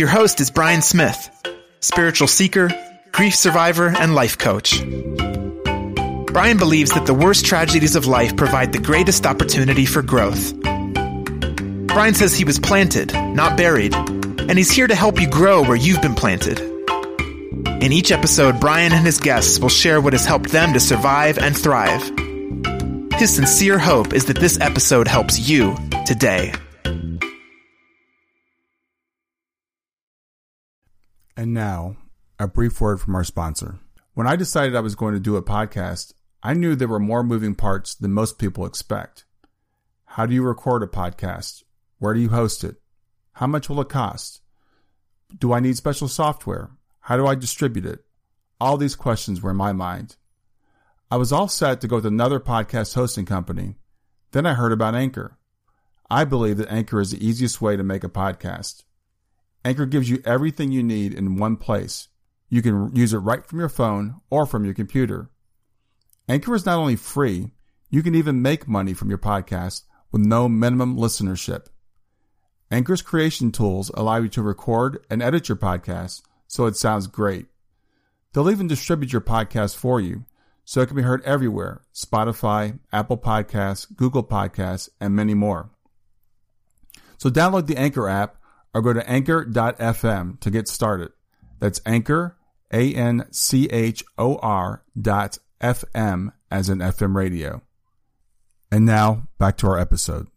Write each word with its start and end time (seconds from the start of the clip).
Your 0.00 0.08
host 0.08 0.40
is 0.40 0.50
Brian 0.50 0.80
Smith, 0.80 1.28
spiritual 1.80 2.26
seeker, 2.26 2.70
grief 3.12 3.34
survivor, 3.34 3.88
and 3.88 4.14
life 4.14 4.38
coach. 4.38 4.82
Brian 6.32 6.56
believes 6.56 6.92
that 6.92 7.04
the 7.04 7.12
worst 7.12 7.44
tragedies 7.44 7.96
of 7.96 8.06
life 8.06 8.34
provide 8.34 8.72
the 8.72 8.78
greatest 8.78 9.26
opportunity 9.26 9.84
for 9.84 10.00
growth. 10.00 10.54
Brian 11.88 12.14
says 12.14 12.32
he 12.34 12.46
was 12.46 12.58
planted, 12.58 13.12
not 13.12 13.58
buried, 13.58 13.94
and 13.94 14.52
he's 14.52 14.70
here 14.70 14.86
to 14.86 14.94
help 14.94 15.20
you 15.20 15.28
grow 15.28 15.62
where 15.62 15.76
you've 15.76 16.00
been 16.00 16.14
planted. 16.14 16.60
In 17.82 17.92
each 17.92 18.10
episode, 18.10 18.58
Brian 18.58 18.94
and 18.94 19.04
his 19.04 19.18
guests 19.20 19.58
will 19.58 19.68
share 19.68 20.00
what 20.00 20.14
has 20.14 20.24
helped 20.24 20.48
them 20.48 20.72
to 20.72 20.80
survive 20.80 21.36
and 21.36 21.54
thrive. 21.54 22.00
His 23.20 23.36
sincere 23.36 23.78
hope 23.78 24.14
is 24.14 24.24
that 24.24 24.38
this 24.38 24.58
episode 24.62 25.08
helps 25.08 25.38
you 25.38 25.76
today. 26.06 26.54
And 31.36 31.54
now, 31.54 31.96
a 32.38 32.48
brief 32.48 32.80
word 32.80 33.00
from 33.00 33.14
our 33.14 33.24
sponsor. 33.24 33.78
When 34.14 34.26
I 34.26 34.36
decided 34.36 34.74
I 34.74 34.80
was 34.80 34.94
going 34.94 35.14
to 35.14 35.20
do 35.20 35.36
a 35.36 35.42
podcast, 35.42 36.12
I 36.42 36.54
knew 36.54 36.74
there 36.74 36.88
were 36.88 36.98
more 36.98 37.22
moving 37.22 37.54
parts 37.54 37.94
than 37.94 38.12
most 38.12 38.38
people 38.38 38.66
expect. 38.66 39.24
How 40.04 40.26
do 40.26 40.34
you 40.34 40.42
record 40.42 40.82
a 40.82 40.86
podcast? 40.86 41.62
Where 41.98 42.14
do 42.14 42.20
you 42.20 42.30
host 42.30 42.64
it? 42.64 42.76
How 43.34 43.46
much 43.46 43.68
will 43.68 43.80
it 43.80 43.88
cost? 43.88 44.40
Do 45.38 45.52
I 45.52 45.60
need 45.60 45.76
special 45.76 46.08
software? 46.08 46.70
How 47.00 47.16
do 47.16 47.26
I 47.26 47.34
distribute 47.34 47.86
it? 47.86 48.04
All 48.60 48.76
these 48.76 48.96
questions 48.96 49.40
were 49.40 49.52
in 49.52 49.56
my 49.56 49.72
mind. 49.72 50.16
I 51.10 51.16
was 51.16 51.32
all 51.32 51.48
set 51.48 51.80
to 51.80 51.88
go 51.88 51.96
with 51.96 52.06
another 52.06 52.40
podcast 52.40 52.94
hosting 52.94 53.26
company. 53.26 53.76
Then 54.32 54.46
I 54.46 54.54
heard 54.54 54.72
about 54.72 54.94
Anchor. 54.94 55.38
I 56.10 56.24
believe 56.24 56.56
that 56.58 56.70
Anchor 56.70 57.00
is 57.00 57.12
the 57.12 57.24
easiest 57.24 57.60
way 57.60 57.76
to 57.76 57.82
make 57.82 58.04
a 58.04 58.08
podcast. 58.08 58.84
Anchor 59.64 59.86
gives 59.86 60.08
you 60.08 60.22
everything 60.24 60.72
you 60.72 60.82
need 60.82 61.12
in 61.12 61.36
one 61.36 61.56
place. 61.56 62.08
You 62.48 62.62
can 62.62 62.94
use 62.94 63.12
it 63.12 63.18
right 63.18 63.44
from 63.46 63.58
your 63.58 63.68
phone 63.68 64.20
or 64.30 64.46
from 64.46 64.64
your 64.64 64.74
computer. 64.74 65.30
Anchor 66.28 66.54
is 66.54 66.66
not 66.66 66.78
only 66.78 66.96
free, 66.96 67.52
you 67.90 68.02
can 68.02 68.14
even 68.14 68.42
make 68.42 68.68
money 68.68 68.94
from 68.94 69.08
your 69.08 69.18
podcast 69.18 69.82
with 70.12 70.22
no 70.22 70.48
minimum 70.48 70.96
listenership. 70.96 71.66
Anchor's 72.70 73.02
creation 73.02 73.50
tools 73.50 73.90
allow 73.94 74.16
you 74.16 74.28
to 74.28 74.42
record 74.42 75.04
and 75.10 75.22
edit 75.22 75.48
your 75.48 75.56
podcast 75.56 76.22
so 76.46 76.66
it 76.66 76.76
sounds 76.76 77.06
great. 77.06 77.46
They'll 78.32 78.50
even 78.50 78.68
distribute 78.68 79.12
your 79.12 79.20
podcast 79.20 79.76
for 79.76 80.00
you 80.00 80.24
so 80.64 80.80
it 80.80 80.86
can 80.86 80.96
be 80.96 81.02
heard 81.02 81.24
everywhere 81.24 81.82
Spotify, 81.92 82.78
Apple 82.92 83.18
Podcasts, 83.18 83.86
Google 83.94 84.22
Podcasts, 84.22 84.88
and 85.00 85.14
many 85.16 85.34
more. 85.34 85.70
So 87.18 87.28
download 87.28 87.66
the 87.66 87.76
Anchor 87.76 88.08
app 88.08 88.39
or 88.72 88.82
go 88.82 88.92
to 88.92 89.08
anchor.fm 89.08 90.40
to 90.40 90.50
get 90.50 90.68
started. 90.68 91.12
That's 91.58 91.80
anchor, 91.84 92.36
A 92.72 92.94
N 92.94 93.26
C 93.30 93.68
H 93.70 94.04
O 94.16 94.36
R 94.36 94.82
dot 95.00 95.38
FM 95.60 96.32
as 96.50 96.68
in 96.68 96.78
FM 96.78 97.14
radio. 97.14 97.62
And 98.72 98.86
now 98.86 99.28
back 99.38 99.56
to 99.58 99.66
our 99.66 99.78
episode. 99.78 100.28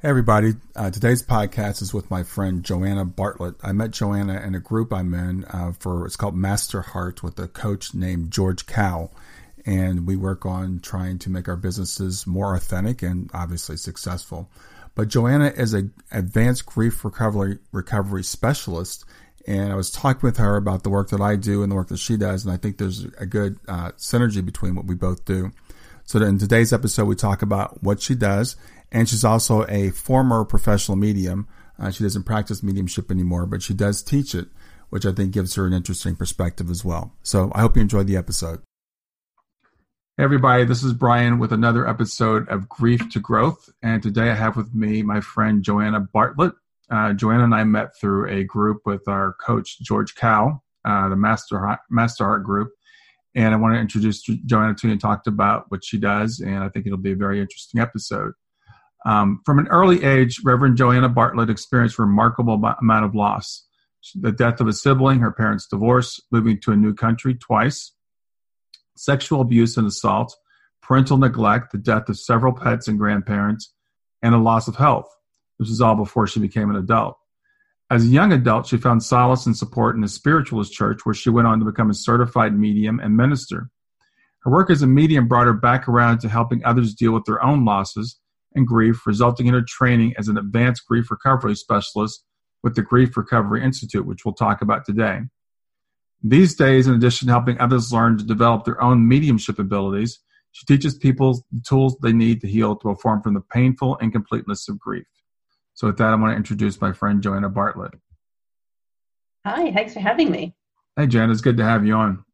Hey 0.00 0.10
everybody, 0.10 0.52
uh, 0.76 0.92
today's 0.92 1.24
podcast 1.24 1.82
is 1.82 1.92
with 1.92 2.08
my 2.08 2.22
friend 2.22 2.62
Joanna 2.62 3.04
Bartlett. 3.04 3.56
I 3.64 3.72
met 3.72 3.90
Joanna 3.90 4.40
in 4.40 4.54
a 4.54 4.60
group 4.60 4.92
I'm 4.92 5.12
in 5.12 5.44
uh, 5.46 5.72
for 5.72 6.06
it's 6.06 6.14
called 6.14 6.36
Master 6.36 6.82
Heart 6.82 7.24
with 7.24 7.36
a 7.40 7.48
coach 7.48 7.94
named 7.94 8.30
George 8.30 8.66
Kao, 8.66 9.10
and 9.66 10.06
we 10.06 10.14
work 10.14 10.46
on 10.46 10.78
trying 10.78 11.18
to 11.18 11.30
make 11.30 11.48
our 11.48 11.56
businesses 11.56 12.28
more 12.28 12.54
authentic 12.54 13.02
and 13.02 13.28
obviously 13.34 13.76
successful. 13.76 14.48
But 14.98 15.06
Joanna 15.06 15.52
is 15.56 15.74
an 15.74 15.94
advanced 16.10 16.66
grief 16.66 17.04
recovery 17.04 17.60
recovery 17.70 18.24
specialist, 18.24 19.04
and 19.46 19.70
I 19.70 19.76
was 19.76 19.92
talking 19.92 20.22
with 20.24 20.38
her 20.38 20.56
about 20.56 20.82
the 20.82 20.90
work 20.90 21.10
that 21.10 21.20
I 21.20 21.36
do 21.36 21.62
and 21.62 21.70
the 21.70 21.76
work 21.76 21.86
that 21.90 22.00
she 22.00 22.16
does, 22.16 22.44
and 22.44 22.52
I 22.52 22.56
think 22.56 22.78
there's 22.78 23.04
a 23.16 23.24
good 23.24 23.60
uh, 23.68 23.92
synergy 23.92 24.44
between 24.44 24.74
what 24.74 24.86
we 24.86 24.96
both 24.96 25.24
do. 25.24 25.52
So 26.02 26.20
in 26.20 26.38
today's 26.38 26.72
episode, 26.72 27.04
we 27.04 27.14
talk 27.14 27.42
about 27.42 27.80
what 27.80 28.02
she 28.02 28.16
does, 28.16 28.56
and 28.90 29.08
she's 29.08 29.22
also 29.22 29.64
a 29.68 29.90
former 29.90 30.44
professional 30.44 30.96
medium. 30.96 31.46
Uh, 31.78 31.92
she 31.92 32.02
doesn't 32.02 32.24
practice 32.24 32.64
mediumship 32.64 33.08
anymore, 33.08 33.46
but 33.46 33.62
she 33.62 33.74
does 33.74 34.02
teach 34.02 34.34
it, 34.34 34.48
which 34.90 35.06
I 35.06 35.12
think 35.12 35.30
gives 35.30 35.54
her 35.54 35.64
an 35.64 35.74
interesting 35.74 36.16
perspective 36.16 36.70
as 36.70 36.84
well. 36.84 37.14
So 37.22 37.52
I 37.54 37.60
hope 37.60 37.76
you 37.76 37.82
enjoyed 37.82 38.08
the 38.08 38.16
episode. 38.16 38.62
Hey 40.18 40.24
everybody, 40.24 40.64
this 40.64 40.82
is 40.82 40.94
Brian 40.94 41.38
with 41.38 41.52
another 41.52 41.86
episode 41.86 42.48
of 42.48 42.68
Grief 42.68 43.08
to 43.10 43.20
Growth. 43.20 43.70
And 43.84 44.02
today 44.02 44.30
I 44.30 44.34
have 44.34 44.56
with 44.56 44.74
me 44.74 45.04
my 45.04 45.20
friend 45.20 45.62
Joanna 45.62 46.00
Bartlett. 46.00 46.54
Uh, 46.90 47.12
Joanna 47.12 47.44
and 47.44 47.54
I 47.54 47.62
met 47.62 47.96
through 48.00 48.28
a 48.28 48.42
group 48.42 48.78
with 48.84 49.06
our 49.06 49.34
coach, 49.34 49.78
George 49.80 50.16
Kao, 50.16 50.60
uh, 50.84 51.08
the 51.08 51.14
Master, 51.14 51.78
Master 51.88 52.24
Heart 52.24 52.42
group. 52.42 52.72
And 53.36 53.54
I 53.54 53.58
want 53.58 53.76
to 53.76 53.80
introduce 53.80 54.20
Joanna 54.44 54.74
to 54.74 54.88
you 54.88 54.90
and 54.90 55.00
talk 55.00 55.24
about 55.28 55.66
what 55.68 55.84
she 55.84 55.98
does. 55.98 56.40
And 56.40 56.64
I 56.64 56.68
think 56.68 56.86
it'll 56.86 56.98
be 56.98 57.12
a 57.12 57.16
very 57.16 57.40
interesting 57.40 57.80
episode. 57.80 58.32
Um, 59.06 59.40
from 59.46 59.60
an 59.60 59.68
early 59.68 60.02
age, 60.02 60.40
Reverend 60.42 60.76
Joanna 60.78 61.10
Bartlett 61.10 61.48
experienced 61.48 61.96
a 61.96 62.02
remarkable 62.02 62.54
amount 62.54 63.04
of 63.04 63.14
loss. 63.14 63.68
The 64.16 64.32
death 64.32 64.60
of 64.60 64.66
a 64.66 64.72
sibling, 64.72 65.20
her 65.20 65.30
parents' 65.30 65.68
divorce, 65.68 66.20
moving 66.32 66.60
to 66.62 66.72
a 66.72 66.76
new 66.76 66.92
country 66.92 67.36
twice, 67.36 67.92
sexual 68.98 69.40
abuse 69.40 69.76
and 69.76 69.86
assault, 69.86 70.34
parental 70.82 71.18
neglect, 71.18 71.72
the 71.72 71.78
death 71.78 72.08
of 72.08 72.18
several 72.18 72.52
pets 72.52 72.88
and 72.88 72.98
grandparents, 72.98 73.72
and 74.22 74.34
a 74.34 74.38
loss 74.38 74.68
of 74.68 74.76
health. 74.76 75.08
This 75.58 75.68
was 75.68 75.80
all 75.80 75.94
before 75.94 76.26
she 76.26 76.40
became 76.40 76.70
an 76.70 76.76
adult. 76.76 77.16
As 77.90 78.04
a 78.04 78.08
young 78.08 78.32
adult, 78.32 78.66
she 78.66 78.76
found 78.76 79.02
solace 79.02 79.46
and 79.46 79.56
support 79.56 79.96
in 79.96 80.04
a 80.04 80.08
spiritualist 80.08 80.72
church 80.72 81.04
where 81.04 81.14
she 81.14 81.30
went 81.30 81.46
on 81.46 81.58
to 81.58 81.64
become 81.64 81.90
a 81.90 81.94
certified 81.94 82.58
medium 82.58 83.00
and 83.00 83.16
minister. 83.16 83.70
Her 84.40 84.50
work 84.50 84.70
as 84.70 84.82
a 84.82 84.86
medium 84.86 85.26
brought 85.26 85.46
her 85.46 85.54
back 85.54 85.88
around 85.88 86.20
to 86.20 86.28
helping 86.28 86.64
others 86.64 86.94
deal 86.94 87.12
with 87.12 87.24
their 87.24 87.42
own 87.42 87.64
losses 87.64 88.20
and 88.54 88.66
grief, 88.66 89.06
resulting 89.06 89.46
in 89.46 89.54
her 89.54 89.64
training 89.66 90.14
as 90.18 90.28
an 90.28 90.36
advanced 90.38 90.86
grief 90.86 91.10
recovery 91.10 91.54
specialist 91.54 92.24
with 92.62 92.74
the 92.74 92.82
Grief 92.82 93.16
Recovery 93.16 93.62
Institute, 93.62 94.06
which 94.06 94.24
we'll 94.24 94.34
talk 94.34 94.62
about 94.62 94.84
today. 94.84 95.20
These 96.22 96.56
days, 96.56 96.86
in 96.86 96.94
addition 96.94 97.28
to 97.28 97.32
helping 97.32 97.60
others 97.60 97.92
learn 97.92 98.18
to 98.18 98.24
develop 98.24 98.64
their 98.64 98.82
own 98.82 99.06
mediumship 99.06 99.58
abilities, 99.58 100.18
she 100.52 100.66
teaches 100.66 100.96
people 100.96 101.44
the 101.52 101.60
tools 101.60 101.96
they 102.02 102.12
need 102.12 102.40
to 102.40 102.48
heal 102.48 102.74
to 102.74 102.88
perform 102.88 103.22
from 103.22 103.34
the 103.34 103.40
painful 103.40 103.96
incompleteness 103.96 104.68
of 104.68 104.78
grief. 104.78 105.06
So, 105.74 105.86
with 105.86 105.98
that, 105.98 106.08
I 106.12 106.14
want 106.16 106.32
to 106.32 106.36
introduce 106.36 106.80
my 106.80 106.92
friend 106.92 107.22
Joanna 107.22 107.48
Bartlett. 107.48 107.92
Hi, 109.46 109.72
thanks 109.72 109.94
for 109.94 110.00
having 110.00 110.30
me. 110.30 110.54
Hey, 110.96 111.06
Jan, 111.06 111.30
it's 111.30 111.40
good 111.40 111.56
to 111.58 111.64
have 111.64 111.86
you 111.86 111.94
on. 111.94 112.24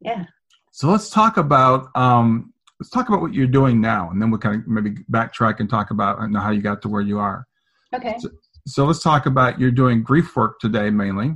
Yeah. 0.00 0.26
So 0.70 0.88
let's 0.88 1.10
talk 1.10 1.36
about 1.36 1.88
um, 1.96 2.52
let's 2.80 2.90
talk 2.90 3.08
about 3.08 3.20
what 3.20 3.34
you're 3.34 3.46
doing 3.46 3.80
now, 3.80 4.10
and 4.10 4.20
then 4.20 4.30
we'll 4.30 4.40
kind 4.40 4.60
of 4.60 4.68
maybe 4.68 4.96
backtrack 5.10 5.60
and 5.60 5.68
talk 5.68 5.90
about 5.90 6.18
how 6.34 6.50
you 6.50 6.62
got 6.62 6.82
to 6.82 6.88
where 6.88 7.02
you 7.02 7.18
are. 7.18 7.46
Okay. 7.94 8.16
So, 8.18 8.28
so 8.66 8.84
let's 8.84 9.02
talk 9.02 9.26
about 9.26 9.60
you're 9.60 9.70
doing 9.70 10.02
grief 10.02 10.34
work 10.36 10.58
today 10.58 10.90
mainly. 10.90 11.34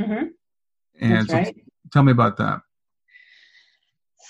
Mm-hmm. 0.00 0.26
And 1.00 1.12
That's 1.12 1.32
right. 1.32 1.56
tell 1.92 2.02
me 2.02 2.12
about 2.12 2.36
that. 2.36 2.60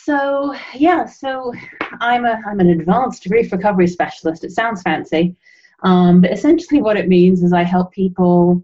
So 0.05 0.55
yeah, 0.75 1.05
so 1.05 1.53
I'm 2.01 2.25
a 2.25 2.41
I'm 2.47 2.61
an 2.61 2.71
advanced 2.71 3.29
grief 3.29 3.53
recovery 3.53 3.87
specialist. 3.87 4.45
It 4.45 4.53
sounds 4.53 4.83
fancy, 4.83 5.37
um, 5.83 6.21
but 6.21 6.33
essentially 6.33 6.81
what 6.81 6.97
it 6.97 7.09
means 7.09 7.43
is 7.43 7.53
I 7.53 7.65
help 7.65 7.93
people 7.93 8.63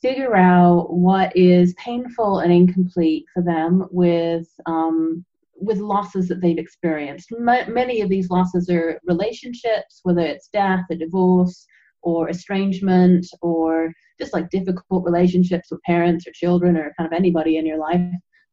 figure 0.00 0.36
out 0.36 0.92
what 0.92 1.36
is 1.36 1.74
painful 1.74 2.40
and 2.40 2.52
incomplete 2.52 3.24
for 3.34 3.42
them 3.42 3.88
with 3.90 4.48
um, 4.66 5.24
with 5.60 5.78
losses 5.78 6.28
that 6.28 6.40
they've 6.40 6.58
experienced. 6.58 7.32
M- 7.32 7.72
many 7.72 8.00
of 8.00 8.08
these 8.08 8.30
losses 8.30 8.70
are 8.70 9.00
relationships, 9.04 10.00
whether 10.04 10.20
it's 10.20 10.48
death, 10.48 10.84
a 10.90 10.94
divorce, 10.94 11.66
or 12.02 12.28
estrangement, 12.28 13.26
or 13.42 13.92
just 14.20 14.32
like 14.32 14.50
difficult 14.50 15.04
relationships 15.04 15.70
with 15.70 15.82
parents 15.82 16.26
or 16.26 16.32
children, 16.32 16.76
or 16.76 16.94
kind 16.96 17.06
of 17.06 17.16
anybody 17.16 17.56
in 17.56 17.66
your 17.66 17.78
life, 17.78 18.00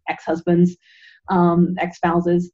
ex-husbands, 0.09 0.77
um, 1.29 1.75
ex-spouses. 1.79 2.51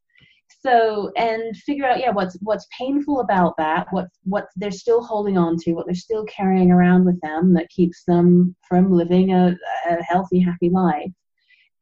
So 0.63 1.11
and 1.17 1.55
figure 1.57 1.85
out 1.85 1.99
yeah 1.99 2.11
what's 2.11 2.37
what's 2.41 2.67
painful 2.77 3.21
about 3.21 3.55
that 3.57 3.87
what 3.91 4.09
what 4.23 4.47
they're 4.55 4.69
still 4.69 5.03
holding 5.03 5.37
on 5.37 5.57
to 5.61 5.73
what 5.73 5.87
they're 5.87 5.95
still 5.95 6.23
carrying 6.25 6.71
around 6.71 7.05
with 7.05 7.19
them 7.21 7.53
that 7.55 7.69
keeps 7.69 8.03
them 8.03 8.55
from 8.67 8.91
living 8.91 9.31
a, 9.33 9.57
a 9.89 10.03
healthy 10.03 10.39
happy 10.39 10.69
life. 10.69 11.11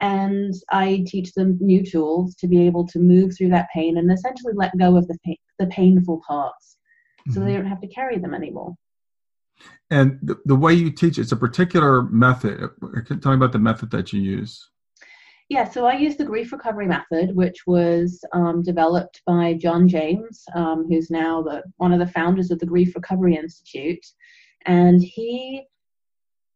And 0.02 0.54
i 0.72 1.04
teach 1.08 1.34
them 1.34 1.58
new 1.60 1.84
tools 1.86 2.36
to 2.36 2.48
be 2.48 2.66
able 2.66 2.88
to 2.88 3.00
move 3.00 3.36
through 3.36 3.50
that 3.50 3.68
pain 3.74 3.98
and 3.98 4.10
essentially 4.12 4.54
let 4.56 4.78
go 4.78 4.96
of 4.96 5.08
the 5.08 5.18
pain, 5.26 5.38
the 5.58 5.68
painful 5.68 6.22
parts. 6.26 6.78
Mm-hmm. 7.20 7.34
so 7.34 7.40
they 7.42 7.52
don't 7.52 7.66
have 7.66 7.82
to 7.82 7.88
carry 7.88 8.18
them 8.18 8.34
anymore 8.34 8.76
and 9.92 10.20
the, 10.22 10.36
the 10.46 10.56
way 10.56 10.74
you 10.74 10.92
teach 10.92 11.18
it's 11.18 11.32
a 11.32 11.38
particular 11.38 12.04
method 12.04 12.70
tell 13.22 13.32
me 13.32 13.36
about 13.36 13.52
the 13.52 13.60
method 13.60 13.90
that 13.92 14.14
you 14.14 14.22
use 14.22 14.70
yeah, 15.50 15.68
so 15.68 15.88
I 15.88 15.94
use 15.94 16.16
the 16.16 16.26
grief 16.26 16.52
recovery 16.52 16.86
method, 16.86 17.36
which 17.36 17.66
was 17.66 18.24
um, 18.34 18.62
developed 18.62 19.24
by 19.26 19.56
John 19.56 19.88
James, 19.88 20.44
um, 20.54 20.86
who's 20.88 21.10
now 21.10 21.42
the 21.42 21.64
one 21.78 21.92
of 21.92 21.98
the 21.98 22.08
founders 22.08 22.52
of 22.52 22.60
the 22.60 22.68
Grief 22.68 22.94
Recovery 22.94 23.36
Institute, 23.36 24.06
and 24.68 25.02
he 25.02 25.64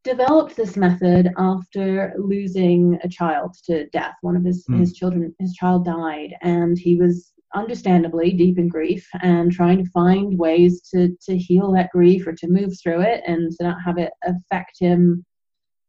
developed 0.03 0.55
this 0.55 0.77
method 0.77 1.33
after 1.37 2.13
losing 2.19 2.99
a 3.03 3.09
child 3.09 3.55
to 3.65 3.87
death. 3.89 4.13
One 4.21 4.35
of 4.35 4.45
his 4.45 4.63
mm. 4.67 4.77
his 4.77 4.93
children, 4.93 5.33
his 5.39 5.53
child 5.55 5.85
died, 5.85 6.35
and 6.43 6.77
he 6.77 6.95
was 6.95 7.32
understandably 7.53 8.31
deep 8.31 8.57
in 8.57 8.67
grief 8.67 9.07
and 9.21 9.51
trying 9.51 9.83
to 9.83 9.89
find 9.91 10.37
ways 10.37 10.81
to 10.93 11.15
to 11.21 11.37
heal 11.37 11.71
that 11.71 11.91
grief 11.91 12.25
or 12.25 12.33
to 12.33 12.47
move 12.47 12.73
through 12.81 13.01
it 13.01 13.21
and 13.27 13.51
to 13.51 13.63
not 13.63 13.77
have 13.85 13.97
it 13.97 14.11
affect 14.25 14.77
him 14.79 15.25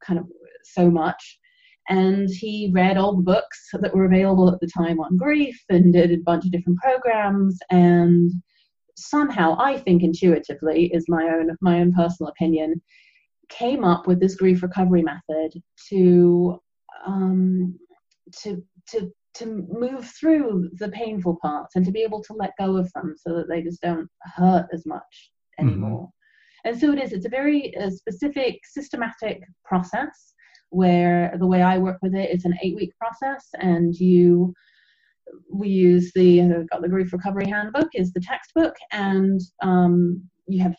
kind 0.04 0.18
of 0.18 0.26
so 0.64 0.90
much. 0.90 1.38
And 1.88 2.28
he 2.30 2.70
read 2.72 2.96
all 2.96 3.14
the 3.14 3.22
books 3.22 3.68
that 3.74 3.94
were 3.94 4.06
available 4.06 4.50
at 4.50 4.60
the 4.60 4.66
time 4.66 5.00
on 5.00 5.18
grief 5.18 5.58
and 5.68 5.92
did 5.92 6.12
a 6.12 6.16
bunch 6.18 6.44
of 6.46 6.50
different 6.50 6.78
programs. 6.78 7.58
And 7.70 8.32
somehow 8.96 9.56
i 9.58 9.76
think 9.76 10.02
intuitively 10.02 10.86
is 10.94 11.06
my 11.08 11.24
own 11.24 11.56
my 11.60 11.80
own 11.80 11.92
personal 11.92 12.30
opinion 12.30 12.80
came 13.48 13.84
up 13.84 14.06
with 14.06 14.20
this 14.20 14.36
grief 14.36 14.62
recovery 14.62 15.02
method 15.02 15.52
to 15.88 16.60
um, 17.06 17.78
to 18.42 18.62
to 18.88 19.12
to 19.34 19.66
move 19.68 20.08
through 20.18 20.70
the 20.74 20.88
painful 20.90 21.36
parts 21.42 21.76
and 21.76 21.84
to 21.84 21.92
be 21.92 22.02
able 22.02 22.22
to 22.22 22.32
let 22.34 22.52
go 22.58 22.76
of 22.76 22.92
them 22.92 23.14
so 23.16 23.34
that 23.34 23.48
they 23.48 23.62
just 23.62 23.80
don't 23.80 24.08
hurt 24.36 24.66
as 24.72 24.86
much 24.86 25.30
mm-hmm. 25.60 25.68
anymore 25.68 26.08
mm-hmm. 26.08 26.70
and 26.70 26.80
so 26.80 26.92
it 26.92 26.98
is 26.98 27.12
it's 27.12 27.26
a 27.26 27.30
very 27.30 27.76
uh, 27.76 27.90
specific 27.90 28.60
systematic 28.64 29.42
process 29.64 30.34
where 30.74 31.34
the 31.38 31.46
way 31.46 31.62
I 31.62 31.78
work 31.78 31.98
with 32.02 32.14
it 32.14 32.30
is 32.30 32.44
an 32.44 32.54
eight 32.62 32.74
week 32.74 32.92
process, 32.98 33.48
and 33.60 33.94
you 33.94 34.52
we 35.50 35.68
use 35.68 36.12
the 36.14 36.42
uh, 36.42 36.62
got 36.70 36.82
the 36.82 36.88
grief 36.88 37.12
recovery 37.12 37.46
handbook 37.46 37.88
is 37.94 38.12
the 38.12 38.20
textbook, 38.20 38.74
and 38.92 39.40
um, 39.62 40.22
you 40.46 40.62
have 40.62 40.74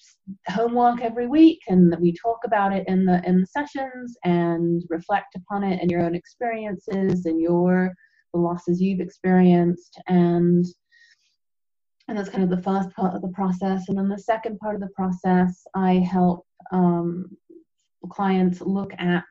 homework 0.49 1.01
every 1.01 1.27
week, 1.27 1.59
and 1.69 1.95
we 1.99 2.13
talk 2.13 2.39
about 2.45 2.73
it 2.73 2.87
in 2.87 3.05
the 3.05 3.23
in 3.25 3.39
the 3.39 3.47
sessions 3.47 4.15
and 4.23 4.83
reflect 4.89 5.35
upon 5.35 5.63
it 5.63 5.81
and 5.81 5.89
your 5.89 6.01
own 6.01 6.13
experiences 6.13 7.25
and 7.25 7.39
your 7.39 7.93
the 8.35 8.41
losses 8.41 8.81
you've 8.81 8.99
experienced 8.99 9.99
and 10.07 10.65
and 12.07 12.15
that's 12.15 12.29
kind 12.29 12.43
of 12.43 12.51
the 12.51 12.61
first 12.61 12.91
part 12.91 13.15
of 13.15 13.23
the 13.23 13.29
process. 13.29 13.89
And 13.89 13.97
then 13.97 14.09
the 14.09 14.19
second 14.19 14.59
part 14.59 14.75
of 14.75 14.81
the 14.81 14.89
process 14.95 15.65
i 15.73 15.93
help 15.93 16.45
um, 16.71 17.35
clients 18.09 18.61
look 18.61 18.93
at 18.99 19.23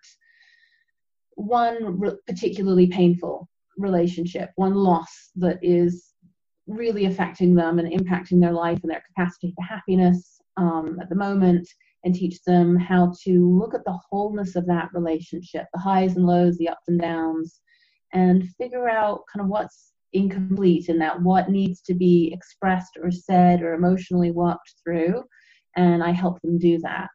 one 1.36 2.00
re- 2.00 2.16
particularly 2.26 2.88
painful 2.88 3.48
relationship, 3.76 4.50
one 4.56 4.74
loss 4.74 5.30
that 5.36 5.58
is 5.62 6.14
really 6.66 7.04
affecting 7.04 7.54
them 7.54 7.78
and 7.78 7.92
impacting 7.92 8.40
their 8.40 8.52
life 8.52 8.80
and 8.82 8.90
their 8.90 9.04
capacity 9.06 9.52
for 9.54 9.62
happiness 9.62 10.40
um, 10.56 10.98
at 11.00 11.08
the 11.08 11.14
moment, 11.14 11.68
and 12.04 12.14
teach 12.14 12.42
them 12.42 12.76
how 12.76 13.12
to 13.22 13.56
look 13.56 13.74
at 13.74 13.84
the 13.84 13.98
wholeness 14.10 14.56
of 14.56 14.66
that 14.66 14.88
relationship, 14.92 15.66
the 15.72 15.80
highs 15.80 16.16
and 16.16 16.26
lows, 16.26 16.56
the 16.58 16.68
ups 16.68 16.88
and 16.88 17.00
downs, 17.00 17.60
and 18.14 18.48
figure 18.56 18.88
out 18.88 19.22
kind 19.32 19.44
of 19.44 19.48
what's 19.48 19.92
incomplete 20.12 20.88
in 20.88 20.98
that, 21.00 21.20
what 21.20 21.50
needs 21.50 21.82
to 21.82 21.94
be 21.94 22.32
expressed 22.32 22.96
or 23.02 23.10
said 23.10 23.62
or 23.62 23.74
emotionally 23.74 24.30
walked 24.30 24.74
through. 24.82 25.22
And 25.76 26.02
I 26.02 26.12
help 26.12 26.40
them 26.40 26.58
do 26.58 26.78
that. 26.78 27.08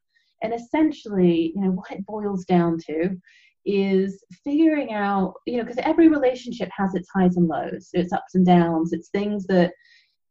And 0.44 0.54
essentially, 0.54 1.54
you 1.56 1.62
know, 1.62 1.72
what 1.72 1.92
it 1.92 2.06
boils 2.06 2.46
down 2.46 2.78
to 2.88 3.18
is 3.66 4.24
figuring 4.44 4.94
out, 4.94 5.34
you 5.46 5.58
know, 5.58 5.64
because 5.64 5.80
every 5.84 6.08
relationship 6.08 6.70
has 6.76 6.94
its 6.96 7.10
highs 7.14 7.38
and 7.38 7.48
lows, 7.48 7.90
its 7.94 8.14
ups 8.14 8.36
and 8.36 8.46
downs, 8.46 8.94
it's 8.94 9.10
things 9.10 9.46
that 9.48 9.72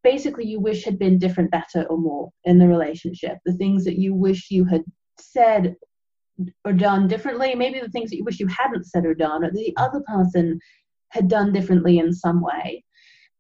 basically 0.03 0.47
you 0.47 0.61
wish 0.61 0.85
had 0.85 0.99
been 0.99 1.19
different, 1.19 1.51
better, 1.51 1.85
or 1.89 1.99
more 1.99 2.31
in 2.45 2.59
the 2.59 2.69
relationship, 2.69 3.39
the 3.45 3.55
things 3.55 3.85
that 3.85 3.99
you 3.99 4.15
wish 4.15 4.51
you 4.51 4.65
had 4.65 4.83
said 5.19 5.75
or 6.65 6.73
done 6.73 7.09
differently, 7.09 7.55
maybe 7.55 7.81
the 7.81 7.89
things 7.89 8.11
that 8.11 8.17
you 8.17 8.25
wish 8.25 8.41
you 8.41 8.47
hadn't 8.47 8.87
said 8.87 9.05
or 9.05 9.15
done, 9.15 9.45
or 9.45 9.51
the 9.51 9.75
other 9.77 10.01
person 10.07 10.59
had 11.11 11.29
done 11.29 11.53
differently 11.53 11.99
in 11.99 12.13
some 12.13 12.41
way. 12.41 12.85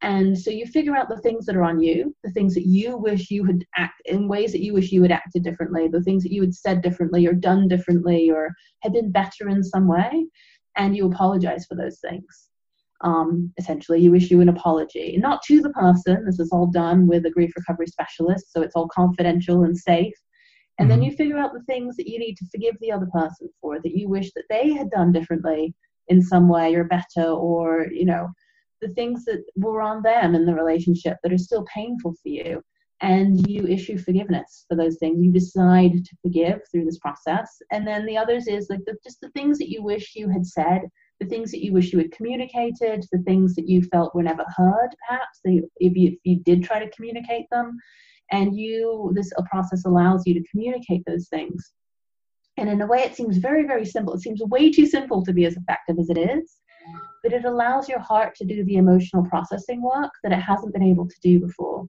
And 0.00 0.38
so 0.38 0.50
you 0.50 0.64
figure 0.66 0.96
out 0.96 1.08
the 1.08 1.20
things 1.20 1.44
that 1.46 1.56
are 1.56 1.64
on 1.64 1.80
you, 1.80 2.14
the 2.22 2.30
things 2.30 2.54
that 2.54 2.66
you 2.66 2.96
wish 2.96 3.30
you 3.30 3.44
had 3.44 3.64
act 3.76 4.00
in 4.04 4.28
ways 4.28 4.52
that 4.52 4.62
you 4.62 4.72
wish 4.72 4.92
you 4.92 5.02
had 5.02 5.10
acted 5.10 5.42
differently, 5.42 5.88
the 5.88 6.02
things 6.02 6.22
that 6.22 6.32
you 6.32 6.40
had 6.40 6.54
said 6.54 6.82
differently 6.82 7.26
or 7.26 7.32
done 7.32 7.66
differently 7.66 8.30
or 8.30 8.52
had 8.82 8.92
been 8.92 9.10
better 9.10 9.48
in 9.48 9.62
some 9.62 9.88
way, 9.88 10.26
and 10.76 10.96
you 10.96 11.06
apologize 11.06 11.66
for 11.66 11.74
those 11.74 11.98
things. 11.98 12.48
Um, 13.00 13.52
essentially, 13.58 14.00
you 14.00 14.14
issue 14.14 14.40
an 14.40 14.48
apology, 14.48 15.16
not 15.18 15.42
to 15.42 15.60
the 15.60 15.70
person. 15.70 16.24
This 16.24 16.38
is 16.38 16.50
all 16.52 16.66
done 16.66 17.06
with 17.06 17.26
a 17.26 17.30
grief 17.30 17.52
recovery 17.56 17.86
specialist, 17.86 18.52
so 18.52 18.62
it's 18.62 18.74
all 18.74 18.88
confidential 18.88 19.64
and 19.64 19.76
safe. 19.76 20.14
And 20.78 20.88
mm-hmm. 20.88 21.00
then 21.00 21.02
you 21.02 21.16
figure 21.16 21.38
out 21.38 21.52
the 21.52 21.62
things 21.64 21.96
that 21.96 22.08
you 22.08 22.18
need 22.18 22.36
to 22.36 22.46
forgive 22.50 22.76
the 22.80 22.92
other 22.92 23.08
person 23.12 23.48
for, 23.60 23.80
that 23.80 23.96
you 23.96 24.08
wish 24.08 24.32
that 24.34 24.44
they 24.48 24.72
had 24.72 24.90
done 24.90 25.12
differently 25.12 25.74
in 26.08 26.22
some 26.22 26.48
way 26.48 26.74
or 26.74 26.84
better, 26.84 27.24
or 27.24 27.86
you 27.90 28.04
know 28.04 28.28
the 28.80 28.88
things 28.88 29.24
that 29.24 29.42
were 29.56 29.82
on 29.82 30.02
them 30.02 30.34
in 30.34 30.46
the 30.46 30.54
relationship 30.54 31.16
that 31.22 31.32
are 31.32 31.38
still 31.38 31.64
painful 31.72 32.12
for 32.22 32.28
you. 32.28 32.62
And 33.00 33.46
you 33.48 33.64
issue 33.64 33.96
forgiveness 33.96 34.64
for 34.68 34.76
those 34.76 34.98
things. 34.98 35.22
You 35.22 35.30
decide 35.30 36.04
to 36.04 36.16
forgive 36.22 36.60
through 36.70 36.84
this 36.84 36.98
process. 36.98 37.60
And 37.70 37.86
then 37.86 38.04
the 38.06 38.16
others 38.16 38.48
is 38.48 38.68
like 38.70 38.84
the, 38.86 38.96
just 39.04 39.20
the 39.20 39.30
things 39.30 39.58
that 39.58 39.70
you 39.70 39.82
wish 39.84 40.14
you 40.16 40.28
had 40.28 40.44
said 40.44 40.82
the 41.20 41.26
things 41.26 41.50
that 41.50 41.64
you 41.64 41.72
wish 41.72 41.92
you 41.92 41.98
had 41.98 42.12
communicated 42.12 43.04
the 43.10 43.22
things 43.26 43.54
that 43.54 43.68
you 43.68 43.82
felt 43.82 44.14
were 44.14 44.22
never 44.22 44.44
heard 44.56 44.90
perhaps 45.08 45.40
if 45.44 45.96
you, 45.96 46.08
if 46.10 46.18
you 46.24 46.38
did 46.40 46.62
try 46.62 46.78
to 46.78 46.90
communicate 46.90 47.46
them 47.50 47.76
and 48.30 48.58
you 48.58 49.10
this 49.14 49.32
process 49.50 49.84
allows 49.84 50.26
you 50.26 50.34
to 50.34 50.48
communicate 50.50 51.02
those 51.06 51.28
things 51.28 51.72
and 52.56 52.68
in 52.68 52.80
a 52.80 52.86
way 52.86 53.00
it 53.00 53.14
seems 53.14 53.38
very 53.38 53.66
very 53.66 53.84
simple 53.84 54.14
it 54.14 54.20
seems 54.20 54.40
way 54.42 54.70
too 54.70 54.86
simple 54.86 55.24
to 55.24 55.32
be 55.32 55.44
as 55.44 55.56
effective 55.56 55.98
as 55.98 56.10
it 56.10 56.18
is 56.18 56.58
but 57.22 57.32
it 57.32 57.44
allows 57.44 57.88
your 57.88 57.98
heart 57.98 58.34
to 58.36 58.44
do 58.44 58.64
the 58.64 58.76
emotional 58.76 59.24
processing 59.24 59.82
work 59.82 60.12
that 60.22 60.32
it 60.32 60.40
hasn't 60.40 60.72
been 60.72 60.82
able 60.82 61.08
to 61.08 61.20
do 61.22 61.40
before. 61.40 61.86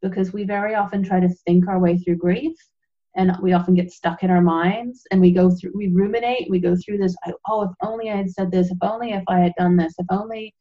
Because 0.00 0.32
we 0.32 0.44
very 0.44 0.74
often 0.74 1.02
try 1.02 1.20
to 1.20 1.28
think 1.28 1.68
our 1.68 1.78
way 1.78 1.96
through 1.98 2.16
grief 2.16 2.56
and 3.14 3.36
we 3.42 3.52
often 3.52 3.74
get 3.74 3.92
stuck 3.92 4.22
in 4.22 4.30
our 4.30 4.40
minds 4.40 5.06
and 5.10 5.20
we 5.20 5.30
go 5.30 5.50
through, 5.50 5.72
we 5.74 5.88
ruminate, 5.88 6.50
we 6.50 6.58
go 6.58 6.74
through 6.74 6.98
this, 6.98 7.14
oh, 7.46 7.62
if 7.62 7.70
only 7.82 8.10
I 8.10 8.16
had 8.16 8.30
said 8.30 8.50
this, 8.50 8.70
if 8.70 8.78
only 8.82 9.12
if 9.12 9.22
I 9.28 9.38
had 9.38 9.52
done 9.58 9.76
this, 9.76 9.94
if 9.98 10.06
only 10.10 10.54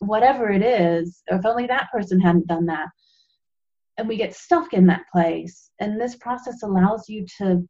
whatever 0.00 0.50
it 0.50 0.62
is, 0.62 1.22
if 1.28 1.44
only 1.46 1.66
that 1.66 1.90
person 1.92 2.18
hadn't 2.18 2.48
done 2.48 2.66
that. 2.66 2.88
And 3.96 4.08
we 4.08 4.16
get 4.16 4.34
stuck 4.34 4.72
in 4.72 4.86
that 4.86 5.04
place. 5.12 5.70
And 5.80 6.00
this 6.00 6.16
process 6.16 6.62
allows 6.62 7.08
you 7.08 7.26
to 7.38 7.68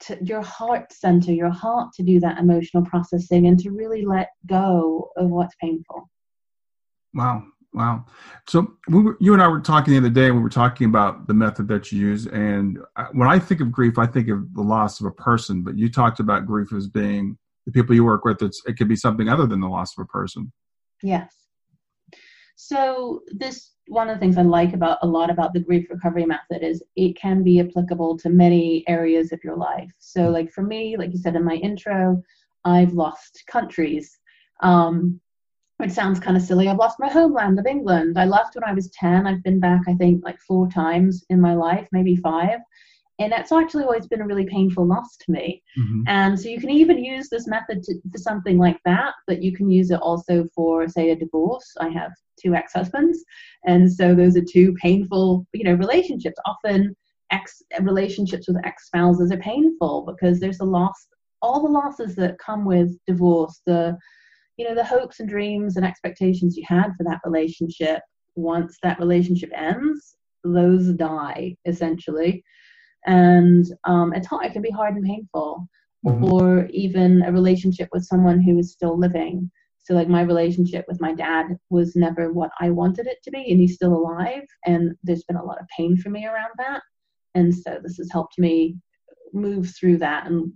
to 0.00 0.18
your 0.24 0.42
heart 0.42 0.92
center, 0.92 1.32
your 1.32 1.50
heart 1.50 1.92
to 1.94 2.02
do 2.02 2.20
that 2.20 2.38
emotional 2.38 2.84
processing 2.84 3.46
and 3.46 3.58
to 3.60 3.70
really 3.70 4.04
let 4.04 4.30
go 4.46 5.10
of 5.16 5.28
what's 5.28 5.54
painful. 5.60 6.08
Wow. 7.14 7.44
Wow. 7.72 8.06
So 8.48 8.74
we 8.88 9.02
were, 9.02 9.16
you 9.20 9.32
and 9.32 9.40
I 9.42 9.46
were 9.46 9.60
talking 9.60 9.92
the 9.92 9.98
other 9.98 10.10
day, 10.10 10.30
we 10.32 10.40
were 10.40 10.48
talking 10.48 10.88
about 10.88 11.28
the 11.28 11.34
method 11.34 11.68
that 11.68 11.92
you 11.92 12.00
use. 12.00 12.26
And 12.26 12.78
when 13.12 13.28
I 13.28 13.38
think 13.38 13.60
of 13.60 13.70
grief, 13.70 13.96
I 13.96 14.06
think 14.06 14.28
of 14.28 14.52
the 14.54 14.62
loss 14.62 15.00
of 15.00 15.06
a 15.06 15.12
person, 15.12 15.62
but 15.62 15.78
you 15.78 15.88
talked 15.88 16.18
about 16.18 16.46
grief 16.46 16.72
as 16.72 16.88
being 16.88 17.38
the 17.66 17.72
people 17.72 17.94
you 17.94 18.04
work 18.04 18.24
with. 18.24 18.42
It's, 18.42 18.60
it 18.66 18.76
could 18.76 18.88
be 18.88 18.96
something 18.96 19.28
other 19.28 19.46
than 19.46 19.60
the 19.60 19.68
loss 19.68 19.96
of 19.96 20.02
a 20.02 20.06
person. 20.06 20.50
Yes. 21.02 21.32
So 22.56 23.20
this 23.28 23.70
one 23.90 24.08
of 24.08 24.16
the 24.16 24.20
things 24.20 24.38
I 24.38 24.42
like 24.42 24.72
about 24.72 24.98
a 25.02 25.06
lot 25.06 25.30
about 25.30 25.52
the 25.52 25.60
grief 25.60 25.90
recovery 25.90 26.24
method 26.24 26.62
is 26.62 26.82
it 26.94 27.16
can 27.16 27.42
be 27.42 27.60
applicable 27.60 28.16
to 28.18 28.30
many 28.30 28.84
areas 28.86 29.32
of 29.32 29.42
your 29.42 29.56
life. 29.56 29.90
So, 29.98 30.28
like 30.30 30.52
for 30.52 30.62
me, 30.62 30.96
like 30.96 31.10
you 31.12 31.18
said 31.18 31.34
in 31.34 31.44
my 31.44 31.54
intro, 31.54 32.22
I've 32.64 32.92
lost 32.92 33.42
countries. 33.48 34.18
Um, 34.62 35.20
it 35.82 35.90
sounds 35.90 36.20
kind 36.20 36.36
of 36.36 36.42
silly. 36.42 36.68
I've 36.68 36.76
lost 36.76 37.00
my 37.00 37.08
homeland 37.08 37.58
of 37.58 37.66
England. 37.66 38.18
I 38.18 38.26
left 38.26 38.54
when 38.54 38.64
I 38.64 38.74
was 38.74 38.90
10. 38.90 39.26
I've 39.26 39.42
been 39.42 39.58
back, 39.58 39.82
I 39.88 39.94
think, 39.94 40.24
like 40.24 40.38
four 40.40 40.68
times 40.68 41.24
in 41.30 41.40
my 41.40 41.54
life, 41.54 41.88
maybe 41.90 42.14
five 42.16 42.60
and 43.20 43.30
that's 43.30 43.52
actually 43.52 43.84
always 43.84 44.06
been 44.06 44.22
a 44.22 44.26
really 44.26 44.46
painful 44.46 44.86
loss 44.86 45.16
to 45.18 45.30
me. 45.30 45.62
Mm-hmm. 45.78 46.02
And 46.06 46.40
so 46.40 46.48
you 46.48 46.58
can 46.58 46.70
even 46.70 47.04
use 47.04 47.28
this 47.28 47.46
method 47.46 47.82
to, 47.84 47.94
for 48.10 48.18
something 48.18 48.56
like 48.56 48.80
that, 48.86 49.12
but 49.26 49.42
you 49.42 49.54
can 49.54 49.70
use 49.70 49.90
it 49.90 50.00
also 50.00 50.46
for, 50.54 50.88
say, 50.88 51.10
a 51.10 51.16
divorce. 51.16 51.76
I 51.78 51.90
have 51.90 52.12
two 52.42 52.54
ex-husbands, 52.54 53.22
and 53.66 53.92
so 53.92 54.14
those 54.14 54.36
are 54.36 54.44
two 54.44 54.72
painful, 54.74 55.46
you 55.52 55.64
know, 55.64 55.74
relationships. 55.74 56.38
Often, 56.46 56.96
ex 57.30 57.62
relationships 57.82 58.48
with 58.48 58.56
ex-spouses 58.64 59.30
are 59.30 59.36
painful 59.36 60.02
because 60.06 60.40
there's 60.40 60.60
a 60.60 60.64
loss. 60.64 61.06
All 61.42 61.62
the 61.62 61.70
losses 61.70 62.16
that 62.16 62.38
come 62.38 62.64
with 62.64 62.98
divorce, 63.06 63.60
the 63.66 63.96
you 64.56 64.66
know 64.68 64.74
the 64.74 64.84
hopes 64.84 65.20
and 65.20 65.28
dreams 65.28 65.76
and 65.76 65.86
expectations 65.86 66.56
you 66.56 66.64
had 66.66 66.92
for 66.96 67.04
that 67.04 67.20
relationship 67.24 68.02
once 68.34 68.76
that 68.82 68.98
relationship 68.98 69.50
ends 69.54 70.16
those 70.44 70.92
die 70.92 71.56
essentially 71.64 72.42
and 73.06 73.66
um, 73.84 74.12
it's 74.14 74.26
hard. 74.26 74.46
It 74.46 74.52
can 74.52 74.62
be 74.62 74.70
hard 74.70 74.96
and 74.96 75.04
painful, 75.04 75.66
mm-hmm. 76.06 76.24
or 76.24 76.66
even 76.66 77.22
a 77.22 77.32
relationship 77.32 77.88
with 77.92 78.04
someone 78.04 78.40
who 78.40 78.58
is 78.58 78.72
still 78.72 78.98
living. 78.98 79.50
So, 79.78 79.94
like 79.94 80.08
my 80.08 80.22
relationship 80.22 80.84
with 80.88 81.00
my 81.00 81.14
dad 81.14 81.46
was 81.70 81.96
never 81.96 82.32
what 82.32 82.50
I 82.60 82.70
wanted 82.70 83.06
it 83.06 83.18
to 83.24 83.30
be, 83.30 83.50
and 83.50 83.60
he's 83.60 83.74
still 83.74 83.94
alive. 83.94 84.44
And 84.66 84.94
there's 85.02 85.24
been 85.24 85.36
a 85.36 85.44
lot 85.44 85.60
of 85.60 85.66
pain 85.76 85.96
for 85.96 86.10
me 86.10 86.26
around 86.26 86.52
that, 86.58 86.82
and 87.34 87.54
so 87.54 87.78
this 87.82 87.96
has 87.96 88.10
helped 88.12 88.38
me 88.38 88.76
move 89.32 89.72
through 89.78 89.98
that 89.98 90.26
and 90.26 90.52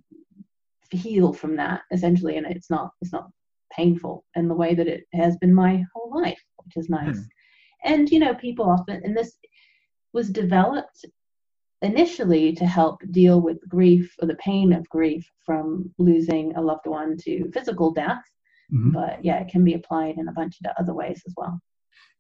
heal 0.91 1.33
from 1.33 1.57
that 1.57 1.83
essentially. 1.93 2.37
And 2.37 2.47
it's 2.47 2.71
not 2.71 2.91
it's 3.01 3.13
not 3.13 3.31
painful 3.73 4.25
in 4.37 4.49
the 4.49 4.55
way 4.55 4.75
that 4.75 4.87
it 4.87 5.05
has 5.13 5.37
been 5.39 5.55
my 5.55 5.85
whole 5.95 6.21
life, 6.23 6.43
which 6.65 6.77
is 6.77 6.89
nice. 6.89 7.19
Mm. 7.19 7.27
And 7.85 8.11
you 8.11 8.19
know, 8.19 8.35
people 8.35 8.69
often 8.69 9.01
and 9.05 9.17
this 9.17 9.37
was 10.13 10.31
developed 10.31 11.05
initially 11.85 12.53
to 12.55 12.67
help 12.67 13.00
deal 13.11 13.41
with 13.41 13.69
grief 13.69 14.14
or 14.21 14.26
the 14.26 14.37
pain 14.37 14.73
of 14.73 14.88
grief 14.88 15.31
from 15.45 15.93
losing 15.99 16.57
a 16.57 16.61
loved 16.61 16.87
one 16.87 17.17
to 17.19 17.50
physical 17.53 17.93
death. 17.93 18.23
Mm-hmm. 18.73 18.91
But 18.91 19.25
yeah, 19.25 19.41
it 19.41 19.49
can 19.49 19.64
be 19.64 19.75
applied 19.75 20.17
in 20.17 20.29
a 20.29 20.33
bunch 20.33 20.57
of 20.64 20.73
other 20.79 20.95
ways 20.95 21.23
as 21.26 21.35
well. 21.37 21.61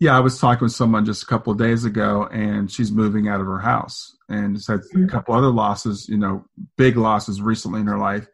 Yeah, 0.00 0.16
I 0.16 0.20
was 0.20 0.38
talking 0.38 0.64
with 0.64 0.72
someone 0.72 1.04
just 1.04 1.22
a 1.22 1.26
couple 1.26 1.52
of 1.52 1.58
days 1.58 1.84
ago, 1.84 2.28
and 2.30 2.70
she's 2.70 2.92
moving 2.92 3.28
out 3.28 3.40
of 3.40 3.46
her 3.46 3.60
house 3.60 4.16
and 4.28 4.56
has 4.56 4.66
had 4.66 4.80
mm-hmm. 4.80 5.04
a 5.04 5.08
couple 5.08 5.34
other 5.34 5.50
losses, 5.50 6.08
you 6.08 6.18
know, 6.18 6.44
big 6.76 6.96
losses 6.96 7.40
recently 7.40 7.80
in 7.80 7.86
her 7.86 7.98
life. 7.98 8.26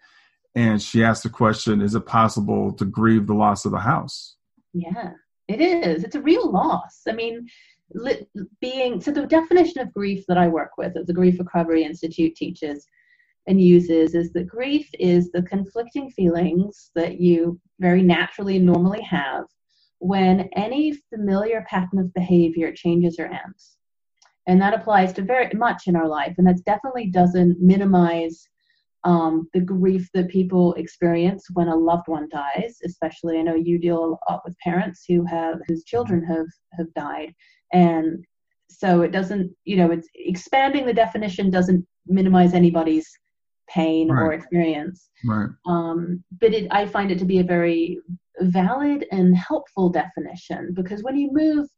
And 0.55 0.83
she 0.83 1.05
asked 1.05 1.23
the 1.23 1.29
question 1.29 1.81
Is 1.81 1.95
it 1.95 2.07
possible 2.07 2.73
to 2.73 2.85
grieve 2.85 3.27
the 3.27 3.35
loss 3.35 3.65
of 3.65 3.73
the 3.73 3.79
house? 3.79 4.37
Yeah, 4.73 5.13
it 5.49 5.61
is. 5.61 6.03
It's 6.03 6.17
a 6.17 6.21
real 6.21 6.51
loss. 6.51 7.03
I 7.07 7.13
mean, 7.13 7.49
being 8.61 9.01
so 9.01 9.11
the 9.11 9.27
definition 9.27 9.81
of 9.81 9.93
grief 9.93 10.25
that 10.29 10.39
I 10.39 10.49
work 10.49 10.73
with 10.79 10.95
that 10.95 11.07
the 11.07 11.13
Grief 11.13 11.39
Recovery 11.39 11.85
Institute 11.85 12.35
teaches 12.37 12.87
and 13.47 13.61
uses 13.61 14.15
is 14.15 14.33
that 14.33 14.47
grief 14.47 14.89
is 14.99 15.31
the 15.33 15.43
conflicting 15.43 16.11
feelings 16.11 16.91
that 16.95 17.21
you 17.21 17.59
very 17.81 18.03
naturally 18.03 18.57
and 18.57 18.67
normally 18.67 19.03
have 19.03 19.45
when 19.99 20.49
any 20.55 20.93
familiar 21.13 21.65
pattern 21.69 21.99
of 21.99 22.15
behavior 22.15 22.73
changes 22.73 23.19
or 23.19 23.27
ends. 23.27 23.77
And 24.47 24.61
that 24.61 24.75
applies 24.75 25.13
to 25.15 25.23
very 25.23 25.51
much 25.55 25.87
in 25.87 25.97
our 25.97 26.09
life, 26.09 26.35
and 26.39 26.47
that 26.47 26.65
definitely 26.65 27.07
doesn't 27.07 27.61
minimize 27.61 28.49
um, 29.05 29.49
the 29.55 29.61
grief 29.61 30.09
that 30.15 30.29
people 30.29 30.75
experience 30.75 31.47
when 31.53 31.69
a 31.69 31.77
loved 31.77 32.09
one 32.09 32.29
dies. 32.31 32.79
Especially, 32.85 33.39
I 33.39 33.43
know 33.43 33.55
you 33.55 33.79
deal 33.79 34.05
a 34.05 34.31
lot 34.31 34.43
with 34.45 34.59
parents 34.59 35.05
who 35.07 35.25
have 35.27 35.61
whose 35.69 35.85
children 35.85 36.25
have 36.25 36.47
have 36.73 36.93
died, 36.95 37.35
and 37.73 38.25
so 38.69 39.03
it 39.03 39.13
doesn't 39.13 39.51
you 39.65 39.77
know 39.77 39.91
it's 39.91 40.09
expanding 40.15 40.87
the 40.87 40.93
definition 40.93 41.51
doesn't 41.51 41.87
minimize 42.07 42.55
anybody's 42.55 43.09
pain 43.69 44.09
right. 44.09 44.23
or 44.23 44.33
experience 44.33 45.11
right 45.25 45.49
um, 45.67 46.23
but 46.41 46.53
it, 46.53 46.67
i 46.71 46.87
find 46.87 47.11
it 47.11 47.19
to 47.19 47.25
be 47.25 47.39
a 47.39 47.45
very 47.45 48.01
valid 48.41 49.07
and 49.13 49.37
helpful 49.37 49.89
definition 49.89 50.73
because 50.75 51.03
when 51.03 51.17
you 51.17 51.31
move 51.33 51.69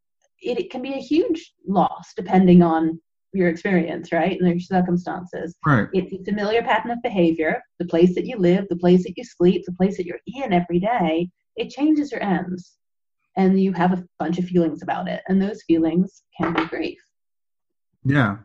it, 0.42 0.58
it 0.58 0.70
can 0.70 0.82
be 0.82 0.94
a 0.94 0.98
huge 0.98 1.52
loss 1.66 2.12
depending 2.16 2.62
on 2.62 3.00
your 3.32 3.48
experience, 3.48 4.12
right, 4.12 4.38
and 4.38 4.48
your 4.48 4.60
circumstances. 4.60 5.56
Right. 5.64 5.88
It's 5.92 6.12
a 6.12 6.24
familiar 6.24 6.62
pattern 6.62 6.90
of 6.90 7.02
behavior, 7.02 7.62
the 7.78 7.86
place 7.86 8.14
that 8.14 8.26
you 8.26 8.36
live, 8.36 8.66
the 8.68 8.76
place 8.76 9.04
that 9.04 9.16
you 9.16 9.24
sleep, 9.24 9.62
the 9.64 9.72
place 9.72 9.96
that 9.96 10.04
you're 10.04 10.20
in 10.26 10.52
every 10.52 10.78
day. 10.78 11.30
It 11.56 11.70
changes 11.70 12.12
or 12.12 12.18
ends 12.18 12.76
and 13.36 13.60
you 13.60 13.72
have 13.72 13.92
a 13.92 14.04
bunch 14.18 14.38
of 14.38 14.44
feelings 14.44 14.82
about 14.82 15.08
it 15.08 15.22
and 15.28 15.40
those 15.40 15.62
feelings 15.62 16.22
can 16.38 16.52
be 16.52 16.64
grief. 16.66 16.98
Yeah. 18.04 18.38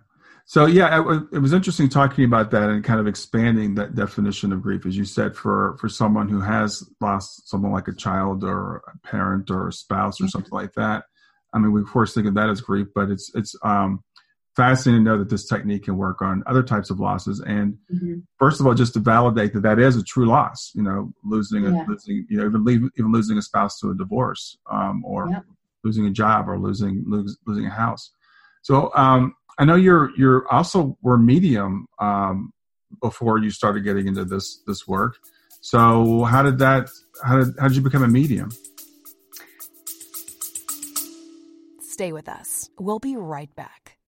So 0.45 0.65
yeah 0.65 0.99
it, 0.99 1.23
it, 1.33 1.39
was 1.39 1.51
interesting 1.51 1.89
talking 1.89 2.23
about 2.23 2.51
that 2.51 2.69
and 2.69 2.83
kind 2.83 2.99
of 2.99 3.07
expanding 3.07 3.75
that 3.75 3.95
definition 3.95 4.53
of 4.53 4.61
grief. 4.61 4.85
As 4.85 4.95
you 4.95 5.03
said 5.03 5.35
for 5.35 5.77
for 5.79 5.89
someone 5.89 6.29
who 6.29 6.39
has 6.39 6.87
lost 7.01 7.49
someone 7.49 7.71
like 7.71 7.87
a 7.87 7.93
child 7.93 8.43
or 8.43 8.77
a 8.87 9.07
parent 9.07 9.51
or 9.51 9.67
a 9.67 9.73
spouse 9.73 10.21
or 10.21 10.23
mm-hmm. 10.23 10.29
something 10.29 10.53
like 10.53 10.73
that 10.73 11.03
i 11.53 11.59
mean 11.59 11.71
we 11.71 11.81
of 11.81 11.87
course 11.87 12.13
think 12.13 12.27
of 12.27 12.33
that 12.35 12.49
as 12.49 12.61
grief 12.61 12.87
but 12.93 13.09
it's 13.09 13.31
it's 13.35 13.55
um 13.63 14.03
fascinating 14.57 15.05
to 15.05 15.11
know 15.11 15.19
that 15.19 15.29
this 15.29 15.47
technique 15.47 15.83
can 15.83 15.97
work 15.97 16.21
on 16.21 16.43
other 16.47 16.63
types 16.63 16.89
of 16.89 16.99
losses. 16.99 17.39
And 17.39 17.77
mm-hmm. 17.93 18.15
first 18.39 18.59
of 18.59 18.65
all, 18.65 18.73
just 18.73 18.95
to 18.95 18.99
validate 18.99 19.53
that 19.53 19.61
that 19.61 19.77
is 19.77 19.95
a 19.95 20.03
true 20.03 20.25
loss, 20.25 20.71
you 20.73 20.81
know, 20.81 21.13
losing 21.23 21.65
a, 21.67 21.71
yeah. 21.71 21.85
losing, 21.87 22.25
you 22.27 22.37
know, 22.37 22.47
even 22.47 22.65
leave, 22.65 22.81
even 22.97 23.11
losing 23.11 23.37
a 23.37 23.41
spouse 23.43 23.79
to 23.79 23.91
a 23.91 23.95
divorce, 23.95 24.57
um, 24.69 25.05
or 25.05 25.29
yeah. 25.29 25.41
losing 25.83 26.07
a 26.07 26.09
job 26.09 26.49
or 26.49 26.57
losing, 26.57 27.03
lose, 27.07 27.37
losing 27.45 27.67
a 27.67 27.69
house. 27.69 28.09
So, 28.63 28.91
um, 28.95 29.35
I 29.59 29.65
know 29.65 29.75
you're, 29.75 30.09
you're 30.17 30.51
also 30.51 30.97
were 31.03 31.17
medium, 31.19 31.87
um, 31.99 32.51
before 32.99 33.37
you 33.37 33.51
started 33.51 33.83
getting 33.83 34.07
into 34.07 34.25
this, 34.25 34.63
this 34.65 34.87
work. 34.87 35.17
So 35.61 36.23
how 36.23 36.41
did 36.41 36.57
that, 36.59 36.89
how 37.23 37.43
did, 37.43 37.53
how 37.59 37.67
did 37.67 37.77
you 37.77 37.83
become 37.83 38.03
a 38.03 38.07
medium? 38.07 38.49
Stay 41.81 42.11
with 42.11 42.27
us. 42.27 42.69
We'll 42.79 42.99
be 42.99 43.15
right 43.17 43.53
back. 43.55 43.96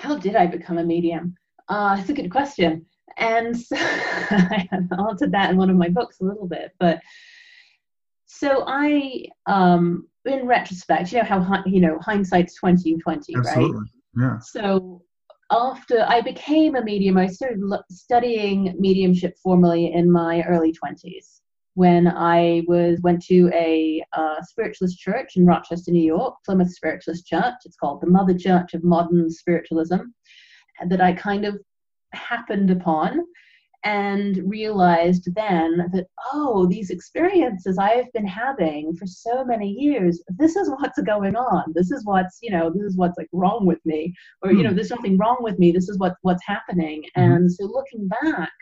How 0.00 0.16
did 0.16 0.34
I 0.34 0.46
become 0.46 0.78
a 0.78 0.84
medium? 0.84 1.34
Uh, 1.68 1.96
it's 2.00 2.08
a 2.08 2.14
good 2.14 2.30
question. 2.30 2.86
And 3.18 3.56
so 3.56 3.76
I 3.78 4.68
answered 4.98 5.32
that 5.32 5.50
in 5.50 5.56
one 5.56 5.68
of 5.68 5.76
my 5.76 5.88
books 5.88 6.20
a 6.20 6.24
little 6.24 6.48
bit. 6.48 6.72
But 6.80 7.00
so 8.26 8.64
I, 8.66 9.26
um, 9.46 10.08
in 10.24 10.46
retrospect, 10.46 11.12
you 11.12 11.18
know 11.18 11.24
how 11.24 11.62
you 11.66 11.80
know 11.80 11.98
hindsight's 12.00 12.54
twenty 12.54 12.96
twenty, 12.96 13.34
right? 13.36 13.70
Yeah. 14.16 14.38
So 14.38 15.02
after 15.50 16.04
I 16.08 16.20
became 16.20 16.76
a 16.76 16.82
medium, 16.82 17.18
I 17.18 17.26
started 17.26 17.60
studying 17.90 18.74
mediumship 18.78 19.36
formally 19.42 19.92
in 19.92 20.10
my 20.10 20.42
early 20.42 20.72
twenties 20.72 21.39
when 21.80 22.06
I 22.06 22.62
was 22.66 23.00
went 23.00 23.24
to 23.24 23.50
a 23.54 24.04
uh, 24.12 24.42
spiritualist 24.42 24.98
church 24.98 25.36
in 25.36 25.46
Rochester, 25.46 25.90
New 25.90 26.04
York, 26.04 26.34
Plymouth 26.44 26.74
Spiritualist 26.74 27.26
Church. 27.26 27.54
It's 27.64 27.78
called 27.78 28.02
the 28.02 28.06
Mother 28.06 28.36
Church 28.36 28.74
of 28.74 28.84
Modern 28.84 29.30
Spiritualism, 29.30 30.00
that 30.86 31.00
I 31.00 31.14
kind 31.14 31.46
of 31.46 31.58
happened 32.12 32.70
upon 32.70 33.20
and 33.84 34.42
realized 34.44 35.34
then 35.34 35.88
that 35.94 36.06
oh 36.34 36.66
these 36.66 36.90
experiences 36.90 37.78
i've 37.78 38.12
been 38.12 38.26
having 38.26 38.94
for 38.94 39.06
so 39.06 39.42
many 39.42 39.70
years 39.70 40.22
this 40.36 40.54
is 40.54 40.68
what's 40.68 41.00
going 41.00 41.34
on 41.34 41.64
this 41.74 41.90
is 41.90 42.04
what's 42.04 42.36
you 42.42 42.50
know 42.50 42.68
this 42.68 42.82
is 42.82 42.98
what's 42.98 43.16
like 43.16 43.30
wrong 43.32 43.64
with 43.64 43.78
me 43.86 44.12
or 44.42 44.52
you 44.52 44.62
know 44.62 44.68
hmm. 44.68 44.76
there's 44.76 44.90
nothing 44.90 45.16
wrong 45.16 45.38
with 45.40 45.58
me 45.58 45.72
this 45.72 45.88
is 45.88 45.96
what 45.96 46.14
what's 46.20 46.44
happening 46.44 47.02
mm-hmm. 47.16 47.32
and 47.32 47.50
so 47.50 47.64
looking 47.64 48.06
back 48.06 48.52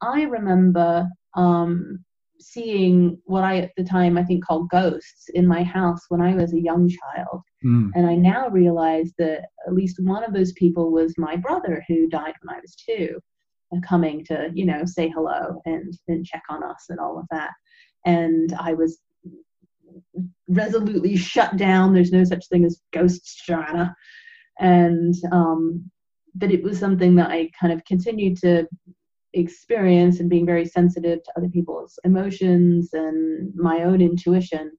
i 0.00 0.22
remember 0.22 1.08
um 1.34 1.98
seeing 2.40 3.18
what 3.24 3.44
I 3.44 3.58
at 3.58 3.72
the 3.76 3.84
time 3.84 4.16
I 4.16 4.24
think 4.24 4.44
called 4.44 4.70
ghosts 4.70 5.28
in 5.34 5.46
my 5.46 5.62
house 5.62 6.02
when 6.08 6.20
I 6.20 6.34
was 6.34 6.52
a 6.52 6.60
young 6.60 6.88
child. 6.88 7.42
Mm. 7.64 7.90
And 7.94 8.06
I 8.06 8.14
now 8.14 8.48
realize 8.48 9.12
that 9.18 9.46
at 9.66 9.74
least 9.74 9.98
one 10.00 10.24
of 10.24 10.32
those 10.32 10.52
people 10.52 10.92
was 10.92 11.14
my 11.18 11.36
brother 11.36 11.84
who 11.88 12.08
died 12.08 12.34
when 12.42 12.56
I 12.56 12.60
was 12.60 12.76
two, 12.76 13.18
and 13.70 13.84
coming 13.84 14.24
to, 14.24 14.50
you 14.54 14.64
know, 14.64 14.84
say 14.84 15.08
hello 15.08 15.60
and, 15.66 15.92
and 16.08 16.24
check 16.24 16.42
on 16.48 16.62
us 16.62 16.86
and 16.88 16.98
all 16.98 17.18
of 17.18 17.26
that. 17.30 17.50
And 18.06 18.54
I 18.58 18.74
was 18.74 18.98
resolutely 20.48 21.16
shut 21.16 21.56
down. 21.56 21.92
There's 21.92 22.12
no 22.12 22.24
such 22.24 22.48
thing 22.48 22.64
as 22.64 22.80
ghosts, 22.92 23.44
Joanna. 23.44 23.94
And 24.58 25.14
um, 25.32 25.90
but 26.34 26.50
it 26.50 26.62
was 26.62 26.78
something 26.78 27.16
that 27.16 27.30
I 27.30 27.50
kind 27.60 27.72
of 27.72 27.84
continued 27.84 28.38
to 28.38 28.66
experience 29.34 30.20
and 30.20 30.30
being 30.30 30.46
very 30.46 30.64
sensitive 30.64 31.22
to 31.22 31.32
other 31.36 31.48
people's 31.48 31.98
emotions 32.04 32.90
and 32.94 33.54
my 33.54 33.82
own 33.82 34.00
intuition 34.00 34.72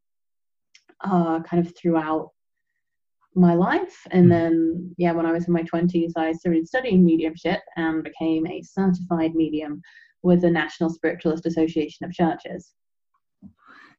uh, 1.01 1.39
kind 1.41 1.65
of 1.65 1.75
throughout 1.75 2.29
my 3.35 3.53
life. 3.53 3.95
And 4.11 4.25
Hmm. 4.25 4.31
then, 4.31 4.95
yeah, 4.97 5.11
when 5.11 5.25
I 5.25 5.31
was 5.31 5.47
in 5.47 5.53
my 5.53 5.63
20s, 5.63 6.13
I 6.17 6.33
started 6.33 6.67
studying 6.67 7.05
mediumship 7.05 7.61
and 7.75 8.03
became 8.03 8.47
a 8.47 8.61
certified 8.63 9.35
medium 9.35 9.81
with 10.23 10.41
the 10.41 10.49
National 10.49 10.89
Spiritualist 10.89 11.45
Association 11.45 12.05
of 12.05 12.11
Churches. 12.11 12.73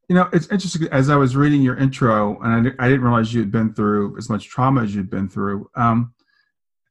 You 0.08 0.16
know, 0.16 0.28
it's 0.32 0.48
interesting. 0.48 0.88
As 0.88 1.08
I 1.08 1.16
was 1.16 1.36
reading 1.36 1.62
your 1.62 1.76
intro, 1.76 2.40
and 2.40 2.74
I, 2.78 2.84
I 2.84 2.88
didn't 2.88 3.04
realize 3.04 3.32
you 3.32 3.40
had 3.40 3.52
been 3.52 3.72
through 3.72 4.18
as 4.18 4.28
much 4.28 4.48
trauma 4.48 4.82
as 4.82 4.94
you'd 4.94 5.08
been 5.08 5.28
through. 5.28 5.70
Um, 5.76 6.12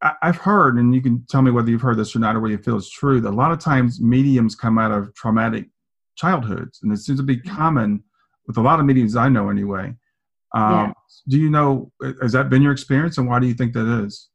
I've 0.01 0.37
heard, 0.37 0.77
and 0.77 0.95
you 0.95 1.01
can 1.01 1.25
tell 1.29 1.41
me 1.41 1.51
whether 1.51 1.69
you've 1.69 1.81
heard 1.81 1.97
this 1.97 2.15
or 2.15 2.19
not, 2.19 2.35
or 2.35 2.39
whether 2.39 2.53
you 2.53 2.57
feel 2.57 2.77
it's 2.77 2.89
true. 2.89 3.19
That 3.19 3.29
a 3.29 3.31
lot 3.31 3.51
of 3.51 3.59
times 3.59 3.99
mediums 3.99 4.55
come 4.55 4.77
out 4.77 4.91
of 4.91 5.13
traumatic 5.13 5.65
childhoods, 6.15 6.79
and 6.81 6.91
it 6.93 6.97
seems 6.97 7.19
to 7.19 7.25
be 7.25 7.37
common 7.37 8.03
with 8.47 8.57
a 8.57 8.61
lot 8.61 8.79
of 8.79 8.85
mediums 8.85 9.15
I 9.15 9.29
know, 9.29 9.49
anyway. 9.49 9.93
Um, 10.53 10.71
Yeah. 10.71 10.93
Do 11.27 11.37
you 11.37 11.49
know? 11.49 11.91
Has 12.21 12.31
that 12.31 12.49
been 12.49 12.61
your 12.61 12.71
experience, 12.71 13.17
and 13.17 13.27
why 13.27 13.39
do 13.39 13.47
you 13.47 13.53
think 13.53 13.73
that 13.73 14.03
is? 14.05 14.29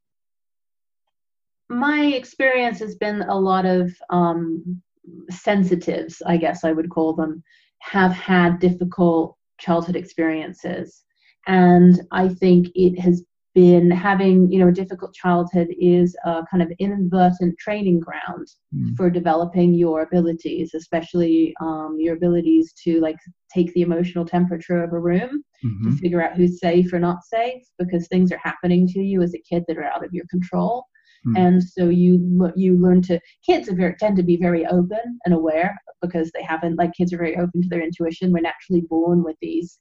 my 1.68 2.04
experience 2.04 2.78
has 2.78 2.94
been 2.96 3.22
a 3.22 3.34
lot 3.34 3.64
of 3.66 3.94
um, 4.10 4.82
sensitives, 5.30 6.22
I 6.26 6.36
guess 6.36 6.64
I 6.64 6.72
would 6.72 6.90
call 6.90 7.14
them, 7.14 7.42
have 7.80 8.12
had 8.12 8.58
difficult 8.58 9.36
childhood 9.58 9.96
experiences. 9.96 11.04
And 11.46 12.00
I 12.10 12.28
think 12.28 12.68
it 12.74 12.98
has 13.00 13.24
been 13.54 13.90
having, 13.90 14.50
you 14.50 14.58
know, 14.58 14.68
a 14.68 14.72
difficult 14.72 15.14
childhood 15.14 15.68
is 15.78 16.16
a 16.24 16.42
kind 16.50 16.62
of 16.62 16.72
inadvertent 16.78 17.56
training 17.58 18.00
ground 18.00 18.48
Mm. 18.74 18.96
for 18.96 19.08
developing 19.08 19.72
your 19.74 20.02
abilities, 20.02 20.74
especially 20.74 21.54
um, 21.60 21.96
your 22.00 22.16
abilities 22.16 22.72
to 22.82 23.00
like 23.00 23.16
take 23.52 23.72
the 23.74 23.82
emotional 23.82 24.24
temperature 24.24 24.82
of 24.82 24.92
a 24.92 24.98
room 24.98 25.44
Mhm. 25.64 25.84
to 25.84 25.96
figure 25.98 26.20
out 26.22 26.36
who's 26.36 26.58
safe 26.58 26.92
or 26.92 26.98
not 26.98 27.22
safe 27.24 27.62
because 27.78 28.08
things 28.08 28.32
are 28.32 28.40
happening 28.42 28.88
to 28.88 29.00
you 29.00 29.22
as 29.22 29.34
a 29.34 29.42
kid 29.48 29.62
that 29.68 29.78
are 29.78 29.84
out 29.84 30.04
of 30.04 30.12
your 30.12 30.26
control 30.28 30.84
Hmm. 31.24 31.36
and 31.36 31.62
so 31.64 31.88
you 31.88 32.52
you 32.56 32.76
learn 32.76 33.00
to 33.02 33.18
kids 33.46 33.68
are 33.68 33.74
very, 33.76 33.94
tend 33.98 34.16
to 34.16 34.22
be 34.22 34.36
very 34.36 34.66
open 34.66 35.18
and 35.24 35.32
aware 35.32 35.74
because 36.02 36.30
they 36.32 36.42
haven't 36.42 36.76
like 36.76 36.92
kids 36.94 37.12
are 37.12 37.16
very 37.24 37.36
open 37.36 37.62
to 37.62 37.68
their 37.68 37.80
intuition 37.82 38.32
we're 38.32 38.40
naturally 38.40 38.82
born 38.82 39.22
with 39.22 39.36
these 39.40 39.78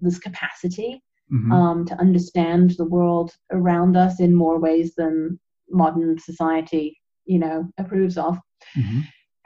this 0.00 0.18
capacity 0.18 1.02
Mhm. 1.30 1.52
um, 1.52 1.84
to 1.86 1.98
understand 2.00 2.70
the 2.72 2.84
world 2.86 3.36
around 3.52 3.96
us 3.96 4.20
in 4.20 4.34
more 4.34 4.58
ways 4.58 4.94
than 4.94 5.38
modern 5.70 6.18
society 6.18 6.98
you 7.26 7.38
know 7.38 7.68
approves 7.78 8.16
of 8.16 8.38
Mhm. 8.74 9.02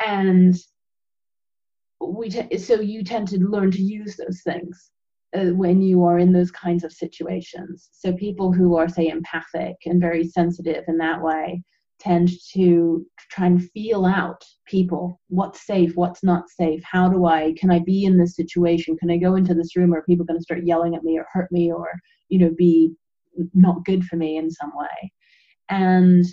and 0.06 0.54
we 2.00 2.28
t- 2.28 2.58
so 2.58 2.80
you 2.80 3.02
tend 3.04 3.28
to 3.28 3.38
learn 3.38 3.70
to 3.70 3.82
use 3.82 4.16
those 4.16 4.42
things 4.42 4.90
uh, 5.34 5.46
when 5.54 5.80
you 5.80 6.04
are 6.04 6.18
in 6.18 6.32
those 6.32 6.50
kinds 6.50 6.84
of 6.84 6.92
situations 6.92 7.88
so 7.92 8.12
people 8.12 8.52
who 8.52 8.76
are 8.76 8.88
say 8.88 9.08
empathic 9.08 9.76
and 9.86 10.00
very 10.00 10.24
sensitive 10.24 10.84
in 10.88 10.98
that 10.98 11.22
way 11.22 11.62
tend 12.02 12.30
to 12.52 13.06
try 13.30 13.46
and 13.46 13.70
feel 13.70 14.04
out 14.04 14.42
people 14.66 15.20
what's 15.28 15.64
safe 15.64 15.92
what's 15.94 16.22
not 16.22 16.48
safe 16.48 16.82
how 16.84 17.08
do 17.08 17.26
i 17.26 17.54
can 17.56 17.70
i 17.70 17.78
be 17.78 18.04
in 18.04 18.18
this 18.18 18.34
situation 18.34 18.96
can 18.96 19.10
i 19.10 19.16
go 19.16 19.36
into 19.36 19.54
this 19.54 19.76
room 19.76 19.94
are 19.94 20.02
people 20.02 20.26
going 20.26 20.38
to 20.38 20.42
start 20.42 20.64
yelling 20.64 20.94
at 20.94 21.04
me 21.04 21.18
or 21.18 21.26
hurt 21.32 21.50
me 21.52 21.70
or 21.70 21.88
you 22.28 22.38
know 22.38 22.50
be 22.56 22.92
not 23.54 23.84
good 23.84 24.04
for 24.04 24.16
me 24.16 24.36
in 24.36 24.50
some 24.50 24.72
way 24.74 25.12
and 25.68 26.24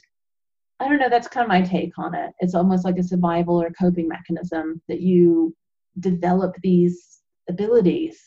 I 0.79 0.87
don't 0.87 0.99
know, 0.99 1.09
that's 1.09 1.27
kind 1.27 1.43
of 1.43 1.49
my 1.49 1.61
take 1.61 1.97
on 1.97 2.15
it. 2.15 2.31
It's 2.39 2.55
almost 2.55 2.85
like 2.85 2.97
a 2.97 3.03
survival 3.03 3.61
or 3.61 3.69
coping 3.71 4.07
mechanism 4.07 4.81
that 4.87 5.01
you 5.01 5.53
develop 5.99 6.55
these 6.63 7.21
abilities 7.49 8.17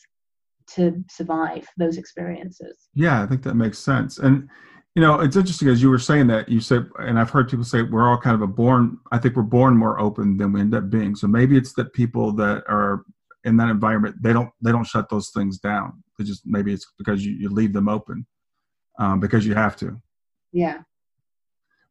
to 0.75 1.03
survive 1.09 1.67
those 1.77 1.97
experiences. 1.97 2.89
Yeah, 2.93 3.23
I 3.23 3.25
think 3.25 3.41
that 3.43 3.55
makes 3.55 3.79
sense. 3.79 4.19
And 4.19 4.47
you 4.95 5.01
know, 5.01 5.21
it's 5.21 5.35
interesting 5.35 5.69
as 5.69 5.81
you 5.81 5.89
were 5.89 5.99
saying 5.99 6.27
that 6.27 6.47
you 6.49 6.59
said, 6.59 6.87
and 6.99 7.19
I've 7.19 7.31
heard 7.31 7.49
people 7.49 7.65
say 7.65 7.81
we're 7.81 8.07
all 8.07 8.17
kind 8.17 8.35
of 8.35 8.41
a 8.41 8.47
born. 8.47 8.99
I 9.11 9.17
think 9.17 9.35
we're 9.35 9.41
born 9.43 9.75
more 9.75 9.99
open 9.99 10.37
than 10.37 10.53
we 10.53 10.61
end 10.61 10.75
up 10.75 10.89
being. 10.89 11.15
So 11.15 11.27
maybe 11.27 11.57
it's 11.57 11.73
that 11.73 11.93
people 11.93 12.31
that 12.33 12.63
are 12.67 13.03
in 13.43 13.57
that 13.57 13.69
environment 13.69 14.15
they 14.21 14.31
don't 14.31 14.49
they 14.61 14.71
don't 14.71 14.85
shut 14.85 15.09
those 15.09 15.31
things 15.31 15.57
down. 15.57 16.03
They 16.17 16.25
just 16.25 16.43
maybe 16.45 16.73
it's 16.73 16.91
because 16.97 17.25
you, 17.25 17.33
you 17.33 17.49
leave 17.49 17.73
them 17.73 17.89
open 17.89 18.25
um, 18.99 19.19
because 19.19 19.45
you 19.45 19.55
have 19.55 19.75
to. 19.77 19.99
Yeah. 20.51 20.81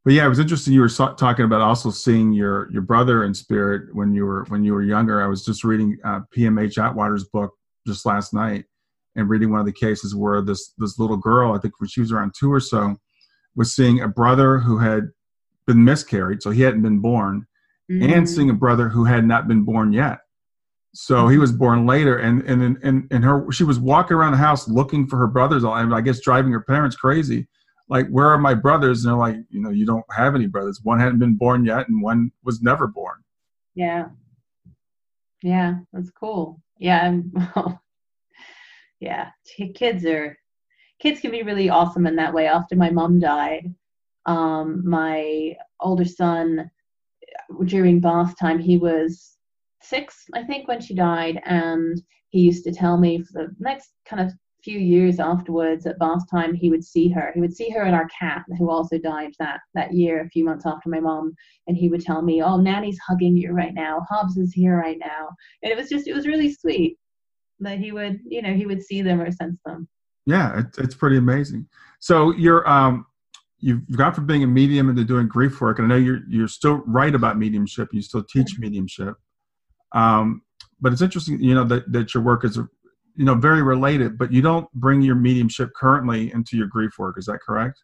But 0.04 0.14
yeah, 0.14 0.26
it 0.26 0.28
was 0.28 0.38
interesting. 0.38 0.72
You 0.72 0.80
were 0.80 0.88
so- 0.88 1.14
talking 1.14 1.44
about 1.44 1.60
also 1.60 1.90
seeing 1.90 2.32
your 2.32 2.70
your 2.70 2.82
brother 2.82 3.24
in 3.24 3.34
spirit 3.34 3.94
when 3.94 4.14
you 4.14 4.24
were 4.26 4.44
when 4.48 4.64
you 4.64 4.74
were 4.74 4.82
younger. 4.82 5.20
I 5.22 5.26
was 5.26 5.44
just 5.44 5.64
reading 5.64 5.98
uh, 6.04 6.20
PMH 6.36 6.78
Atwater's 6.78 7.24
book 7.24 7.52
just 7.86 8.06
last 8.06 8.32
night, 8.32 8.64
and 9.16 9.28
reading 9.28 9.50
one 9.50 9.60
of 9.60 9.66
the 9.66 9.72
cases 9.72 10.14
where 10.14 10.40
this 10.42 10.72
this 10.78 10.98
little 10.98 11.16
girl, 11.16 11.52
I 11.52 11.58
think 11.58 11.80
when 11.80 11.88
she 11.88 12.00
was 12.00 12.12
around 12.12 12.32
two 12.38 12.52
or 12.52 12.60
so, 12.60 12.96
was 13.54 13.74
seeing 13.74 14.00
a 14.00 14.08
brother 14.08 14.58
who 14.58 14.78
had 14.78 15.10
been 15.66 15.84
miscarried, 15.84 16.42
so 16.42 16.50
he 16.50 16.62
hadn't 16.62 16.82
been 16.82 16.98
born, 17.00 17.46
and 17.88 18.02
Mm. 18.26 18.28
seeing 18.28 18.50
a 18.50 18.54
brother 18.54 18.88
who 18.88 19.04
had 19.04 19.24
not 19.26 19.46
been 19.48 19.62
born 19.64 19.92
yet. 19.92 20.20
So 20.94 21.28
he 21.28 21.38
was 21.38 21.52
born 21.52 21.86
later, 21.86 22.18
and 22.18 22.42
and 22.42 22.78
and 22.82 23.06
and 23.10 23.24
her 23.24 23.50
she 23.50 23.64
was 23.64 23.78
walking 23.78 24.16
around 24.16 24.32
the 24.32 24.38
house 24.38 24.68
looking 24.68 25.06
for 25.06 25.16
her 25.18 25.26
brothers, 25.26 25.64
and 25.64 25.94
I 25.94 26.00
guess 26.00 26.20
driving 26.20 26.52
her 26.52 26.60
parents 26.62 26.96
crazy. 26.96 27.48
Like, 27.88 28.08
where 28.08 28.28
are 28.28 28.38
my 28.38 28.54
brothers? 28.54 29.04
And 29.04 29.10
they're 29.12 29.18
like, 29.18 29.36
you 29.50 29.60
know, 29.60 29.70
you 29.70 29.84
don't 29.84 30.04
have 30.16 30.34
any 30.34 30.46
brothers. 30.46 30.80
One 30.82 30.98
hadn't 30.98 31.18
been 31.18 31.36
born 31.36 31.64
yet, 31.64 31.88
and 31.88 32.00
one 32.02 32.30
was 32.42 32.62
never 32.62 32.86
born. 32.86 33.16
Yeah. 33.74 34.08
Yeah, 35.42 35.80
that's 35.92 36.10
cool. 36.10 36.62
Yeah. 36.78 37.18
yeah. 39.02 39.30
Kids 39.74 40.06
are, 40.06 40.38
kids 41.00 41.20
can 41.20 41.32
be 41.32 41.42
really 41.42 41.68
awesome 41.68 42.06
in 42.06 42.16
that 42.16 42.32
way. 42.32 42.46
After 42.46 42.76
my 42.76 42.88
mom 42.88 43.18
died, 43.18 43.74
um, 44.26 44.88
my 44.88 45.56
older 45.80 46.04
son, 46.04 46.70
during 47.64 48.00
bath 48.00 48.38
time, 48.38 48.60
he 48.60 48.78
was 48.78 49.36
six, 49.82 50.24
I 50.34 50.44
think, 50.44 50.68
when 50.68 50.80
she 50.80 50.94
died. 50.94 51.42
And 51.44 52.00
he 52.28 52.40
used 52.40 52.62
to 52.64 52.72
tell 52.72 52.96
me 52.96 53.22
for 53.22 53.42
the 53.42 53.56
next 53.58 53.90
kind 54.06 54.22
of 54.24 54.32
few 54.62 54.78
years 54.78 55.18
afterwards 55.18 55.84
at 55.86 55.98
bath 55.98 56.22
time, 56.30 56.54
he 56.54 56.70
would 56.70 56.84
see 56.84 57.08
her. 57.08 57.32
He 57.34 57.40
would 57.40 57.56
see 57.56 57.70
her 57.70 57.82
and 57.82 57.96
our 57.96 58.06
cat, 58.16 58.44
who 58.56 58.70
also 58.70 58.96
died 58.98 59.32
that, 59.40 59.58
that 59.74 59.92
year, 59.92 60.20
a 60.20 60.28
few 60.28 60.44
months 60.44 60.64
after 60.64 60.88
my 60.88 61.00
mom. 61.00 61.34
And 61.66 61.76
he 61.76 61.88
would 61.88 62.02
tell 62.02 62.22
me, 62.22 62.40
Oh, 62.40 62.56
Nanny's 62.56 63.00
hugging 63.04 63.36
you 63.36 63.50
right 63.50 63.74
now. 63.74 64.06
Hobbs 64.08 64.36
is 64.36 64.52
here 64.52 64.78
right 64.78 64.98
now. 65.00 65.30
And 65.64 65.72
it 65.72 65.76
was 65.76 65.88
just, 65.88 66.06
it 66.06 66.14
was 66.14 66.28
really 66.28 66.52
sweet 66.52 66.96
that 67.62 67.78
he 67.78 67.92
would, 67.92 68.20
you 68.24 68.42
know, 68.42 68.52
he 68.52 68.66
would 68.66 68.82
see 68.82 69.02
them 69.02 69.20
or 69.20 69.30
sense 69.30 69.60
them. 69.64 69.88
Yeah, 70.26 70.60
it, 70.60 70.66
it's 70.78 70.94
pretty 70.94 71.16
amazing. 71.16 71.66
So 72.00 72.32
you're 72.32 72.68
um, 72.68 73.06
you've 73.58 73.88
gone 73.96 74.12
from 74.12 74.26
being 74.26 74.44
a 74.44 74.46
medium 74.46 74.88
into 74.90 75.04
doing 75.04 75.28
grief 75.28 75.60
work, 75.60 75.78
and 75.78 75.86
I 75.86 75.96
know 75.96 76.00
you're 76.00 76.20
you're 76.28 76.48
still 76.48 76.82
right 76.86 77.14
about 77.14 77.38
mediumship. 77.38 77.88
You 77.92 78.02
still 78.02 78.22
teach 78.24 78.58
mediumship, 78.58 79.14
um, 79.92 80.42
but 80.80 80.92
it's 80.92 81.02
interesting, 81.02 81.42
you 81.42 81.54
know, 81.54 81.64
that 81.64 81.90
that 81.92 82.14
your 82.14 82.22
work 82.22 82.44
is, 82.44 82.56
you 82.56 83.24
know, 83.24 83.34
very 83.34 83.62
related. 83.62 84.18
But 84.18 84.32
you 84.32 84.42
don't 84.42 84.70
bring 84.74 85.02
your 85.02 85.16
mediumship 85.16 85.70
currently 85.74 86.32
into 86.32 86.56
your 86.56 86.66
grief 86.66 86.92
work. 86.98 87.18
Is 87.18 87.26
that 87.26 87.38
correct? 87.40 87.78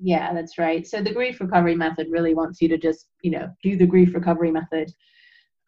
Yeah, 0.00 0.32
that's 0.32 0.58
right. 0.58 0.86
So 0.86 1.02
the 1.02 1.12
grief 1.12 1.40
recovery 1.40 1.74
method 1.74 2.06
really 2.10 2.32
wants 2.34 2.60
you 2.62 2.68
to 2.68 2.78
just, 2.78 3.08
you 3.22 3.32
know, 3.32 3.50
do 3.62 3.76
the 3.76 3.86
grief 3.86 4.14
recovery 4.14 4.52
method. 4.52 4.92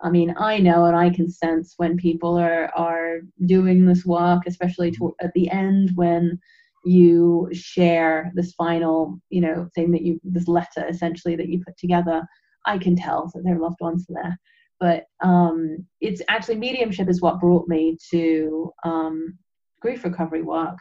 I 0.02 0.10
mean, 0.10 0.34
I 0.38 0.58
know 0.58 0.86
and 0.86 0.96
I 0.96 1.10
can 1.10 1.28
sense 1.28 1.74
when 1.76 1.96
people 1.96 2.38
are 2.38 2.70
are 2.74 3.20
doing 3.46 3.84
this 3.84 4.04
work, 4.06 4.42
especially 4.46 4.90
to, 4.92 5.14
at 5.20 5.32
the 5.34 5.50
end 5.50 5.90
when 5.94 6.38
you 6.84 7.48
share 7.52 8.32
this 8.34 8.52
final, 8.54 9.20
you 9.28 9.42
know, 9.42 9.68
thing 9.74 9.90
that 9.92 10.02
you 10.02 10.20
this 10.24 10.48
letter 10.48 10.86
essentially 10.88 11.36
that 11.36 11.48
you 11.48 11.62
put 11.64 11.76
together. 11.76 12.26
I 12.66 12.78
can 12.78 12.96
tell 12.96 13.30
that 13.34 13.42
their 13.44 13.58
loved 13.58 13.80
ones 13.80 14.06
are 14.10 14.22
there. 14.22 14.38
But 14.78 15.06
um, 15.20 15.86
it's 16.00 16.22
actually 16.28 16.56
mediumship 16.56 17.08
is 17.08 17.20
what 17.20 17.40
brought 17.40 17.68
me 17.68 17.98
to 18.10 18.72
um, 18.84 19.38
grief 19.80 20.04
recovery 20.04 20.42
work. 20.42 20.78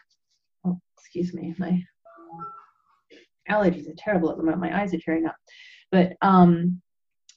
Oh, 0.66 0.80
excuse 0.98 1.34
me, 1.34 1.54
my 1.58 1.84
allergies 3.50 3.90
are 3.90 3.96
terrible 3.98 4.32
at 4.32 4.38
the 4.38 4.44
moment. 4.44 4.62
My 4.62 4.82
eyes 4.82 4.94
are 4.94 5.00
tearing 5.00 5.26
up. 5.26 5.36
But 5.92 6.14
um, 6.22 6.82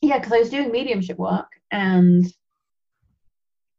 yeah, 0.02 0.18
because 0.18 0.32
I 0.32 0.40
was 0.40 0.50
doing 0.50 0.70
mediumship 0.70 1.16
work 1.16 1.46
and 1.70 2.26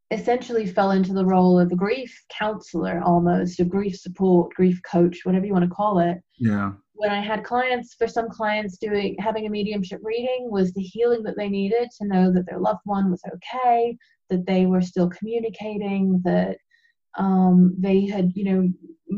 essentially 0.09 0.65
fell 0.65 0.91
into 0.91 1.13
the 1.13 1.25
role 1.25 1.59
of 1.59 1.71
a 1.71 1.75
grief 1.75 2.23
counselor 2.29 3.01
almost, 3.03 3.59
a 3.59 3.65
grief 3.65 3.97
support, 3.97 4.53
grief 4.53 4.79
coach, 4.89 5.19
whatever 5.23 5.45
you 5.45 5.53
want 5.53 5.65
to 5.65 5.75
call 5.75 5.99
it. 5.99 6.17
Yeah. 6.37 6.71
When 6.93 7.11
I 7.11 7.19
had 7.19 7.43
clients, 7.43 7.95
for 7.95 8.07
some 8.07 8.29
clients 8.29 8.77
doing 8.77 9.17
having 9.19 9.47
a 9.47 9.49
mediumship 9.49 9.99
reading 10.03 10.47
was 10.49 10.71
the 10.73 10.81
healing 10.81 11.23
that 11.23 11.35
they 11.35 11.49
needed 11.49 11.89
to 11.99 12.07
know 12.07 12.31
that 12.31 12.45
their 12.47 12.59
loved 12.59 12.81
one 12.85 13.11
was 13.11 13.21
okay, 13.33 13.97
that 14.29 14.45
they 14.45 14.65
were 14.65 14.81
still 14.81 15.09
communicating, 15.09 16.21
that 16.23 16.57
um, 17.17 17.75
they 17.77 18.05
had 18.05 18.31
you 18.35 18.45
know 18.45 18.69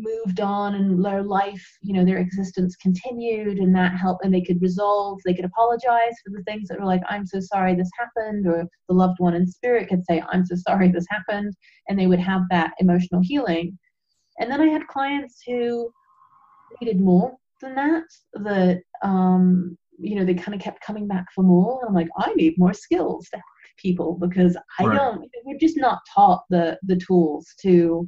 moved 0.01 0.39
on 0.39 0.75
and 0.75 1.03
their 1.03 1.23
life 1.23 1.65
you 1.81 1.93
know 1.93 2.05
their 2.05 2.17
existence 2.17 2.75
continued 2.75 3.57
and 3.57 3.75
that 3.75 3.95
helped 3.95 4.23
and 4.23 4.33
they 4.33 4.41
could 4.41 4.61
resolve 4.61 5.19
they 5.25 5.33
could 5.33 5.45
apologize 5.45 6.13
for 6.23 6.31
the 6.31 6.43
things 6.43 6.67
that 6.67 6.79
were 6.79 6.85
like 6.85 7.01
i'm 7.09 7.25
so 7.25 7.39
sorry 7.39 7.75
this 7.75 7.89
happened 7.97 8.47
or 8.47 8.67
the 8.87 8.93
loved 8.93 9.19
one 9.19 9.35
in 9.35 9.47
spirit 9.47 9.89
could 9.89 10.03
say 10.05 10.21
i'm 10.29 10.45
so 10.45 10.55
sorry 10.55 10.91
this 10.91 11.05
happened 11.09 11.53
and 11.87 11.97
they 11.97 12.07
would 12.07 12.19
have 12.19 12.41
that 12.49 12.71
emotional 12.79 13.21
healing 13.21 13.77
and 14.39 14.51
then 14.51 14.61
i 14.61 14.67
had 14.67 14.87
clients 14.87 15.41
who 15.45 15.91
needed 16.81 16.99
more 16.99 17.35
than 17.61 17.75
that 17.75 18.03
that 18.33 18.81
um, 19.01 19.77
you 19.97 20.15
know 20.15 20.25
they 20.25 20.33
kind 20.33 20.53
of 20.53 20.61
kept 20.61 20.83
coming 20.83 21.07
back 21.07 21.25
for 21.33 21.43
more 21.43 21.79
And 21.81 21.89
i'm 21.89 21.95
like 21.95 22.09
i 22.17 22.33
need 22.33 22.57
more 22.57 22.73
skills 22.73 23.27
to 23.29 23.37
help 23.37 23.45
people 23.77 24.17
because 24.19 24.57
I 24.79 24.85
right. 24.85 24.95
don't 24.95 25.29
we're 25.43 25.57
just 25.57 25.77
not 25.77 25.99
taught 26.13 26.43
the 26.49 26.77
the 26.83 26.95
tools 26.95 27.47
to 27.61 28.07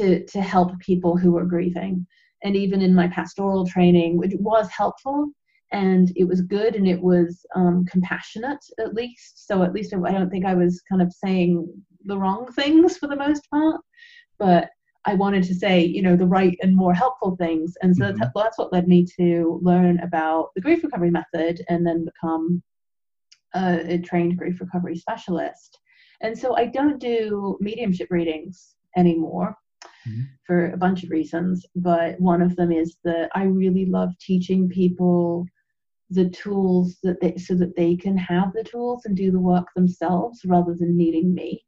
to 0.00 0.24
to 0.26 0.40
help 0.40 0.78
people 0.80 1.16
who 1.16 1.36
are 1.36 1.44
grieving. 1.44 2.06
And 2.42 2.56
even 2.56 2.80
in 2.80 2.94
my 2.94 3.08
pastoral 3.08 3.66
training, 3.66 4.16
which 4.16 4.32
was 4.38 4.68
helpful 4.70 5.30
and 5.72 6.10
it 6.16 6.24
was 6.24 6.40
good 6.40 6.74
and 6.74 6.88
it 6.88 7.00
was 7.00 7.44
um, 7.54 7.84
compassionate 7.84 8.64
at 8.78 8.94
least. 8.94 9.46
So 9.46 9.62
at 9.62 9.72
least 9.72 9.94
I 9.94 10.10
don't 10.10 10.30
think 10.30 10.44
I 10.44 10.54
was 10.54 10.82
kind 10.88 11.02
of 11.02 11.12
saying 11.12 11.66
the 12.04 12.18
wrong 12.18 12.50
things 12.52 12.96
for 12.96 13.06
the 13.06 13.16
most 13.16 13.48
part, 13.50 13.80
but 14.38 14.70
I 15.04 15.14
wanted 15.14 15.44
to 15.44 15.54
say, 15.54 15.84
you 15.84 16.02
know, 16.02 16.16
the 16.16 16.26
right 16.26 16.58
and 16.62 16.76
more 16.76 16.92
helpful 16.92 17.36
things. 17.36 17.74
And 17.82 17.94
so 17.94 18.04
mm-hmm. 18.04 18.18
that's, 18.18 18.32
that's 18.34 18.58
what 18.58 18.72
led 18.72 18.88
me 18.88 19.06
to 19.18 19.60
learn 19.62 19.98
about 20.00 20.48
the 20.54 20.60
grief 20.60 20.82
recovery 20.82 21.10
method 21.10 21.62
and 21.68 21.86
then 21.86 22.04
become 22.04 22.62
a, 23.54 23.94
a 23.94 23.98
trained 23.98 24.36
grief 24.36 24.60
recovery 24.60 24.96
specialist. 24.96 25.78
And 26.20 26.36
so 26.36 26.56
I 26.56 26.66
don't 26.66 26.98
do 26.98 27.56
mediumship 27.60 28.10
readings 28.10 28.74
anymore 28.96 29.56
mm-hmm. 30.06 30.22
for 30.46 30.70
a 30.70 30.76
bunch 30.76 31.04
of 31.04 31.10
reasons. 31.10 31.66
But 31.76 32.20
one 32.20 32.42
of 32.42 32.56
them 32.56 32.72
is 32.72 32.96
that 33.04 33.30
I 33.34 33.44
really 33.44 33.86
love 33.86 34.10
teaching 34.20 34.68
people 34.68 35.46
the 36.10 36.28
tools 36.30 36.96
that 37.02 37.20
they 37.20 37.36
so 37.36 37.54
that 37.54 37.76
they 37.76 37.96
can 37.96 38.16
have 38.16 38.52
the 38.52 38.64
tools 38.64 39.02
and 39.04 39.16
do 39.16 39.30
the 39.30 39.38
work 39.38 39.68
themselves 39.74 40.40
rather 40.44 40.74
than 40.74 40.96
needing 40.96 41.32
me. 41.32 41.64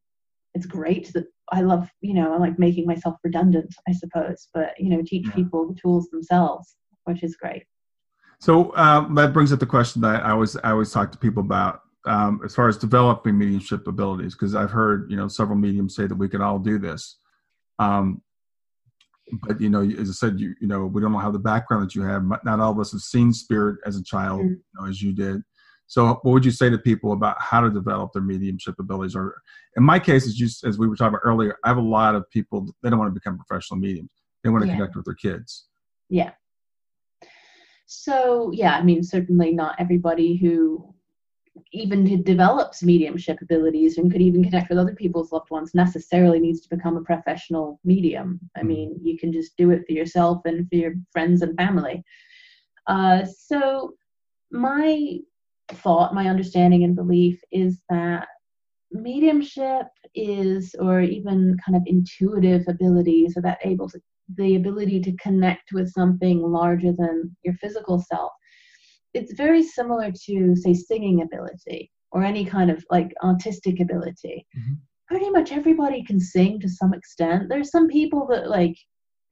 It's 0.54 0.66
great 0.66 1.12
that 1.14 1.26
I 1.50 1.60
love, 1.60 1.88
you 2.00 2.14
know, 2.14 2.34
I 2.34 2.38
like 2.38 2.58
making 2.58 2.86
myself 2.86 3.16
redundant, 3.22 3.72
I 3.88 3.92
suppose, 3.92 4.48
but 4.52 4.74
you 4.78 4.90
know, 4.90 5.02
teach 5.04 5.26
yeah. 5.28 5.34
people 5.34 5.68
the 5.68 5.78
tools 5.80 6.08
themselves, 6.10 6.74
which 7.04 7.22
is 7.22 7.36
great. 7.36 7.64
So 8.40 8.76
um, 8.76 9.14
that 9.14 9.32
brings 9.32 9.52
up 9.52 9.60
the 9.60 9.66
question 9.66 10.02
that 10.02 10.24
I 10.24 10.30
always 10.32 10.56
I 10.56 10.70
always 10.70 10.90
talk 10.90 11.12
to 11.12 11.18
people 11.18 11.44
about 11.44 11.82
um, 12.04 12.40
as 12.44 12.54
far 12.54 12.68
as 12.68 12.76
developing 12.76 13.38
mediumship 13.38 13.86
abilities, 13.86 14.34
because 14.34 14.56
I've 14.56 14.72
heard 14.72 15.08
you 15.08 15.16
know 15.16 15.28
several 15.28 15.56
mediums 15.56 15.94
say 15.94 16.08
that 16.08 16.14
we 16.14 16.28
can 16.28 16.42
all 16.42 16.58
do 16.58 16.78
this. 16.78 17.18
Um, 17.78 18.22
but 19.44 19.60
you 19.60 19.70
know, 19.70 19.82
as 19.82 20.10
I 20.10 20.12
said, 20.12 20.40
you 20.40 20.54
you 20.60 20.66
know, 20.66 20.86
we 20.86 21.00
don't 21.00 21.14
have 21.14 21.32
the 21.32 21.38
background 21.38 21.84
that 21.84 21.94
you 21.94 22.02
have. 22.02 22.24
Not 22.24 22.60
all 22.60 22.72
of 22.72 22.78
us 22.78 22.92
have 22.92 23.00
seen 23.00 23.32
spirit 23.32 23.78
as 23.86 23.96
a 23.96 24.02
child, 24.02 24.40
mm-hmm. 24.40 24.54
you 24.54 24.80
know, 24.80 24.86
as 24.88 25.00
you 25.00 25.12
did. 25.12 25.42
So, 25.86 26.06
what 26.06 26.24
would 26.24 26.44
you 26.44 26.50
say 26.50 26.70
to 26.70 26.78
people 26.78 27.12
about 27.12 27.40
how 27.40 27.60
to 27.60 27.70
develop 27.70 28.12
their 28.12 28.22
mediumship 28.22 28.76
abilities? 28.78 29.14
Or, 29.14 29.40
in 29.76 29.84
my 29.84 29.98
case, 29.98 30.26
as 30.26 30.38
you 30.38 30.48
as 30.68 30.78
we 30.78 30.88
were 30.88 30.96
talking 30.96 31.14
about 31.14 31.20
earlier, 31.24 31.56
I 31.64 31.68
have 31.68 31.76
a 31.76 31.82
lot 31.82 32.14
of 32.14 32.28
people 32.30 32.66
they 32.82 32.90
don't 32.90 32.98
want 32.98 33.10
to 33.10 33.18
become 33.18 33.38
professional 33.38 33.78
mediums. 33.78 34.10
They 34.42 34.50
want 34.50 34.62
to 34.62 34.68
yeah. 34.68 34.76
connect 34.76 34.96
with 34.96 35.04
their 35.04 35.14
kids. 35.14 35.66
Yeah. 36.08 36.32
So 37.86 38.50
yeah, 38.52 38.76
I 38.76 38.82
mean, 38.82 39.02
certainly 39.02 39.52
not 39.52 39.76
everybody 39.78 40.36
who 40.36 40.91
even 41.72 42.04
to 42.06 42.16
develops 42.16 42.82
mediumship 42.82 43.40
abilities 43.42 43.98
and 43.98 44.10
could 44.10 44.22
even 44.22 44.42
connect 44.42 44.70
with 44.70 44.78
other 44.78 44.94
people's 44.94 45.32
loved 45.32 45.50
ones 45.50 45.74
necessarily 45.74 46.38
needs 46.38 46.60
to 46.60 46.74
become 46.74 46.96
a 46.96 47.02
professional 47.02 47.78
medium. 47.84 48.40
I 48.56 48.60
mm-hmm. 48.60 48.68
mean, 48.68 49.00
you 49.02 49.18
can 49.18 49.32
just 49.32 49.56
do 49.56 49.70
it 49.70 49.84
for 49.86 49.92
yourself 49.92 50.42
and 50.44 50.68
for 50.68 50.76
your 50.76 50.94
friends 51.10 51.42
and 51.42 51.56
family. 51.56 52.02
Uh, 52.86 53.24
so, 53.24 53.94
my 54.50 55.18
thought, 55.68 56.14
my 56.14 56.28
understanding 56.28 56.84
and 56.84 56.96
belief 56.96 57.40
is 57.52 57.82
that 57.88 58.28
mediumship 58.90 59.86
is, 60.14 60.74
or 60.78 61.00
even 61.00 61.56
kind 61.64 61.76
of 61.76 61.82
intuitive 61.86 62.64
abilities, 62.68 63.36
or 63.36 63.42
that 63.42 63.58
able 63.62 63.88
to 63.88 64.00
the 64.36 64.56
ability 64.56 65.00
to 65.00 65.16
connect 65.16 65.72
with 65.72 65.90
something 65.92 66.40
larger 66.40 66.92
than 66.92 67.34
your 67.42 67.54
physical 67.54 67.98
self 68.00 68.32
it's 69.14 69.34
very 69.34 69.62
similar 69.62 70.12
to 70.26 70.56
say 70.56 70.74
singing 70.74 71.22
ability 71.22 71.90
or 72.10 72.22
any 72.22 72.44
kind 72.44 72.70
of 72.70 72.84
like 72.90 73.12
artistic 73.22 73.80
ability. 73.80 74.46
Mm-hmm. 74.56 74.74
pretty 75.08 75.30
much 75.30 75.52
everybody 75.52 76.02
can 76.04 76.20
sing 76.20 76.60
to 76.60 76.68
some 76.68 76.94
extent. 76.94 77.48
There's 77.48 77.70
some 77.70 77.88
people 77.88 78.26
that 78.30 78.48
like 78.48 78.76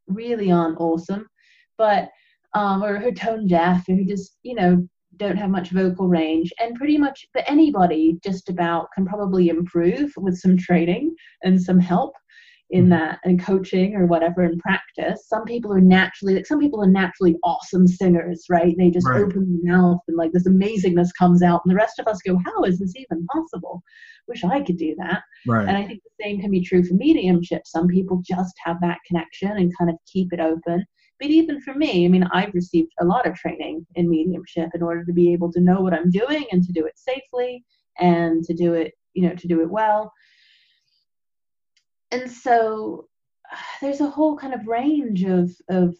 really 0.06 0.50
aren't 0.50 0.80
awesome 0.80 1.26
but 1.78 2.10
um 2.54 2.84
or 2.84 2.98
who 2.98 3.10
tone 3.12 3.46
deaf 3.46 3.88
or 3.88 3.94
who 3.94 4.04
just 4.04 4.36
you 4.42 4.54
know 4.54 4.86
don't 5.16 5.36
have 5.36 5.50
much 5.50 5.70
vocal 5.70 6.08
range 6.08 6.52
and 6.60 6.76
pretty 6.76 6.96
much 6.96 7.26
but 7.34 7.44
anybody 7.46 8.18
just 8.22 8.48
about 8.48 8.88
can 8.94 9.04
probably 9.06 9.48
improve 9.48 10.12
with 10.16 10.36
some 10.38 10.56
training 10.56 11.14
and 11.42 11.60
some 11.60 11.80
help 11.80 12.12
in 12.70 12.84
mm-hmm. 12.84 12.90
that 12.90 13.18
and 13.24 13.42
coaching 13.42 13.96
or 13.96 14.06
whatever 14.06 14.42
in 14.44 14.58
practice 14.58 15.26
some 15.26 15.44
people 15.44 15.72
are 15.72 15.80
naturally 15.80 16.34
like 16.36 16.46
some 16.46 16.60
people 16.60 16.82
are 16.82 16.88
naturally 16.88 17.36
awesome 17.42 17.86
singers 17.86 18.44
right 18.48 18.74
they 18.78 18.90
just 18.90 19.06
right. 19.08 19.20
open 19.20 19.60
their 19.62 19.76
mouth 19.76 20.00
and 20.08 20.16
like 20.16 20.32
this 20.32 20.46
amazingness 20.46 21.08
comes 21.18 21.42
out 21.42 21.60
and 21.64 21.72
the 21.72 21.76
rest 21.76 21.98
of 21.98 22.06
us 22.06 22.20
go 22.22 22.38
how 22.44 22.62
is 22.62 22.78
this 22.78 22.94
even 22.96 23.26
possible 23.26 23.82
wish 24.28 24.44
i 24.44 24.60
could 24.60 24.76
do 24.76 24.94
that 24.96 25.22
right. 25.46 25.68
and 25.68 25.76
i 25.76 25.86
think 25.86 26.00
the 26.02 26.24
same 26.24 26.40
can 26.40 26.50
be 26.50 26.62
true 26.62 26.84
for 26.84 26.94
mediumship 26.94 27.62
some 27.66 27.88
people 27.88 28.22
just 28.24 28.54
have 28.64 28.80
that 28.80 28.98
connection 29.06 29.50
and 29.50 29.76
kind 29.76 29.90
of 29.90 29.96
keep 30.10 30.32
it 30.32 30.40
open 30.40 30.84
but 31.18 31.28
even 31.28 31.60
for 31.60 31.74
me 31.74 32.04
i 32.04 32.08
mean 32.08 32.24
i've 32.32 32.54
received 32.54 32.92
a 33.00 33.04
lot 33.04 33.26
of 33.26 33.34
training 33.34 33.84
in 33.96 34.08
mediumship 34.08 34.68
in 34.74 34.82
order 34.82 35.04
to 35.04 35.12
be 35.12 35.32
able 35.32 35.50
to 35.50 35.60
know 35.60 35.80
what 35.80 35.94
i'm 35.94 36.10
doing 36.10 36.44
and 36.52 36.62
to 36.62 36.72
do 36.72 36.86
it 36.86 36.96
safely 36.96 37.64
and 37.98 38.44
to 38.44 38.54
do 38.54 38.74
it 38.74 38.92
you 39.14 39.28
know 39.28 39.34
to 39.34 39.48
do 39.48 39.60
it 39.60 39.70
well 39.70 40.12
and 42.10 42.30
so 42.30 43.08
there's 43.80 44.00
a 44.00 44.10
whole 44.10 44.36
kind 44.36 44.54
of 44.54 44.66
range 44.66 45.24
of 45.24 45.50
of 45.68 45.94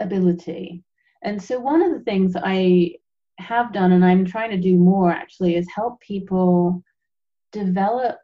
ability. 0.00 0.82
And 1.22 1.42
so 1.42 1.60
one 1.60 1.82
of 1.82 1.92
the 1.92 2.04
things 2.04 2.34
i 2.42 2.94
have 3.40 3.72
done 3.72 3.92
and 3.92 4.04
i'm 4.04 4.24
trying 4.24 4.50
to 4.50 4.56
do 4.56 4.76
more 4.76 5.10
actually 5.10 5.56
is 5.56 5.66
help 5.74 6.00
people 6.00 6.82
develop 7.52 8.18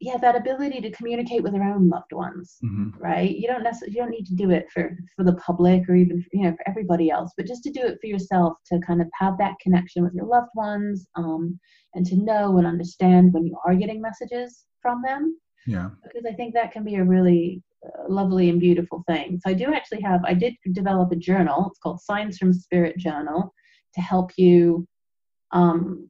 yeah 0.00 0.16
that 0.16 0.36
ability 0.36 0.80
to 0.80 0.92
communicate 0.92 1.42
with 1.42 1.52
their 1.52 1.64
own 1.64 1.88
loved 1.88 2.12
ones 2.12 2.56
mm-hmm. 2.64 2.90
right? 2.98 3.36
You 3.36 3.48
don't 3.48 3.64
necessarily 3.64 3.94
you 3.96 4.02
don't 4.02 4.10
need 4.10 4.26
to 4.26 4.34
do 4.34 4.50
it 4.50 4.66
for 4.72 4.96
for 5.16 5.24
the 5.24 5.34
public 5.34 5.88
or 5.88 5.96
even 5.96 6.24
you 6.32 6.44
know 6.44 6.52
for 6.52 6.68
everybody 6.68 7.10
else 7.10 7.32
but 7.36 7.46
just 7.46 7.64
to 7.64 7.70
do 7.70 7.80
it 7.82 7.98
for 8.00 8.06
yourself 8.06 8.54
to 8.66 8.78
kind 8.86 9.02
of 9.02 9.08
have 9.14 9.36
that 9.38 9.58
connection 9.60 10.04
with 10.04 10.14
your 10.14 10.26
loved 10.26 10.50
ones 10.54 11.06
um, 11.16 11.58
and 11.94 12.06
to 12.06 12.16
know 12.16 12.58
and 12.58 12.66
understand 12.66 13.32
when 13.32 13.44
you 13.44 13.56
are 13.66 13.74
getting 13.74 14.00
messages 14.00 14.64
from 14.80 15.02
them 15.02 15.36
yeah. 15.66 15.90
Because 16.02 16.24
I 16.28 16.34
think 16.34 16.54
that 16.54 16.72
can 16.72 16.84
be 16.84 16.96
a 16.96 17.04
really 17.04 17.62
uh, 17.84 18.08
lovely 18.08 18.48
and 18.48 18.60
beautiful 18.60 19.04
thing. 19.06 19.40
So 19.44 19.50
I 19.50 19.54
do 19.54 19.72
actually 19.74 20.00
have, 20.02 20.20
I 20.24 20.34
did 20.34 20.54
develop 20.72 21.12
a 21.12 21.16
journal. 21.16 21.66
It's 21.68 21.78
called 21.78 22.00
Signs 22.00 22.38
from 22.38 22.52
Spirit 22.52 22.96
Journal 22.98 23.54
to 23.94 24.00
help 24.00 24.32
you 24.36 24.86
um, 25.52 26.08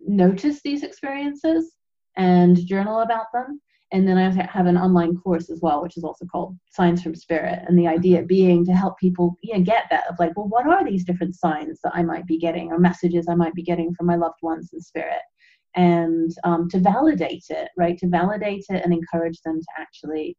notice 0.00 0.60
these 0.62 0.82
experiences 0.82 1.72
and 2.16 2.64
journal 2.66 3.00
about 3.00 3.26
them. 3.32 3.60
And 3.92 4.08
then 4.08 4.16
I 4.16 4.30
have 4.46 4.66
an 4.66 4.78
online 4.78 5.18
course 5.18 5.50
as 5.50 5.60
well, 5.60 5.82
which 5.82 5.98
is 5.98 6.04
also 6.04 6.24
called 6.24 6.56
Signs 6.70 7.02
from 7.02 7.14
Spirit. 7.14 7.58
And 7.68 7.78
the 7.78 7.88
idea 7.88 8.22
being 8.22 8.64
to 8.64 8.72
help 8.72 8.98
people 8.98 9.36
you 9.42 9.52
know, 9.52 9.62
get 9.62 9.84
that 9.90 10.08
of 10.08 10.18
like, 10.18 10.34
well, 10.34 10.48
what 10.48 10.66
are 10.66 10.82
these 10.82 11.04
different 11.04 11.34
signs 11.34 11.78
that 11.84 11.92
I 11.94 12.02
might 12.02 12.26
be 12.26 12.38
getting 12.38 12.72
or 12.72 12.78
messages 12.78 13.26
I 13.28 13.34
might 13.34 13.54
be 13.54 13.62
getting 13.62 13.94
from 13.94 14.06
my 14.06 14.16
loved 14.16 14.38
ones 14.40 14.70
in 14.72 14.80
spirit? 14.80 15.20
And 15.74 16.30
um, 16.44 16.68
to 16.70 16.78
validate 16.78 17.44
it, 17.50 17.68
right? 17.76 17.98
To 17.98 18.08
validate 18.08 18.64
it 18.68 18.84
and 18.84 18.92
encourage 18.92 19.40
them 19.42 19.60
to 19.60 19.66
actually 19.78 20.36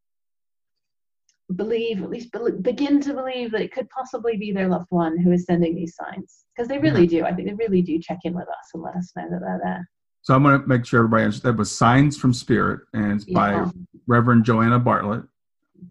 believe, 1.56 2.02
at 2.02 2.10
least 2.10 2.32
be- 2.32 2.52
begin 2.62 3.00
to 3.02 3.14
believe 3.14 3.50
that 3.52 3.60
it 3.60 3.72
could 3.72 3.88
possibly 3.90 4.36
be 4.36 4.52
their 4.52 4.68
loved 4.68 4.90
one 4.90 5.18
who 5.18 5.32
is 5.32 5.44
sending 5.44 5.74
these 5.74 5.94
signs. 5.96 6.44
Because 6.54 6.68
they 6.68 6.78
really 6.78 7.06
do. 7.06 7.24
I 7.24 7.32
think 7.32 7.48
they 7.48 7.54
really 7.54 7.82
do 7.82 7.98
check 7.98 8.18
in 8.24 8.34
with 8.34 8.48
us 8.48 8.70
and 8.72 8.82
let 8.82 8.96
us 8.96 9.12
know 9.16 9.28
that 9.30 9.40
they're 9.40 9.60
there. 9.62 9.88
So 10.22 10.34
I'm 10.34 10.42
going 10.42 10.58
to 10.58 10.66
make 10.66 10.86
sure 10.86 11.00
everybody 11.00 11.24
understands 11.24 11.42
that 11.42 11.58
was 11.58 11.70
Signs 11.70 12.16
from 12.16 12.32
Spirit, 12.32 12.80
and 12.94 13.12
it's 13.12 13.26
yeah. 13.28 13.64
by 13.64 13.70
Reverend 14.06 14.44
Joanna 14.44 14.78
Bartlett. 14.78 15.24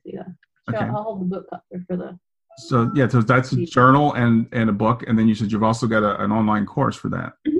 Yeah. 0.03 0.23
Sure, 0.69 0.75
okay. 0.75 0.85
I'll 0.85 1.03
hold 1.03 1.21
the 1.21 1.25
book 1.25 1.45
up 1.51 1.63
for 1.87 1.97
the. 1.97 2.17
So 2.57 2.91
yeah, 2.95 3.07
so 3.07 3.21
that's 3.21 3.51
a 3.51 3.65
journal 3.65 4.13
and 4.13 4.47
and 4.51 4.69
a 4.69 4.73
book, 4.73 5.03
and 5.07 5.19
then 5.19 5.27
you 5.27 5.35
said 5.35 5.51
you've 5.51 5.63
also 5.63 5.85
got 5.85 6.01
a, 6.03 6.23
an 6.23 6.31
online 6.31 6.65
course 6.65 6.95
for 6.95 7.09
that. 7.09 7.33
Mm-hmm. 7.47 7.57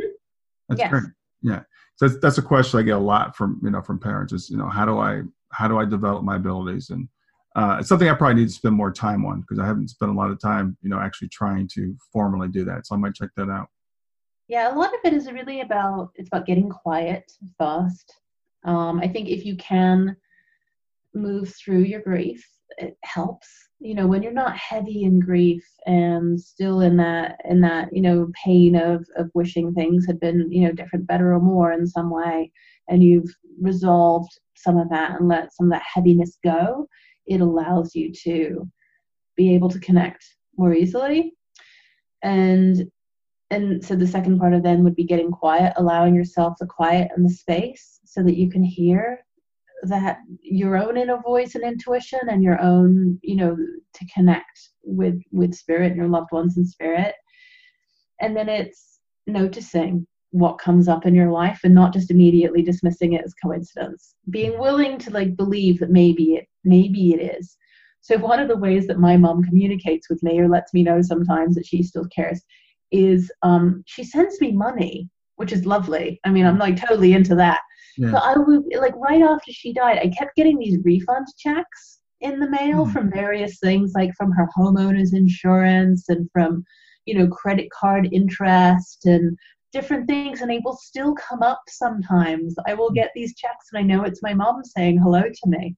That's 0.70 0.80
yes. 0.80 0.90
great. 0.90 1.04
Yeah. 1.44 1.62
So 1.98 2.08
that's, 2.08 2.20
that's 2.20 2.38
a 2.40 2.42
question 2.42 2.80
I 2.80 2.84
get 2.84 2.96
a 2.96 3.00
lot 3.00 3.36
from, 3.36 3.60
you 3.64 3.70
know, 3.70 3.82
from 3.82 4.00
parents 4.00 4.34
is, 4.34 4.50
you 4.50 4.58
know, 4.58 4.68
how 4.68 4.86
do 4.86 4.98
I, 4.98 5.22
how 5.52 5.68
do 5.68 5.78
I 5.78 5.86
develop 5.86 6.24
my 6.24 6.38
abilities? 6.38 6.90
And 6.90 7.08
uh, 7.56 7.78
it's 7.80 7.90
something 7.90 8.10
I 8.10 8.16
probably 8.16 8.42
need 8.42 8.48
to 8.48 8.54
spend 8.54 8.76
more 8.76 8.92
time 8.92 9.26
on 9.26 9.42
because 9.42 9.60
I 9.60 9.66
haven't 9.66 9.90
spent 9.90 10.12
a 10.12 10.16
lot 10.16 10.32
of 10.32 10.42
time, 10.42 10.76
you 10.82 10.90
know, 10.90 11.00
actually 11.00 11.28
trying 11.28 11.68
to 11.76 11.96
formally 12.12 12.48
do 12.48 12.66
that. 12.66 12.88
So 12.88 12.96
I 12.96 12.98
might 12.98 13.14
check 13.14 13.30
that 13.38 13.50
out. 13.50 13.68
Yeah, 14.48 14.74
a 14.74 14.76
lot 14.76 14.94
of 14.94 15.00
it 15.04 15.14
is 15.14 15.32
really 15.32 15.62
about 15.62 16.12
it's 16.16 16.28
about 16.28 16.46
getting 16.46 16.70
quiet 16.70 17.32
first. 17.60 18.14
Um, 18.66 19.00
I 19.00 19.08
think 19.08 19.30
if 19.30 19.46
you 19.46 19.56
can 19.58 20.18
move 21.14 21.54
through 21.56 21.84
your 21.84 22.02
grief, 22.02 22.46
it 22.78 22.98
helps. 23.04 23.48
You 23.84 23.96
know, 23.96 24.08
when 24.08 24.24
you're 24.24 24.32
not 24.32 24.56
heavy 24.56 25.04
in 25.04 25.20
grief 25.20 25.64
and 25.86 26.40
still 26.40 26.80
in 26.82 26.96
that 26.98 27.42
in 27.44 27.60
that 27.62 27.90
you 27.92 28.02
know 28.02 28.32
pain 28.34 28.76
of 28.76 29.06
of 29.18 29.30
wishing 29.34 29.74
things 29.74 30.06
had 30.06 30.20
been 30.22 30.50
you 30.50 30.66
know 30.66 30.72
different, 30.72 31.06
better, 31.06 31.34
or 31.34 31.42
more 31.42 31.74
in 31.74 31.86
some 31.86 32.10
way, 32.10 32.52
and 32.88 33.04
you've 33.04 33.30
resolved 33.62 34.32
some 34.56 34.78
of 34.78 34.90
that 34.90 35.20
and 35.20 35.28
let 35.28 35.54
some 35.54 35.68
of 35.68 35.74
that 35.74 35.84
heaviness 35.94 36.38
go, 36.44 36.88
it 37.28 37.42
allows 37.42 37.94
you 37.94 38.12
to 38.24 38.70
be 39.36 39.54
able 39.54 39.70
to 39.70 39.80
connect 39.80 40.24
more 40.58 40.74
easily. 40.74 41.34
And 42.24 42.90
and 43.50 43.84
so 43.84 43.96
the 43.96 44.08
second 44.08 44.40
part 44.40 44.54
of 44.54 44.64
then 44.64 44.84
would 44.84 44.96
be 44.96 45.04
getting 45.04 45.30
quiet, 45.30 45.74
allowing 45.76 46.16
yourself 46.16 46.56
the 46.60 46.66
quiet 46.66 47.12
and 47.16 47.26
the 47.26 47.34
space 47.34 48.00
so 48.06 48.24
that 48.24 48.38
you 48.38 48.50
can 48.50 48.64
hear 48.64 49.20
that 49.90 50.20
your 50.42 50.78
own 50.78 50.98
inner 50.98 51.20
voice 51.22 51.56
and 51.56 51.64
intuition 51.64 52.20
and 52.30 52.44
your 52.44 52.62
own, 52.62 53.20
you 53.22 53.36
know, 53.36 53.56
to 53.56 54.06
connect 54.14 54.70
with 54.84 55.22
with 55.32 55.54
spirit 55.54 55.88
and 55.88 55.96
your 55.96 56.08
loved 56.08 56.32
ones 56.32 56.58
in 56.58 56.66
spirit. 56.66 57.16
And 58.22 58.36
then 58.36 58.50
it's 58.50 59.00
noticing 59.28 60.08
what 60.32 60.58
comes 60.58 60.88
up 60.88 61.06
in 61.06 61.14
your 61.14 61.32
life 61.32 61.60
and 61.64 61.76
not 61.76 61.94
just 61.94 62.12
immediately 62.12 62.62
dismissing 62.62 63.14
it 63.14 63.24
as 63.24 63.34
coincidence. 63.36 64.16
Being 64.30 64.60
willing 64.60 64.98
to 65.00 65.12
like 65.12 65.36
believe 65.36 65.80
that 65.80 65.92
maybe 65.92 66.36
it 66.36 66.48
maybe 66.64 67.14
it 67.14 67.38
is. 67.38 67.58
So 68.02 68.18
one 68.18 68.40
of 68.40 68.50
the 68.50 68.58
ways 68.58 68.88
that 68.88 69.00
my 69.00 69.16
mom 69.16 69.44
communicates 69.44 70.10
with 70.10 70.22
me 70.24 70.40
or 70.40 70.50
lets 70.50 70.74
me 70.74 70.84
know 70.84 71.02
sometimes 71.02 71.56
that 71.56 71.66
she 71.66 71.84
still 71.84 72.06
cares 72.14 72.42
is 72.92 73.32
um, 73.44 73.84
she 73.86 74.04
sends 74.04 74.40
me 74.42 74.52
money 74.52 75.10
which 75.36 75.52
is 75.52 75.66
lovely. 75.66 76.20
I 76.24 76.30
mean 76.30 76.46
i'm 76.46 76.60
like 76.60 76.78
totally 76.80 77.14
into 77.14 77.36
that 77.36 77.62
yeah. 77.98 78.12
but 78.12 78.24
i 78.24 78.38
would 78.38 78.64
like 78.80 78.96
right 78.96 79.22
after 79.22 79.52
she 79.52 79.74
died 79.74 80.00
i 80.00 80.08
kept 80.10 80.36
getting 80.36 80.58
these 80.60 80.78
refund 80.84 81.28
checks 81.38 82.00
in 82.22 82.40
the 82.40 82.50
mail 82.50 82.86
mm. 82.86 82.94
from 82.94 83.12
various 83.12 83.60
things 83.60 83.92
like 83.96 84.12
from 84.16 84.32
her 84.32 84.48
homeowners 84.58 85.14
insurance 85.14 86.10
and 86.10 86.30
from 86.32 86.64
you 87.06 87.14
know 87.18 87.28
credit 87.28 87.68
card 87.72 88.08
interest 88.12 89.06
and 89.06 89.38
different 89.74 90.08
things 90.08 90.42
and 90.42 90.50
they 90.50 90.62
will 90.64 90.78
still 90.78 91.16
come 91.16 91.42
up 91.42 91.62
sometimes. 91.68 92.56
I 92.68 92.76
will 92.76 92.92
get 92.92 93.10
these 93.16 93.36
checks 93.36 93.70
and 93.74 93.80
i 93.80 93.82
know 93.82 94.04
it's 94.04 94.22
my 94.22 94.34
mom 94.34 94.64
saying 94.64 95.00
hello 95.00 95.24
to 95.24 95.50
me. 95.50 95.76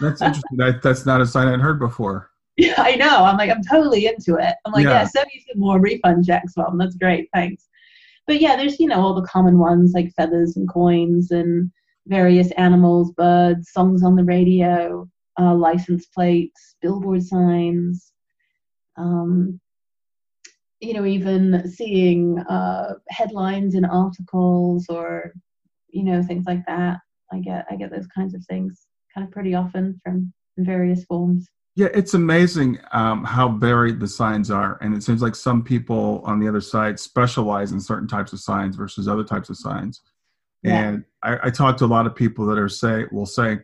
interesting. 0.20 0.56
That, 0.56 0.80
that's 0.82 1.06
not 1.06 1.20
a 1.20 1.26
sign 1.26 1.48
i'd 1.48 1.60
heard 1.60 1.78
before. 1.78 2.30
Yeah 2.56 2.74
i 2.76 2.96
know. 2.96 3.24
I'm 3.24 3.38
like 3.38 3.50
i'm 3.50 3.62
totally 3.62 4.06
into 4.06 4.34
it. 4.36 4.54
I'm 4.66 4.72
like 4.72 4.84
yeah, 4.84 4.90
yeah 4.90 5.04
send 5.04 5.28
me 5.32 5.44
some 5.50 5.60
more 5.60 5.80
refund 5.80 6.26
checks 6.26 6.54
mom. 6.56 6.76
That's 6.76 6.96
great. 6.96 7.28
Thanks 7.32 7.68
but 8.26 8.40
yeah 8.40 8.56
there's 8.56 8.78
you 8.78 8.86
know 8.86 9.00
all 9.00 9.14
the 9.14 9.26
common 9.26 9.58
ones 9.58 9.92
like 9.94 10.12
feathers 10.14 10.56
and 10.56 10.68
coins 10.68 11.30
and 11.30 11.70
various 12.06 12.50
animals 12.52 13.12
birds 13.12 13.70
songs 13.72 14.02
on 14.02 14.16
the 14.16 14.24
radio 14.24 15.08
uh, 15.38 15.54
license 15.54 16.06
plates 16.06 16.76
billboard 16.80 17.22
signs 17.22 18.12
um, 18.96 19.60
you 20.80 20.94
know, 20.94 21.04
even 21.04 21.68
seeing 21.70 22.38
uh, 22.40 22.94
headlines 23.10 23.74
in 23.74 23.84
articles 23.84 24.86
or, 24.88 25.32
you 25.88 26.02
know, 26.02 26.22
things 26.22 26.46
like 26.46 26.64
that. 26.66 26.98
I 27.32 27.38
get 27.38 27.66
I 27.70 27.76
get 27.76 27.90
those 27.90 28.08
kinds 28.08 28.34
of 28.34 28.44
things 28.46 28.86
kind 29.14 29.26
of 29.26 29.32
pretty 29.32 29.54
often 29.54 30.00
from 30.02 30.32
various 30.58 31.04
forms. 31.04 31.48
Yeah, 31.76 31.88
it's 31.94 32.14
amazing 32.14 32.78
um, 32.92 33.24
how 33.24 33.48
varied 33.48 34.00
the 34.00 34.08
signs 34.08 34.50
are, 34.50 34.76
and 34.80 34.94
it 34.94 35.02
seems 35.02 35.22
like 35.22 35.34
some 35.34 35.62
people 35.62 36.20
on 36.24 36.40
the 36.40 36.48
other 36.48 36.60
side 36.60 36.98
specialize 36.98 37.72
in 37.72 37.80
certain 37.80 38.08
types 38.08 38.32
of 38.32 38.40
signs 38.40 38.76
versus 38.76 39.06
other 39.06 39.24
types 39.24 39.50
of 39.50 39.56
signs. 39.56 40.02
Yeah. 40.62 40.88
And 40.88 41.04
I, 41.22 41.38
I 41.44 41.50
talk 41.50 41.76
to 41.78 41.84
a 41.84 41.86
lot 41.86 42.06
of 42.06 42.14
people 42.14 42.44
that 42.46 42.58
are 42.58 42.68
say 42.68 43.04
will 43.12 43.24
say, 43.24 43.60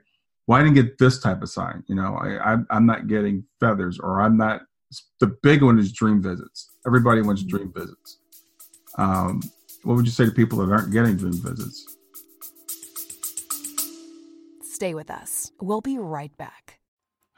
"Why 0.46 0.58
well, 0.58 0.64
didn't 0.64 0.86
get 0.86 0.98
this 0.98 1.18
type 1.18 1.42
of 1.42 1.50
sign?" 1.50 1.82
You 1.88 1.96
know, 1.96 2.14
I, 2.14 2.54
I 2.54 2.56
I'm 2.70 2.86
not 2.86 3.08
getting 3.08 3.44
feathers, 3.60 3.98
or 3.98 4.20
I'm 4.20 4.36
not 4.36 4.62
the 5.20 5.36
big 5.42 5.62
one 5.62 5.78
is 5.78 5.92
dream 5.92 6.22
visits. 6.22 6.70
Everybody 6.86 7.22
wants 7.22 7.42
dream 7.42 7.72
visits. 7.74 8.18
Um, 8.98 9.42
what 9.82 9.96
would 9.96 10.06
you 10.06 10.12
say 10.12 10.24
to 10.24 10.32
people 10.32 10.58
that 10.58 10.72
aren't 10.72 10.92
getting 10.92 11.16
dream 11.16 11.34
visits? 11.34 11.96
Stay 14.62 14.94
with 14.94 15.10
us. 15.10 15.52
We'll 15.60 15.80
be 15.80 15.98
right 15.98 16.36
back. 16.36 16.75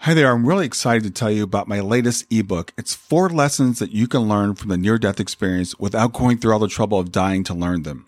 Hi 0.03 0.15
there. 0.15 0.33
I'm 0.33 0.47
really 0.47 0.65
excited 0.65 1.03
to 1.03 1.11
tell 1.11 1.31
you 1.31 1.43
about 1.43 1.67
my 1.67 1.81
latest 1.81 2.25
ebook. 2.31 2.73
It's 2.79 2.95
four 2.95 3.29
lessons 3.29 3.81
that 3.81 3.91
you 3.91 4.07
can 4.07 4.29
learn 4.29 4.55
from 4.55 4.69
the 4.69 4.79
near 4.79 4.97
death 4.97 5.19
experience 5.19 5.77
without 5.77 6.13
going 6.13 6.39
through 6.39 6.53
all 6.53 6.61
the 6.61 6.69
trouble 6.69 7.01
of 7.01 7.11
dying 7.11 7.43
to 7.45 7.53
learn 7.53 7.83
them. 7.83 8.08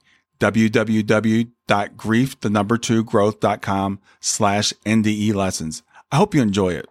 www.grief, 0.41 2.39
the 2.39 2.49
number 2.49 2.77
two 2.77 3.03
growth.com 3.03 3.99
slash 4.19 4.73
NDE 4.85 5.33
lessons. 5.33 5.83
I 6.11 6.17
hope 6.17 6.33
you 6.33 6.41
enjoy 6.41 6.73
it. 6.73 6.87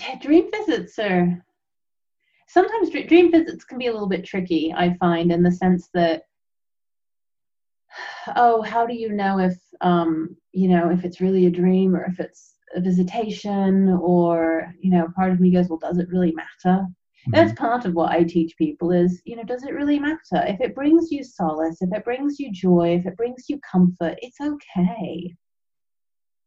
Yeah, 0.00 0.18
dream 0.18 0.50
visits 0.50 0.98
are 0.98 1.44
sometimes 2.48 2.90
dream 2.90 3.30
visits 3.30 3.64
can 3.64 3.78
be 3.78 3.86
a 3.86 3.92
little 3.92 4.08
bit 4.08 4.24
tricky, 4.24 4.72
I 4.74 4.94
find, 4.94 5.30
in 5.30 5.42
the 5.42 5.52
sense 5.52 5.88
that 5.94 6.22
oh, 8.36 8.62
how 8.62 8.86
do 8.86 8.94
you 8.94 9.12
know 9.12 9.38
if 9.38 9.56
um, 9.82 10.36
you 10.52 10.68
know, 10.68 10.90
if 10.90 11.04
it's 11.04 11.20
really 11.20 11.46
a 11.46 11.50
dream 11.50 11.94
or 11.94 12.04
if 12.04 12.20
it's 12.20 12.54
a 12.74 12.80
visitation 12.80 13.88
or, 14.00 14.72
you 14.80 14.90
know, 14.90 15.08
part 15.14 15.32
of 15.32 15.40
me 15.40 15.50
goes, 15.50 15.68
well, 15.68 15.78
does 15.78 15.98
it 15.98 16.08
really 16.10 16.32
matter? 16.32 16.86
That's 17.28 17.52
mm-hmm. 17.52 17.64
part 17.64 17.84
of 17.84 17.94
what 17.94 18.10
i 18.10 18.22
teach 18.22 18.56
people 18.56 18.90
is 18.90 19.22
you 19.24 19.36
know 19.36 19.44
does 19.44 19.62
it 19.64 19.74
really 19.74 19.98
matter? 19.98 20.18
If 20.32 20.60
it 20.60 20.74
brings 20.74 21.10
you 21.10 21.22
solace 21.22 21.80
if 21.80 21.92
it 21.92 22.04
brings 22.04 22.40
you 22.40 22.50
joy 22.52 22.96
if 22.98 23.06
it 23.06 23.16
brings 23.16 23.44
you 23.48 23.60
comfort 23.70 24.18
it's 24.22 24.40
okay. 24.40 25.34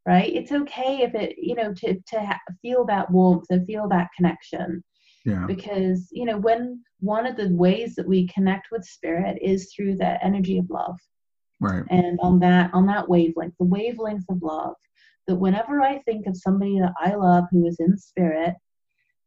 Right? 0.07 0.31
It's 0.35 0.51
okay 0.51 1.01
if 1.01 1.15
it 1.15 1.35
you 1.38 1.55
know 1.55 1.73
to 1.73 1.95
to 1.95 2.19
ha- 2.19 2.39
feel 2.61 2.85
that 2.85 3.09
warmth 3.09 3.45
and 3.49 3.65
feel 3.65 3.88
that 3.89 4.09
connection. 4.15 4.83
Yeah. 5.23 5.45
because 5.47 6.07
you 6.11 6.25
know 6.25 6.38
when 6.38 6.83
one 6.99 7.25
of 7.25 7.35
the 7.35 7.49
ways 7.49 7.95
that 7.95 8.07
we 8.07 8.27
connect 8.27 8.67
with 8.71 8.85
spirit 8.85 9.39
is 9.41 9.73
through 9.73 9.95
that 9.97 10.19
energy 10.21 10.59
of 10.59 10.69
love. 10.69 10.97
Right. 11.59 11.83
And 11.89 12.19
on 12.21 12.39
that 12.39 12.71
on 12.73 12.85
that 12.88 13.09
wavelength 13.09 13.55
the 13.59 13.65
wavelength 13.65 14.25
of 14.29 14.43
love. 14.43 14.75
That 15.27 15.38
whenever 15.38 15.81
i 15.81 15.97
think 15.99 16.27
of 16.27 16.38
somebody 16.38 16.79
that 16.79 16.93
i 16.99 17.15
love 17.15 17.45
who 17.49 17.65
is 17.65 17.77
in 17.79 17.97
spirit 17.97 18.53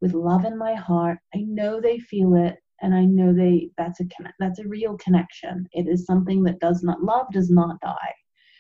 with 0.01 0.15
love 0.15 0.45
in 0.45 0.57
my 0.57 0.75
heart. 0.75 1.19
I 1.35 1.39
know 1.41 1.81
they 1.81 1.99
feel 1.99 2.35
it 2.35 2.57
and 2.81 2.95
I 2.95 3.05
know 3.05 3.33
they 3.33 3.71
that's 3.77 4.01
a 4.01 4.05
connect, 4.07 4.37
that's 4.39 4.61
a 4.61 4.69
real 4.69 4.97
connection. 4.99 5.69
It 5.73 5.89
is 5.89 6.07
something 6.07 6.43
that 6.45 6.61
does 6.61 6.83
not 6.83 7.03
love 7.03 7.27
does 7.33 7.51
not 7.51 7.81
die. 7.81 8.15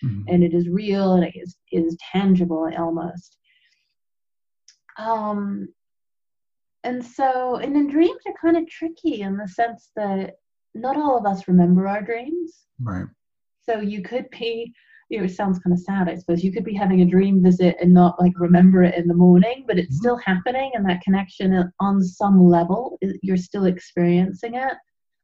Mm-hmm. 0.04 0.22
And 0.28 0.44
it 0.44 0.54
is 0.54 0.68
real 0.68 1.14
and 1.14 1.24
it 1.24 1.34
is 1.36 1.56
is 1.72 1.96
tangible 2.12 2.70
almost. 2.76 3.36
Um 4.98 5.68
and 6.84 7.04
so 7.04 7.56
and 7.56 7.74
then 7.74 7.88
dreams 7.88 8.20
are 8.26 8.34
kind 8.40 8.56
of 8.56 8.68
tricky 8.68 9.22
in 9.22 9.36
the 9.36 9.48
sense 9.48 9.90
that 9.96 10.36
not 10.74 10.96
all 10.96 11.18
of 11.18 11.26
us 11.26 11.48
remember 11.48 11.86
our 11.86 12.02
dreams. 12.02 12.66
Right. 12.80 13.06
So 13.62 13.80
you 13.80 14.02
could 14.02 14.30
be 14.30 14.72
you 15.08 15.18
know, 15.18 15.24
it 15.24 15.30
sounds 15.30 15.58
kind 15.58 15.72
of 15.72 15.80
sad, 15.80 16.08
I 16.08 16.16
suppose. 16.16 16.44
You 16.44 16.52
could 16.52 16.64
be 16.64 16.74
having 16.74 17.00
a 17.00 17.06
dream 17.06 17.42
visit 17.42 17.76
and 17.80 17.94
not 17.94 18.20
like 18.20 18.32
remember 18.36 18.82
it 18.82 18.94
in 18.94 19.08
the 19.08 19.14
morning, 19.14 19.64
but 19.66 19.78
it's 19.78 19.94
mm-hmm. 19.94 20.00
still 20.00 20.16
happening, 20.18 20.70
and 20.74 20.88
that 20.88 21.00
connection 21.02 21.72
on 21.80 22.02
some 22.02 22.42
level, 22.42 22.98
you're 23.22 23.36
still 23.36 23.64
experiencing 23.64 24.54
it. 24.54 24.74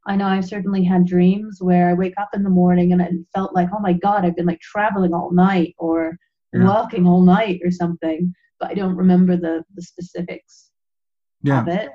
I 0.07 0.17
know 0.17 0.27
I've 0.27 0.45
certainly 0.45 0.85
had 0.85 1.07
dreams 1.07 1.59
where 1.61 1.89
I 1.89 1.95
wake 1.95 2.15
up 2.19 2.31
in 2.35 2.43
the 2.43 2.51
morning 2.51 2.93
and 2.93 3.01
it 3.01 3.13
felt 3.35 3.55
like, 3.55 3.71
oh 3.75 3.81
my 3.81 3.95
God, 3.95 4.25
I've 4.25 4.37
been 4.37 4.47
like 4.47 4.61
traveling 4.61 5.15
all 5.15 5.33
night 5.33 5.75
or 5.79 6.19
yeah. 6.53 6.65
walking 6.65 7.07
all 7.07 7.23
night 7.23 7.61
or 7.65 7.71
something, 7.71 8.35
but 8.61 8.71
I 8.71 8.75
don't 8.75 8.97
remember 8.97 9.37
the, 9.37 9.65
the 9.75 9.83
specifics 9.83 10.71
yeah. 11.43 11.63
of 11.63 11.69
it. 11.69 11.91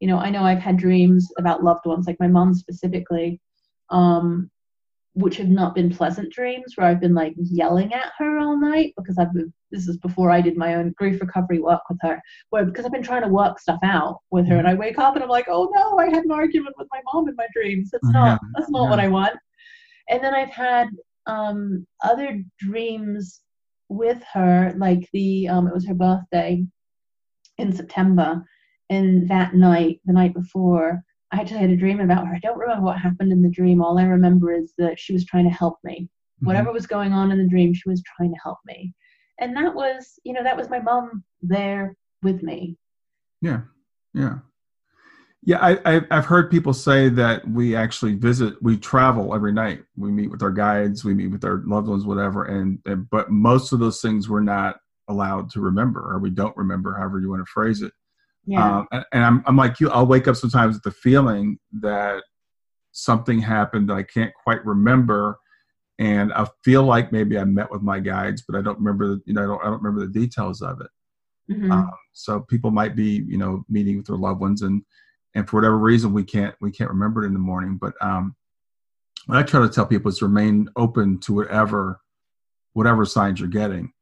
You 0.00 0.08
know, 0.08 0.18
I 0.18 0.30
know 0.30 0.42
I've 0.42 0.58
had 0.58 0.78
dreams 0.78 1.28
about 1.38 1.62
loved 1.62 1.84
ones, 1.84 2.06
like 2.06 2.20
my 2.20 2.28
mom 2.28 2.54
specifically, 2.54 3.40
um, 3.90 4.50
which 5.18 5.36
have 5.36 5.48
not 5.48 5.74
been 5.74 5.90
pleasant 5.90 6.32
dreams 6.32 6.74
where 6.76 6.86
I've 6.86 7.00
been 7.00 7.14
like 7.14 7.34
yelling 7.36 7.92
at 7.92 8.12
her 8.18 8.38
all 8.38 8.56
night 8.56 8.94
because 8.96 9.18
I've 9.18 9.34
been, 9.34 9.52
this 9.72 9.88
is 9.88 9.96
before 9.96 10.30
I 10.30 10.40
did 10.40 10.56
my 10.56 10.76
own 10.76 10.94
grief 10.96 11.20
recovery 11.20 11.58
work 11.58 11.80
with 11.90 11.98
her, 12.02 12.22
where 12.50 12.64
because 12.64 12.84
I've 12.84 12.92
been 12.92 13.02
trying 13.02 13.22
to 13.22 13.28
work 13.28 13.58
stuff 13.58 13.80
out 13.82 14.20
with 14.30 14.46
her, 14.46 14.58
and 14.58 14.68
I 14.68 14.74
wake 14.74 14.98
up 14.98 15.14
and 15.14 15.24
I'm 15.24 15.28
like, 15.28 15.46
oh 15.48 15.70
no, 15.74 15.98
I 15.98 16.04
had 16.04 16.24
an 16.24 16.30
argument 16.30 16.76
with 16.78 16.86
my 16.92 17.00
mom 17.12 17.28
in 17.28 17.34
my 17.34 17.48
dreams. 17.52 17.90
That's 17.90 18.08
not 18.10 18.40
Yeah, 18.42 18.48
that's 18.54 18.70
not 18.70 18.84
yeah. 18.84 18.90
what 18.90 19.00
I 19.00 19.08
want. 19.08 19.36
And 20.08 20.22
then 20.22 20.34
I've 20.34 20.50
had 20.50 20.88
um, 21.26 21.84
other 22.04 22.40
dreams 22.60 23.40
with 23.88 24.22
her, 24.32 24.72
like 24.76 25.08
the 25.12 25.48
um, 25.48 25.66
it 25.66 25.74
was 25.74 25.86
her 25.86 25.94
birthday 25.94 26.64
in 27.58 27.72
September, 27.72 28.44
and 28.88 29.28
that 29.28 29.54
night, 29.54 30.00
the 30.04 30.12
night 30.12 30.32
before, 30.32 31.02
I 31.30 31.40
actually 31.40 31.60
had 31.60 31.70
a 31.70 31.76
dream 31.76 32.00
about 32.00 32.26
her. 32.26 32.34
I 32.34 32.38
don't 32.38 32.58
remember 32.58 32.84
what 32.84 32.98
happened 32.98 33.32
in 33.32 33.42
the 33.42 33.50
dream. 33.50 33.82
All 33.82 33.98
I 33.98 34.04
remember 34.04 34.52
is 34.52 34.72
that 34.78 34.98
she 34.98 35.12
was 35.12 35.26
trying 35.26 35.44
to 35.44 35.50
help 35.50 35.78
me. 35.84 36.08
Mhm. 36.42 36.46
Whatever 36.46 36.72
was 36.72 36.86
going 36.86 37.12
on 37.12 37.30
in 37.30 37.38
the 37.38 37.48
dream, 37.48 37.74
she 37.74 37.88
was 37.88 38.02
trying 38.02 38.32
to 38.32 38.40
help 38.42 38.58
me. 38.66 38.94
And 39.38 39.56
that 39.56 39.74
was, 39.74 40.18
you 40.24 40.32
know, 40.32 40.42
that 40.42 40.56
was 40.56 40.70
my 40.70 40.80
mom 40.80 41.22
there 41.42 41.96
with 42.22 42.42
me. 42.42 42.76
Yeah, 43.40 43.60
yeah, 44.14 44.38
yeah. 45.42 45.58
I, 45.60 45.78
I 45.84 46.00
I've 46.10 46.26
heard 46.26 46.50
people 46.50 46.72
say 46.72 47.08
that 47.10 47.48
we 47.48 47.76
actually 47.76 48.14
visit, 48.14 48.60
we 48.62 48.76
travel 48.76 49.34
every 49.34 49.52
night. 49.52 49.84
We 49.96 50.10
meet 50.10 50.30
with 50.30 50.42
our 50.42 50.50
guides, 50.50 51.04
we 51.04 51.14
meet 51.14 51.28
with 51.28 51.44
our 51.44 51.62
loved 51.64 51.88
ones, 51.88 52.04
whatever. 52.04 52.46
And, 52.46 52.80
and 52.86 53.08
but 53.10 53.30
most 53.30 53.72
of 53.72 53.78
those 53.78 54.00
things 54.00 54.28
we're 54.28 54.40
not 54.40 54.80
allowed 55.08 55.50
to 55.50 55.60
remember, 55.60 56.00
or 56.00 56.18
we 56.18 56.30
don't 56.30 56.56
remember, 56.56 56.94
however 56.94 57.20
you 57.20 57.30
want 57.30 57.42
to 57.46 57.52
phrase 57.52 57.82
it. 57.82 57.92
Yeah. 58.48 58.78
Um, 58.78 58.88
and, 58.92 59.04
and 59.12 59.24
I'm 59.24 59.42
I'm 59.46 59.56
like 59.56 59.78
you. 59.80 59.90
I'll 59.90 60.06
wake 60.06 60.26
up 60.26 60.36
sometimes 60.36 60.74
with 60.76 60.82
the 60.82 60.90
feeling 60.90 61.58
that 61.80 62.22
something 62.92 63.38
happened 63.40 63.88
that 63.90 63.94
I 63.94 64.02
can't 64.02 64.32
quite 64.42 64.64
remember. 64.64 65.38
And 65.98 66.32
I 66.32 66.46
feel 66.64 66.82
like 66.84 67.12
maybe 67.12 67.38
I 67.38 67.44
met 67.44 67.70
with 67.70 67.82
my 67.82 67.98
guides, 68.00 68.42
but 68.46 68.56
I 68.56 68.62
don't 68.62 68.78
remember. 68.78 69.08
the- 69.08 69.22
You 69.26 69.34
know, 69.34 69.42
I 69.42 69.46
don't. 69.46 69.60
I 69.62 69.64
don't 69.66 69.82
remember 69.82 70.06
the 70.06 70.12
details 70.20 70.62
of 70.62 70.80
it. 70.80 70.90
Mhm. 71.52 71.70
Um, 71.72 71.90
so 72.12 72.40
people 72.40 72.70
might 72.70 72.94
be, 72.96 73.24
you 73.26 73.36
know, 73.38 73.64
meeting 73.68 73.96
with 73.98 74.06
their 74.06 74.16
loved 74.16 74.40
ones, 74.40 74.62
and 74.62 74.82
and 75.34 75.48
for 75.48 75.56
whatever 75.58 75.76
reason 75.78 76.12
we 76.12 76.24
can't 76.24 76.54
we 76.60 76.70
can't 76.70 76.90
remember 76.90 77.22
it 77.22 77.26
in 77.26 77.32
the 77.34 77.38
morning. 77.38 77.76
But 77.76 77.94
um, 78.00 78.34
what 79.26 79.38
I 79.38 79.42
try 79.42 79.60
to 79.60 79.68
tell 79.68 79.86
people 79.86 80.08
is 80.10 80.22
remain 80.22 80.70
open 80.76 81.18
to 81.20 81.34
whatever 81.34 82.00
whatever 82.72 83.04
signs 83.04 83.40
you're 83.40 83.48
getting, 83.48 83.92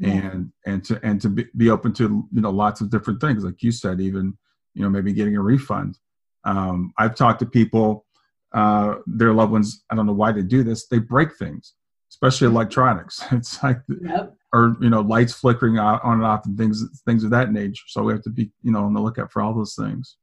Yeah. 0.00 0.30
and 0.32 0.52
and 0.66 0.84
to 0.86 0.98
and 1.04 1.20
to 1.20 1.28
be, 1.28 1.46
be 1.56 1.70
open 1.70 1.92
to 1.94 2.26
you 2.32 2.40
know 2.40 2.50
lots 2.50 2.80
of 2.80 2.90
different 2.90 3.20
things, 3.20 3.44
like 3.44 3.62
you 3.62 3.70
said, 3.70 4.00
even 4.00 4.36
you 4.74 4.82
know 4.82 4.88
maybe 4.90 5.12
getting 5.12 5.36
a 5.36 5.42
refund. 5.42 5.98
Um, 6.44 6.92
I've 6.96 7.14
talked 7.14 7.40
to 7.40 7.46
people, 7.46 8.06
uh, 8.54 8.94
their 9.06 9.34
loved 9.34 9.52
ones. 9.52 9.84
I 9.90 9.94
don't 9.94 10.06
know 10.06 10.14
why 10.14 10.32
they 10.32 10.42
do 10.42 10.62
this. 10.62 10.86
They 10.86 10.98
break 11.00 11.36
things, 11.36 11.74
especially 12.10 12.46
electronics. 12.48 13.22
It's 13.32 13.62
like 13.62 13.80
Yep. 13.88 14.34
or 14.54 14.76
you 14.80 14.88
know 14.90 15.02
lights 15.02 15.34
flickering 15.34 15.76
out 15.78 16.02
on 16.02 16.14
and 16.14 16.24
off 16.24 16.46
and 16.46 16.56
things 16.56 16.82
things 17.04 17.22
of 17.24 17.30
that 17.30 17.52
nature 17.52 17.84
so 17.86 18.02
we 18.02 18.12
have 18.12 18.22
to 18.22 18.30
be 18.30 18.50
you 18.62 18.72
know 18.72 18.84
on 18.84 18.94
the 18.94 19.00
lookout 19.00 19.30
for 19.30 19.42
all 19.42 19.54
those 19.54 19.74
things 19.76 20.16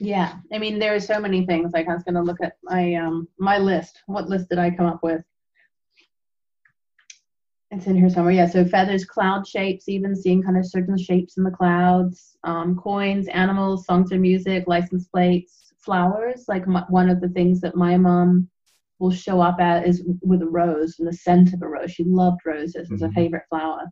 Yeah, 0.00 0.38
I 0.52 0.58
mean, 0.58 0.78
there 0.80 0.94
are 0.94 1.00
so 1.00 1.20
many 1.20 1.46
things. 1.46 1.72
Like 1.72 1.88
I 1.88 1.94
was 1.94 2.02
going 2.02 2.16
to 2.16 2.22
look 2.22 2.40
at 2.42 2.56
my 2.64 2.94
um 2.94 3.28
my 3.38 3.58
list. 3.58 4.02
What 4.06 4.28
list 4.28 4.48
did 4.48 4.58
I 4.58 4.70
come 4.70 4.86
up 4.86 5.02
with? 5.02 5.22
It's 7.74 7.86
in 7.86 7.96
here 7.96 8.08
somewhere. 8.08 8.32
Yeah, 8.32 8.46
so 8.46 8.64
feathers, 8.64 9.04
cloud 9.04 9.46
shapes, 9.46 9.88
even 9.88 10.14
seeing 10.14 10.42
kind 10.42 10.56
of 10.56 10.64
certain 10.64 10.96
shapes 10.96 11.36
in 11.38 11.42
the 11.42 11.50
clouds, 11.50 12.36
um, 12.44 12.76
coins, 12.76 13.26
animals, 13.28 13.84
songs 13.84 14.12
or 14.12 14.18
music, 14.18 14.68
license 14.68 15.08
plates, 15.08 15.72
flowers. 15.78 16.44
Like 16.46 16.68
my, 16.68 16.84
one 16.88 17.10
of 17.10 17.20
the 17.20 17.30
things 17.30 17.60
that 17.62 17.74
my 17.74 17.96
mom 17.96 18.48
will 19.00 19.10
show 19.10 19.40
up 19.40 19.60
at 19.60 19.88
is 19.88 20.04
with 20.22 20.42
a 20.42 20.46
rose 20.46 21.00
and 21.00 21.08
the 21.08 21.12
scent 21.12 21.52
of 21.52 21.62
a 21.62 21.68
rose. 21.68 21.90
She 21.90 22.04
loved 22.04 22.40
roses; 22.46 22.90
was 22.90 23.02
a 23.02 23.10
favorite 23.10 23.44
flower. 23.50 23.82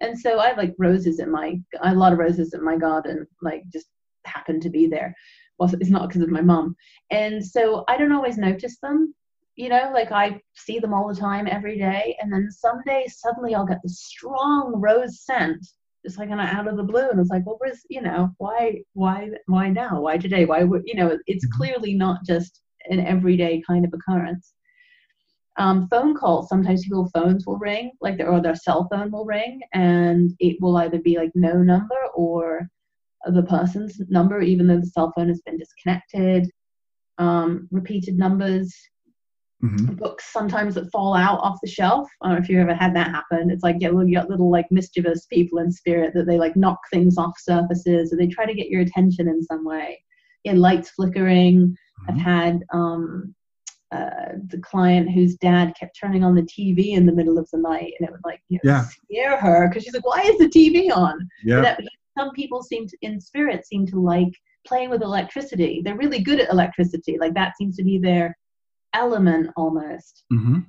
And 0.00 0.18
so 0.18 0.38
I 0.38 0.48
have 0.48 0.58
like 0.58 0.74
roses 0.78 1.18
in 1.18 1.30
my 1.30 1.58
a 1.82 1.94
lot 1.94 2.12
of 2.12 2.18
roses 2.18 2.52
in 2.52 2.62
my 2.62 2.76
garden, 2.76 3.26
like 3.40 3.62
just 3.72 3.86
happen 4.24 4.60
to 4.60 4.68
be 4.68 4.86
there 4.86 5.14
well, 5.58 5.70
it's 5.80 5.90
not 5.90 6.08
because 6.08 6.22
of 6.22 6.28
my 6.28 6.40
mom. 6.40 6.76
And 7.10 7.44
so 7.44 7.84
I 7.88 7.96
don't 7.96 8.12
always 8.12 8.36
notice 8.36 8.78
them. 8.82 9.14
You 9.56 9.68
know, 9.68 9.90
like 9.92 10.12
I 10.12 10.40
see 10.54 10.78
them 10.78 10.94
all 10.94 11.08
the 11.08 11.20
time 11.20 11.46
every 11.46 11.78
day. 11.78 12.16
And 12.20 12.32
then 12.32 12.50
some 12.50 12.80
days 12.86 13.18
suddenly 13.18 13.54
I'll 13.54 13.66
get 13.66 13.80
this 13.82 14.00
strong 14.00 14.74
rose 14.76 15.20
scent, 15.20 15.66
just 16.04 16.18
like 16.18 16.30
kind 16.30 16.40
of 16.40 16.46
out 16.46 16.68
of 16.68 16.76
the 16.76 16.82
blue. 16.82 17.10
And 17.10 17.20
it's 17.20 17.30
like, 17.30 17.44
well, 17.44 17.58
where's, 17.58 17.84
you 17.90 18.00
know, 18.00 18.30
why, 18.38 18.82
why, 18.94 19.28
why 19.46 19.68
now? 19.68 20.00
Why 20.00 20.16
today? 20.16 20.46
Why 20.46 20.64
would, 20.64 20.82
you 20.86 20.94
know, 20.94 21.18
it's 21.26 21.46
Mhm. 21.46 21.50
clearly 21.56 21.94
not 21.94 22.24
just 22.24 22.62
an 22.88 23.00
everyday 23.00 23.62
kind 23.66 23.84
of 23.84 23.92
occurrence. 23.92 24.54
Um, 25.58 25.86
phone 25.88 26.14
calls, 26.14 26.48
sometimes 26.48 26.84
people's 26.84 27.10
phones 27.12 27.46
will 27.46 27.58
ring, 27.58 27.92
like 28.00 28.16
their, 28.16 28.30
or 28.30 28.40
their 28.40 28.54
cell 28.54 28.88
phone 28.90 29.10
will 29.10 29.26
ring, 29.26 29.60
and 29.74 30.34
it 30.40 30.56
will 30.62 30.78
either 30.78 30.98
be 30.98 31.18
like 31.18 31.30
no 31.34 31.62
number 31.62 31.98
or 32.14 32.68
the 33.26 33.42
person's 33.42 34.00
number, 34.08 34.40
even 34.40 34.66
though 34.66 34.80
the 34.80 34.86
cell 34.86 35.12
phone 35.14 35.28
has 35.28 35.42
been 35.42 35.58
disconnected. 35.58 36.50
Um, 37.18 37.68
repeated 37.70 38.16
numbers, 38.18 38.74
mm-hmm. 39.62 39.94
books 39.94 40.32
sometimes 40.32 40.74
that 40.74 40.90
fall 40.90 41.14
out 41.14 41.40
off 41.40 41.58
the 41.62 41.70
shelf. 41.70 42.08
I 42.20 42.28
don't 42.28 42.36
know 42.36 42.42
if 42.42 42.48
you've 42.48 42.60
ever 42.60 42.74
had 42.74 42.94
that 42.96 43.10
happen. 43.10 43.50
It's 43.50 43.62
like 43.62 43.76
you 43.80 44.14
got 44.14 44.30
little 44.30 44.50
like 44.50 44.66
mischievous 44.70 45.26
people 45.26 45.58
in 45.58 45.70
spirit 45.70 46.12
that 46.14 46.26
they 46.26 46.38
like 46.38 46.56
knock 46.56 46.80
things 46.92 47.18
off 47.18 47.34
surfaces 47.38 48.12
or 48.12 48.16
they 48.16 48.26
try 48.26 48.46
to 48.46 48.54
get 48.54 48.68
your 48.68 48.82
attention 48.82 49.28
in 49.28 49.42
some 49.42 49.64
way. 49.64 50.02
Yeah, 50.44 50.54
lights 50.54 50.90
flickering. 50.90 51.76
I've 52.08 52.16
had 52.16 52.64
um, 52.72 53.34
uh, 53.92 54.32
the 54.48 54.58
client 54.58 55.10
whose 55.10 55.36
dad 55.36 55.74
kept 55.78 55.96
turning 56.00 56.24
on 56.24 56.34
the 56.34 56.42
TV 56.42 56.92
in 56.92 57.06
the 57.06 57.12
middle 57.12 57.38
of 57.38 57.48
the 57.52 57.58
night, 57.58 57.92
and 57.98 58.08
it 58.08 58.12
would 58.12 58.24
like 58.24 58.40
you 58.48 58.58
know, 58.64 58.70
Yeah. 58.72 58.84
scare 59.04 59.36
her 59.36 59.68
because 59.68 59.84
she's 59.84 59.94
like, 59.94 60.06
"Why 60.06 60.22
is 60.22 60.38
the 60.38 60.48
TV 60.48 60.90
on?" 60.90 61.28
yeah 61.44 61.60
that 61.60 61.80
some 62.18 62.30
people 62.32 62.62
seem 62.62 62.86
to 62.88 62.96
in 63.02 63.20
spirit 63.20 63.66
seem 63.66 63.86
to 63.86 64.00
like 64.00 64.32
playing 64.66 64.90
with 64.90 65.02
electricity 65.02 65.82
they're 65.84 65.96
really 65.96 66.20
good 66.20 66.40
at 66.40 66.50
electricity 66.50 67.16
like 67.18 67.34
that 67.34 67.56
seems 67.56 67.76
to 67.76 67.82
be 67.82 67.98
their 67.98 68.36
element 68.94 69.50
almost. 69.56 70.24
Mm-hmm. 70.32 70.60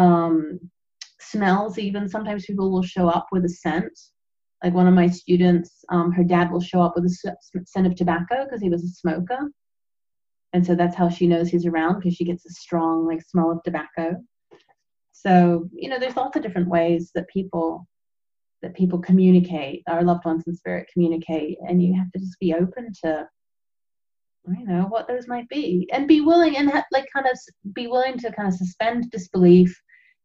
um 0.00 0.58
smells 1.20 1.78
even 1.78 2.08
sometimes 2.08 2.46
people 2.46 2.70
will 2.70 2.82
show 2.82 3.08
up 3.08 3.26
with 3.32 3.44
a 3.44 3.48
scent. 3.48 3.92
Like 4.62 4.74
one 4.74 4.88
of 4.88 4.94
my 4.94 5.08
students 5.08 5.84
um, 5.90 6.12
her 6.12 6.24
dad 6.24 6.50
will 6.50 6.60
show 6.60 6.80
up 6.80 6.94
with 6.96 7.04
a 7.04 7.64
scent 7.64 7.86
of 7.86 7.94
tobacco 7.94 8.44
because 8.44 8.60
he 8.60 8.70
was 8.70 8.84
a 8.84 8.88
smoker. 8.88 9.50
And 10.52 10.64
so 10.64 10.74
that's 10.74 10.96
how 10.96 11.08
she 11.08 11.26
knows 11.26 11.48
he's 11.48 11.66
around 11.66 11.96
because 11.96 12.14
she 12.14 12.24
gets 12.24 12.46
a 12.46 12.50
strong 12.50 13.06
like 13.06 13.22
smell 13.22 13.50
of 13.50 13.62
tobacco. 13.62 14.16
So 15.12 15.68
you 15.74 15.88
know 15.88 15.98
there's 15.98 16.16
lots 16.16 16.36
of 16.36 16.42
different 16.42 16.68
ways 16.68 17.10
that 17.14 17.28
people 17.28 17.86
that 18.62 18.74
people 18.74 18.98
communicate 18.98 19.82
our 19.88 20.02
loved 20.02 20.24
ones 20.24 20.44
in 20.46 20.54
spirit 20.54 20.88
communicate 20.92 21.58
and 21.68 21.82
you 21.82 21.94
have 21.94 22.10
to 22.12 22.18
just 22.18 22.38
be 22.40 22.54
open 22.54 22.92
to 23.04 23.26
you 24.58 24.66
know 24.66 24.82
what 24.88 25.08
those 25.08 25.28
might 25.28 25.48
be. 25.48 25.88
And 25.92 26.06
be 26.08 26.20
willing 26.20 26.56
and 26.56 26.70
ha- 26.70 26.84
like 26.92 27.06
kind 27.12 27.26
of 27.26 27.38
be 27.74 27.86
willing 27.86 28.18
to 28.18 28.32
kind 28.32 28.48
of 28.48 28.54
suspend 28.54 29.10
disbelief 29.10 29.74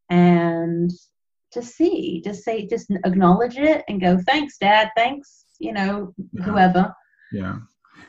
and 0.09 0.91
to 1.51 1.61
see. 1.61 2.21
Just 2.23 2.43
say 2.43 2.67
just 2.67 2.91
acknowledge 3.05 3.57
it 3.57 3.83
and 3.87 4.01
go 4.01 4.19
thanks 4.25 4.57
dad. 4.57 4.89
Thanks 4.95 5.45
you 5.59 5.73
know 5.73 6.13
Yeah. 6.33 6.43
whoever. 6.43 6.93
Yeah. 7.31 7.57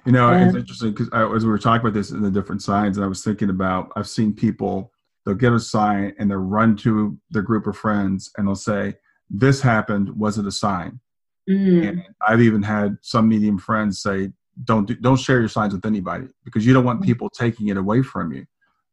You 0.06 0.12
know 0.12 0.32
it's 0.32 0.56
interesting 0.56 0.92
because 0.92 1.08
as 1.12 1.44
we 1.44 1.50
were 1.50 1.58
talking 1.58 1.80
about 1.80 1.94
this 1.94 2.10
in 2.10 2.22
the 2.22 2.30
different 2.30 2.62
signs 2.62 2.96
and 2.96 3.04
i 3.04 3.08
was 3.08 3.22
thinking 3.22 3.48
about 3.48 3.90
i've 3.96 4.08
seen 4.08 4.34
people 4.34 4.90
they'll 5.24 5.34
get 5.34 5.52
a 5.52 5.60
sign 5.60 6.14
and 6.18 6.30
they'll 6.30 6.38
run 6.38 6.76
to 6.76 7.16
their 7.30 7.42
group 7.42 7.66
of 7.66 7.76
friends 7.76 8.30
and 8.36 8.46
they'll 8.46 8.54
say 8.54 8.94
this 9.30 9.60
happened. 9.60 10.10
Was 10.16 10.38
it 10.38 10.46
a 10.46 10.52
sign? 10.52 11.00
Mm. 11.48 11.88
And 11.88 12.02
I've 12.26 12.40
even 12.40 12.62
had 12.62 12.98
some 13.00 13.28
medium 13.28 13.58
friends 13.58 14.00
say, 14.02 14.30
"Don't 14.62 14.86
do, 14.86 14.94
don't 14.94 15.18
share 15.18 15.40
your 15.40 15.48
signs 15.48 15.74
with 15.74 15.84
anybody 15.84 16.28
because 16.44 16.64
you 16.64 16.72
don't 16.72 16.84
want 16.84 17.02
people 17.02 17.28
taking 17.30 17.68
it 17.68 17.76
away 17.76 18.02
from 18.02 18.32
you." 18.32 18.46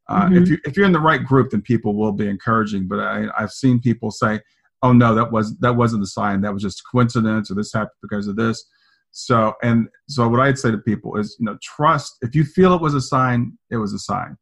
Uh, 0.09 0.25
Mhm. 0.25 0.41
If 0.41 0.49
you 0.49 0.57
if 0.65 0.77
you're 0.77 0.85
in 0.85 0.91
the 0.91 0.99
right 0.99 1.23
group, 1.23 1.51
then 1.51 1.61
people 1.61 1.95
will 1.95 2.11
be 2.11 2.27
encouraging. 2.27 2.87
But 2.87 2.99
I, 2.99 3.27
I've 3.37 3.51
seen 3.51 3.79
people 3.79 4.11
say, 4.11 4.41
"Oh 4.81 4.93
no, 4.93 5.13
that 5.15 5.31
was 5.31 5.57
that 5.59 5.75
wasn't 5.75 6.01
the 6.01 6.07
sign. 6.07 6.41
That 6.41 6.53
was 6.53 6.63
just 6.63 6.81
coincidence, 6.91 7.51
or 7.51 7.55
this 7.55 7.73
happened 7.73 8.01
because 8.01 8.27
of 8.27 8.35
this." 8.35 8.65
So 9.11 9.53
and 9.61 9.87
so, 10.07 10.27
what 10.27 10.39
I'd 10.39 10.57
say 10.57 10.71
to 10.71 10.77
people 10.77 11.17
is, 11.17 11.35
you 11.39 11.45
know, 11.45 11.57
trust. 11.61 12.17
If 12.21 12.35
you 12.35 12.43
feel 12.45 12.73
it 12.73 12.81
was 12.81 12.93
a 12.93 13.01
sign, 13.01 13.57
it 13.69 13.77
was 13.77 13.93
a 13.93 13.99
sign. 13.99 14.37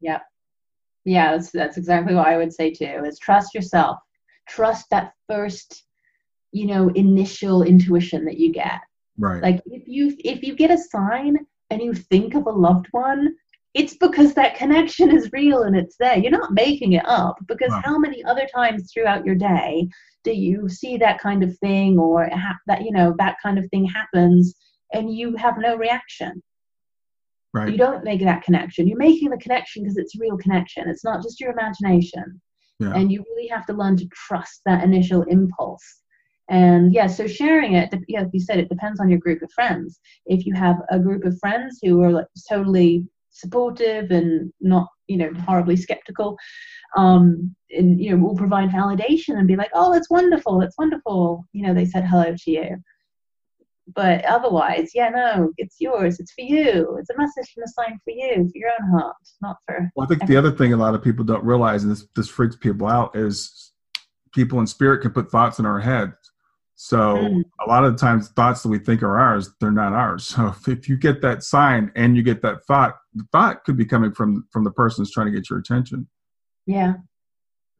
Yep. 0.00 0.22
Yeah 1.06 1.32
that's, 1.32 1.50
that's 1.52 1.76
exactly 1.76 2.14
what 2.14 2.26
i 2.26 2.36
would 2.36 2.52
say 2.52 2.72
too 2.72 3.04
is 3.06 3.18
trust 3.18 3.54
yourself 3.54 3.98
trust 4.48 4.86
that 4.90 5.12
first 5.28 5.84
you 6.50 6.66
know 6.66 6.88
initial 6.90 7.62
intuition 7.62 8.24
that 8.24 8.38
you 8.38 8.52
get 8.52 8.80
Right. 9.18 9.42
like 9.42 9.62
if 9.66 9.86
you 9.86 10.14
if 10.24 10.42
you 10.42 10.54
get 10.54 10.70
a 10.70 10.78
sign 10.78 11.38
and 11.70 11.80
you 11.80 11.94
think 11.94 12.34
of 12.34 12.46
a 12.46 12.50
loved 12.50 12.86
one 12.90 13.34
it's 13.74 13.94
because 13.96 14.34
that 14.34 14.56
connection 14.56 15.14
is 15.14 15.32
real 15.32 15.62
and 15.62 15.76
it's 15.76 15.96
there 15.98 16.18
you're 16.18 16.30
not 16.30 16.52
making 16.52 16.92
it 16.92 17.04
up 17.06 17.36
because 17.46 17.72
how 17.84 17.98
many 17.98 18.22
other 18.24 18.46
times 18.54 18.90
throughout 18.92 19.24
your 19.24 19.34
day 19.34 19.88
do 20.24 20.32
you 20.32 20.68
see 20.68 20.96
that 20.96 21.20
kind 21.20 21.42
of 21.42 21.56
thing 21.58 21.98
or 21.98 22.28
ha- 22.30 22.58
that 22.66 22.82
you 22.82 22.92
know 22.92 23.14
that 23.18 23.36
kind 23.42 23.58
of 23.58 23.68
thing 23.70 23.84
happens 23.84 24.54
and 24.92 25.14
you 25.14 25.34
have 25.36 25.58
no 25.58 25.76
reaction 25.76 26.42
Right. 27.56 27.72
You 27.72 27.78
don't 27.78 28.04
make 28.04 28.20
that 28.20 28.42
connection. 28.42 28.86
You're 28.86 28.98
making 28.98 29.30
the 29.30 29.38
connection 29.38 29.82
because 29.82 29.96
it's 29.96 30.14
a 30.14 30.18
real 30.20 30.36
connection. 30.36 30.90
It's 30.90 31.04
not 31.04 31.22
just 31.22 31.40
your 31.40 31.52
imagination. 31.52 32.38
Yeah. 32.78 32.92
And 32.94 33.10
you 33.10 33.24
really 33.30 33.48
have 33.48 33.64
to 33.66 33.72
learn 33.72 33.96
to 33.96 34.06
trust 34.08 34.60
that 34.66 34.84
initial 34.84 35.22
impulse. 35.22 36.02
And 36.48 36.92
yeah, 36.92 37.06
so 37.06 37.26
sharing 37.26 37.74
it, 37.74 37.92
yeah, 38.08 38.20
like 38.20 38.30
you 38.32 38.40
said, 38.40 38.58
it 38.58 38.68
depends 38.68 39.00
on 39.00 39.08
your 39.08 39.18
group 39.18 39.42
of 39.42 39.50
friends. 39.52 40.00
If 40.26 40.46
you 40.46 40.54
have 40.54 40.76
a 40.90 40.98
group 40.98 41.24
of 41.24 41.38
friends 41.38 41.80
who 41.82 42.02
are 42.02 42.12
like 42.12 42.26
totally 42.48 43.04
supportive 43.30 44.10
and 44.10 44.52
not, 44.60 44.88
you 45.08 45.16
know, 45.16 45.32
horribly 45.46 45.76
skeptical, 45.76 46.36
um, 46.96 47.54
and 47.70 48.00
you 48.00 48.10
know, 48.10 48.24
will 48.24 48.36
provide 48.36 48.70
validation 48.70 49.38
and 49.38 49.48
be 49.48 49.56
like, 49.56 49.70
oh, 49.74 49.92
it's 49.92 50.08
wonderful, 50.08 50.62
it's 50.62 50.78
wonderful. 50.78 51.44
You 51.52 51.66
know, 51.66 51.74
they 51.74 51.84
said 51.84 52.06
hello 52.06 52.34
to 52.34 52.50
you 52.50 52.76
but 53.94 54.24
otherwise, 54.24 54.90
yeah, 54.94 55.10
no, 55.10 55.52
it's 55.58 55.76
yours. 55.78 56.18
It's 56.18 56.32
for 56.32 56.42
you. 56.42 56.96
It's 56.98 57.10
a 57.10 57.16
message 57.16 57.52
from 57.52 57.62
a 57.62 57.68
sign 57.68 58.00
for 58.04 58.10
you, 58.10 58.48
for 58.48 58.58
your 58.58 58.70
own 58.80 58.90
heart, 58.90 59.16
not 59.40 59.58
for. 59.64 59.90
Well, 59.94 60.04
I 60.04 60.08
think 60.08 60.26
the 60.26 60.36
other 60.36 60.50
thing 60.50 60.72
a 60.72 60.76
lot 60.76 60.94
of 60.94 61.02
people 61.02 61.24
don't 61.24 61.44
realize, 61.44 61.84
and 61.84 61.92
this 61.92 62.06
this 62.16 62.28
freaks 62.28 62.56
people 62.56 62.88
out, 62.88 63.14
is 63.14 63.72
people 64.34 64.58
in 64.58 64.66
spirit 64.66 65.02
can 65.02 65.12
put 65.12 65.30
thoughts 65.30 65.58
in 65.58 65.66
our 65.66 65.78
head. 65.78 66.12
So 66.76 67.16
mm. 67.16 67.42
a 67.64 67.68
lot 67.68 67.84
of 67.84 67.96
times, 67.96 68.28
thoughts 68.28 68.62
that 68.62 68.68
we 68.68 68.78
think 68.78 69.02
are 69.02 69.18
ours, 69.18 69.50
they're 69.60 69.70
not 69.70 69.94
ours. 69.94 70.26
So 70.26 70.48
if, 70.48 70.68
if 70.68 70.88
you 70.88 70.96
get 70.96 71.22
that 71.22 71.42
sign 71.42 71.90
and 71.96 72.16
you 72.16 72.22
get 72.22 72.42
that 72.42 72.64
thought, 72.66 72.96
the 73.14 73.24
thought 73.32 73.64
could 73.64 73.76
be 73.76 73.86
coming 73.86 74.12
from 74.12 74.46
from 74.50 74.64
the 74.64 74.70
person 74.70 75.02
who's 75.02 75.12
trying 75.12 75.26
to 75.26 75.32
get 75.32 75.50
your 75.50 75.58
attention. 75.58 76.06
Yeah, 76.66 76.94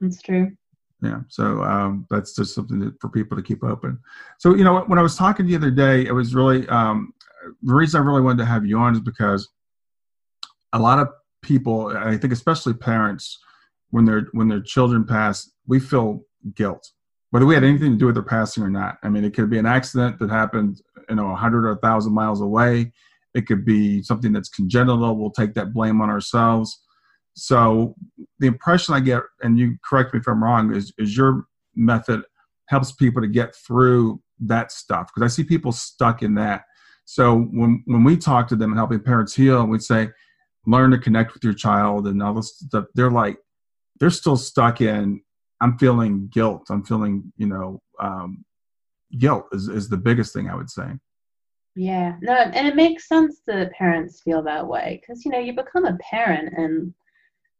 that's 0.00 0.22
true 0.22 0.56
yeah 1.02 1.20
so 1.28 1.62
um, 1.62 2.06
that's 2.10 2.34
just 2.34 2.54
something 2.54 2.78
that, 2.78 2.98
for 3.00 3.08
people 3.08 3.36
to 3.36 3.42
keep 3.42 3.62
open 3.62 3.98
so 4.38 4.54
you 4.54 4.64
know 4.64 4.80
when 4.82 4.98
i 4.98 5.02
was 5.02 5.16
talking 5.16 5.46
the 5.46 5.56
other 5.56 5.70
day 5.70 6.06
it 6.06 6.12
was 6.12 6.34
really 6.34 6.66
um, 6.68 7.12
the 7.62 7.74
reason 7.74 8.00
i 8.00 8.04
really 8.04 8.22
wanted 8.22 8.38
to 8.38 8.44
have 8.44 8.64
you 8.64 8.78
on 8.78 8.94
is 8.94 9.00
because 9.00 9.48
a 10.72 10.78
lot 10.78 10.98
of 10.98 11.08
people 11.42 11.94
i 11.96 12.16
think 12.16 12.32
especially 12.32 12.72
parents 12.72 13.38
when 13.90 14.04
their 14.04 14.28
when 14.32 14.48
their 14.48 14.60
children 14.60 15.04
pass 15.04 15.50
we 15.66 15.78
feel 15.78 16.22
guilt 16.54 16.92
whether 17.30 17.46
we 17.46 17.54
had 17.54 17.64
anything 17.64 17.92
to 17.92 17.98
do 17.98 18.06
with 18.06 18.14
their 18.14 18.22
passing 18.22 18.62
or 18.62 18.70
not 18.70 18.98
i 19.02 19.08
mean 19.08 19.24
it 19.24 19.34
could 19.34 19.50
be 19.50 19.58
an 19.58 19.66
accident 19.66 20.18
that 20.18 20.30
happened 20.30 20.80
you 21.08 21.14
know 21.14 21.26
100 21.26 21.66
or 21.66 21.74
1000 21.74 22.12
miles 22.12 22.40
away 22.40 22.92
it 23.34 23.46
could 23.46 23.64
be 23.64 24.02
something 24.02 24.32
that's 24.32 24.48
congenital 24.48 25.16
we'll 25.16 25.30
take 25.30 25.54
that 25.54 25.72
blame 25.72 26.00
on 26.00 26.10
ourselves 26.10 26.80
so 27.36 27.94
the 28.38 28.46
impression 28.46 28.94
I 28.94 29.00
get, 29.00 29.22
and 29.42 29.58
you 29.58 29.76
correct 29.84 30.14
me 30.14 30.20
if 30.20 30.26
I'm 30.26 30.42
wrong, 30.42 30.74
is, 30.74 30.92
is 30.98 31.16
your 31.16 31.44
method 31.74 32.22
helps 32.68 32.92
people 32.92 33.20
to 33.20 33.28
get 33.28 33.54
through 33.54 34.20
that 34.40 34.72
stuff 34.72 35.10
because 35.14 35.30
I 35.30 35.34
see 35.34 35.44
people 35.44 35.70
stuck 35.70 36.22
in 36.22 36.34
that. 36.36 36.64
So 37.04 37.38
when 37.38 37.82
when 37.86 38.02
we 38.04 38.16
talk 38.16 38.48
to 38.48 38.56
them 38.56 38.70
and 38.70 38.78
helping 38.78 39.00
parents 39.00 39.34
heal, 39.34 39.64
we 39.66 39.78
say, 39.78 40.08
learn 40.66 40.90
to 40.90 40.98
connect 40.98 41.34
with 41.34 41.44
your 41.44 41.52
child 41.52 42.08
and 42.08 42.22
all 42.22 42.34
this 42.34 42.58
stuff. 42.58 42.86
They're 42.94 43.10
like, 43.10 43.38
they're 44.00 44.10
still 44.10 44.36
stuck 44.36 44.80
in. 44.80 45.20
I'm 45.60 45.78
feeling 45.78 46.28
guilt. 46.32 46.66
I'm 46.70 46.84
feeling, 46.84 47.32
you 47.36 47.46
know, 47.46 47.80
um, 48.00 48.44
guilt 49.18 49.46
is 49.52 49.68
is 49.68 49.88
the 49.88 49.96
biggest 49.96 50.32
thing 50.32 50.48
I 50.48 50.54
would 50.54 50.70
say. 50.70 50.88
Yeah, 51.74 52.16
no, 52.22 52.32
and 52.32 52.66
it 52.66 52.74
makes 52.74 53.08
sense 53.08 53.42
that 53.46 53.72
parents 53.72 54.22
feel 54.22 54.42
that 54.42 54.66
way 54.66 55.00
because 55.00 55.24
you 55.24 55.30
know 55.30 55.38
you 55.38 55.52
become 55.52 55.84
a 55.84 55.98
parent 55.98 56.52
and 56.56 56.94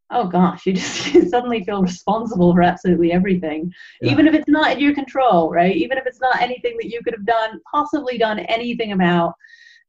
oh 0.09 0.27
gosh, 0.27 0.65
you 0.65 0.73
just 0.81 1.13
you 1.13 1.27
suddenly 1.27 1.63
feel 1.63 1.81
responsible 1.81 2.53
for 2.53 2.63
absolutely 2.63 3.11
everything, 3.11 3.71
yeah. 4.01 4.11
even 4.11 4.27
if 4.27 4.33
it's 4.33 4.49
not 4.49 4.71
in 4.71 4.79
your 4.79 4.93
control, 4.93 5.49
right? 5.49 5.75
Even 5.75 5.97
if 5.97 6.05
it's 6.05 6.21
not 6.21 6.41
anything 6.41 6.77
that 6.77 6.89
you 6.89 7.01
could 7.03 7.13
have 7.13 7.25
done, 7.25 7.59
possibly 7.71 8.17
done 8.17 8.39
anything 8.39 8.91
about. 8.91 9.33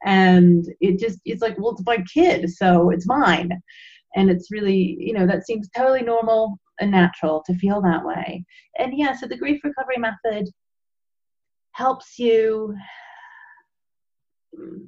And 0.04 0.64
it 0.80 0.98
just, 1.00 1.18
it's 1.24 1.42
like, 1.42 1.58
well, 1.58 1.72
it's 1.72 1.84
my 1.84 2.04
kid, 2.12 2.48
so 2.50 2.90
it's 2.90 3.06
mine. 3.06 3.50
And 4.14 4.30
it's 4.30 4.50
really, 4.50 4.96
you 4.98 5.12
know, 5.12 5.26
that 5.26 5.44
seems 5.44 5.68
totally 5.76 6.02
normal 6.02 6.58
and 6.80 6.90
natural 6.90 7.42
to 7.46 7.54
feel 7.54 7.80
that 7.82 8.04
way. 8.04 8.44
And 8.78 8.96
yeah, 8.96 9.14
so 9.14 9.26
the 9.26 9.36
grief 9.36 9.60
recovery 9.64 9.98
method 9.98 10.48
helps 11.72 12.18
you 12.18 12.74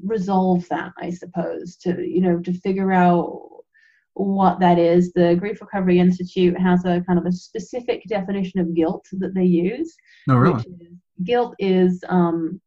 resolve 0.05 0.67
that, 0.69 0.93
I 0.99 1.11
suppose, 1.11 1.77
to, 1.77 2.03
you 2.03 2.21
know, 2.21 2.41
to 2.41 2.53
figure 2.53 2.93
out 2.93 3.49
what 4.15 4.61
that 4.61 4.79
is. 4.79 5.13
The 5.13 5.37
Grief 5.39 5.61
Recovery 5.61 5.99
Institute 5.99 6.59
has 6.59 6.85
a 6.85 7.03
kind 7.07 7.19
of 7.19 7.27
a 7.27 7.33
specific 7.33 8.03
definition 8.09 8.61
of 8.61 8.75
guilt 8.75 9.07
that 9.13 9.35
they 9.35 9.45
use. 9.45 9.95
No, 10.27 10.37
really. 10.37 10.61
Is, 10.61 10.89
guilt 11.25 11.55
is 11.59 12.03
um, 12.09 12.61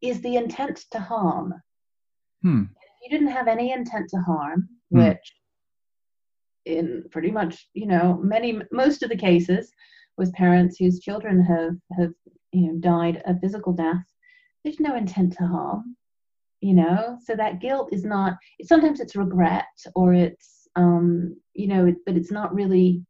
is 0.00 0.20
the 0.22 0.36
intent 0.36 0.84
to 0.90 0.98
harm. 0.98 1.54
Hmm. 2.42 2.62
If 2.62 3.10
you 3.10 3.18
didn't 3.18 3.32
have 3.32 3.48
any 3.48 3.72
intent 3.72 4.08
to 4.10 4.20
harm, 4.20 4.68
hmm. 4.90 4.98
which 4.98 5.34
in 6.64 7.04
pretty 7.10 7.30
much 7.30 7.68
you 7.74 7.86
know 7.86 8.18
many 8.22 8.60
most 8.70 9.02
of 9.02 9.10
the 9.10 9.16
cases 9.16 9.72
with 10.16 10.32
parents 10.34 10.76
whose 10.78 11.00
children 11.00 11.42
have 11.42 11.74
have 11.98 12.12
you 12.52 12.66
know 12.66 12.78
died 12.78 13.22
a 13.26 13.38
physical 13.38 13.72
death, 13.72 14.04
there's 14.62 14.80
no 14.80 14.94
intent 14.96 15.32
to 15.34 15.46
harm 15.46 15.96
you 16.62 16.74
know? 16.74 17.18
So 17.24 17.34
that 17.34 17.60
guilt 17.60 17.90
is 17.92 18.04
not 18.04 18.38
sometimes 18.62 19.00
it's 19.00 19.16
regret 19.16 19.66
or 19.94 20.14
it's 20.14 20.68
um 20.76 21.36
you 21.52 21.66
know 21.66 21.94
but 22.06 22.16
it's 22.16 22.30
not 22.30 22.54
really 22.54 23.04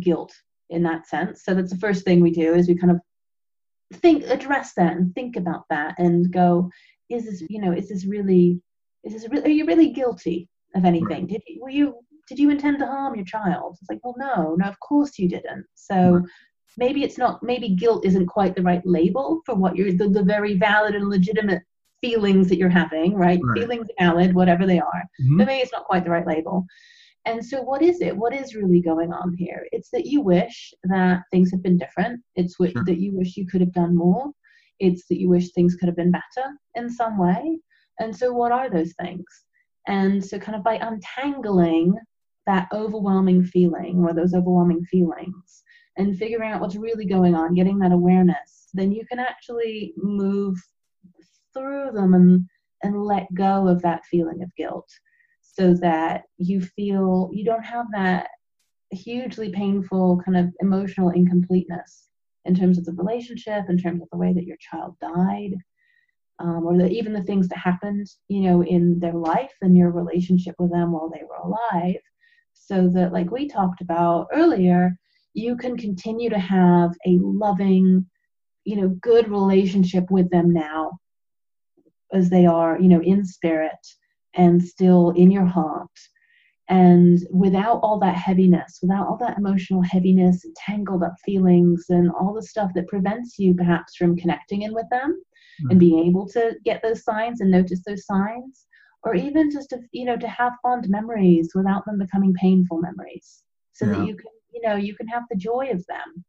guilt 0.00 0.32
in 0.70 0.82
that 0.84 1.06
sense. 1.06 1.44
So 1.44 1.54
that's 1.54 1.72
the 1.72 1.78
first 1.78 2.04
thing 2.04 2.20
we 2.20 2.30
do 2.30 2.54
is 2.54 2.68
we 2.68 2.76
kind 2.76 2.92
of 2.92 3.00
think 3.94 4.24
address 4.24 4.72
that 4.76 4.96
and 4.96 5.14
think 5.14 5.36
about 5.36 5.64
that 5.70 5.96
and 5.98 6.32
go 6.32 6.70
is 7.08 7.24
this 7.24 7.42
you 7.48 7.60
know 7.60 7.72
is 7.72 7.88
this 7.88 8.04
really 8.04 8.60
is 9.04 9.12
this 9.12 9.28
really 9.30 9.44
are 9.44 9.54
you 9.54 9.64
really 9.64 9.92
guilty 9.92 10.48
of 10.76 10.84
anything 10.84 11.08
right. 11.08 11.26
did 11.26 11.42
you 11.46 11.60
were 11.60 11.70
you 11.70 11.94
did 12.28 12.38
you 12.38 12.50
intend 12.50 12.78
to 12.78 12.86
harm 12.86 13.14
your 13.14 13.24
child 13.24 13.76
it's 13.80 13.90
like 13.90 14.00
well 14.04 14.14
no 14.18 14.54
no 14.58 14.66
of 14.66 14.78
course 14.80 15.18
you 15.18 15.28
didn't 15.28 15.64
so 15.74 16.12
right. 16.12 16.28
maybe 16.76 17.02
it's 17.02 17.18
not 17.18 17.42
maybe 17.42 17.70
guilt 17.70 18.04
isn't 18.04 18.26
quite 18.26 18.54
the 18.54 18.62
right 18.62 18.82
label 18.84 19.40
for 19.46 19.54
what 19.54 19.76
you're 19.76 19.92
the, 19.92 20.08
the 20.08 20.22
very 20.22 20.54
valid 20.54 20.94
and 20.94 21.08
legitimate 21.08 21.62
feelings 22.00 22.48
that 22.48 22.58
you're 22.58 22.68
having, 22.68 23.14
right? 23.14 23.40
right. 23.42 23.58
Feelings 23.58 23.88
valid, 23.98 24.34
whatever 24.34 24.66
they 24.66 24.78
are. 24.78 25.04
Mm-hmm. 25.20 25.38
But 25.38 25.46
maybe 25.46 25.62
it's 25.62 25.72
not 25.72 25.84
quite 25.84 26.04
the 26.04 26.10
right 26.10 26.26
label. 26.26 26.64
And 27.24 27.44
so, 27.44 27.60
what 27.60 27.82
is 27.82 28.00
it? 28.00 28.16
What 28.16 28.32
is 28.32 28.54
really 28.54 28.80
going 28.80 29.12
on 29.12 29.34
here? 29.36 29.66
It's 29.72 29.90
that 29.90 30.06
you 30.06 30.20
wish 30.20 30.72
that 30.84 31.22
things 31.30 31.50
had 31.50 31.62
been 31.62 31.76
different. 31.76 32.20
It's 32.36 32.56
w- 32.56 32.72
sure. 32.72 32.84
that 32.84 32.98
you 32.98 33.16
wish 33.16 33.36
you 33.36 33.46
could 33.46 33.60
have 33.60 33.72
done 33.72 33.96
more. 33.96 34.30
It's 34.78 35.06
that 35.08 35.18
you 35.18 35.28
wish 35.28 35.50
things 35.50 35.74
could 35.74 35.88
have 35.88 35.96
been 35.96 36.12
better 36.12 36.48
in 36.76 36.88
some 36.88 37.18
way. 37.18 37.58
And 37.98 38.14
so, 38.14 38.32
what 38.32 38.52
are 38.52 38.70
those 38.70 38.94
things? 39.00 39.24
And 39.86 40.24
so, 40.24 40.38
kind 40.38 40.56
of 40.56 40.64
by 40.64 40.74
untangling 40.76 41.94
that 42.46 42.68
overwhelming 42.72 43.44
feeling 43.44 44.04
or 44.04 44.12
those 44.12 44.34
overwhelming 44.34 44.84
feelings 44.84 45.62
and 45.96 46.16
figuring 46.16 46.50
out 46.50 46.60
what's 46.60 46.76
really 46.76 47.06
going 47.06 47.34
on, 47.34 47.54
getting 47.54 47.78
that 47.78 47.92
awareness, 47.92 48.68
then 48.74 48.92
you 48.92 49.04
can 49.06 49.18
actually 49.18 49.94
move 49.96 50.56
through 51.54 51.90
them 51.92 52.14
and 52.14 52.46
and 52.82 53.02
let 53.02 53.32
go 53.34 53.66
of 53.66 53.80
that 53.82 54.04
feeling 54.04 54.42
of 54.42 54.54
guilt 54.56 54.88
so 55.40 55.74
that 55.74 56.24
you 56.36 56.60
feel 56.60 57.30
you 57.32 57.44
don't 57.44 57.64
have 57.64 57.86
that 57.92 58.28
hugely 58.90 59.50
painful 59.50 60.20
kind 60.24 60.36
of 60.36 60.52
emotional 60.60 61.10
incompleteness 61.10 62.08
in 62.44 62.54
terms 62.54 62.78
of 62.78 62.84
the 62.84 62.92
relationship 62.92 63.64
in 63.68 63.78
terms 63.78 64.02
of 64.02 64.08
the 64.10 64.18
way 64.18 64.32
that 64.32 64.44
your 64.44 64.58
child 64.60 64.94
died 65.00 65.54
um, 66.38 66.64
or 66.64 66.76
the, 66.76 66.88
even 66.90 67.12
the 67.12 67.22
things 67.22 67.48
that 67.48 67.58
happened 67.58 68.06
you 68.28 68.42
know 68.42 68.62
in 68.62 68.98
their 68.98 69.14
life 69.14 69.52
and 69.62 69.76
your 69.76 69.90
relationship 69.90 70.54
with 70.58 70.70
them 70.70 70.92
while 70.92 71.08
they 71.08 71.22
were 71.28 71.36
alive 71.36 72.00
so 72.54 72.88
that 72.88 73.12
like 73.12 73.30
we 73.30 73.48
talked 73.48 73.80
about 73.80 74.26
earlier 74.32 74.96
you 75.34 75.56
can 75.56 75.76
continue 75.76 76.30
to 76.30 76.38
have 76.38 76.90
a 77.06 77.18
loving 77.20 78.04
you 78.64 78.76
know 78.76 78.88
good 79.00 79.28
relationship 79.28 80.10
with 80.10 80.28
them 80.30 80.52
now 80.52 80.98
as 82.12 82.30
they 82.30 82.46
are, 82.46 82.78
you 82.80 82.88
know, 82.88 83.02
in 83.02 83.24
spirit 83.24 83.86
and 84.34 84.62
still 84.62 85.10
in 85.10 85.30
your 85.30 85.44
heart. 85.44 85.90
And 86.68 87.18
without 87.30 87.78
all 87.82 87.98
that 88.00 88.16
heaviness, 88.16 88.80
without 88.82 89.06
all 89.06 89.16
that 89.18 89.38
emotional 89.38 89.82
heaviness, 89.82 90.44
tangled 90.56 91.04
up 91.04 91.14
feelings, 91.24 91.86
and 91.90 92.10
all 92.10 92.34
the 92.34 92.42
stuff 92.42 92.72
that 92.74 92.88
prevents 92.88 93.38
you 93.38 93.54
perhaps 93.54 93.94
from 93.94 94.16
connecting 94.16 94.62
in 94.62 94.74
with 94.74 94.88
them 94.90 95.22
mm-hmm. 95.60 95.70
and 95.70 95.80
being 95.80 96.06
able 96.06 96.26
to 96.28 96.56
get 96.64 96.82
those 96.82 97.04
signs 97.04 97.40
and 97.40 97.50
notice 97.50 97.82
those 97.86 98.06
signs, 98.06 98.66
or 99.02 99.14
even 99.14 99.50
just 99.50 99.70
to, 99.70 99.80
you 99.92 100.04
know, 100.04 100.16
to 100.16 100.28
have 100.28 100.52
fond 100.62 100.88
memories 100.88 101.52
without 101.54 101.84
them 101.86 101.98
becoming 101.98 102.34
painful 102.34 102.80
memories, 102.80 103.42
so 103.72 103.86
yeah. 103.86 103.92
that 103.92 104.06
you 104.06 104.16
can, 104.16 104.30
you 104.52 104.60
know, 104.62 104.76
you 104.76 104.94
can 104.94 105.06
have 105.08 105.24
the 105.30 105.36
joy 105.36 105.68
of 105.70 105.84
them. 105.86 106.24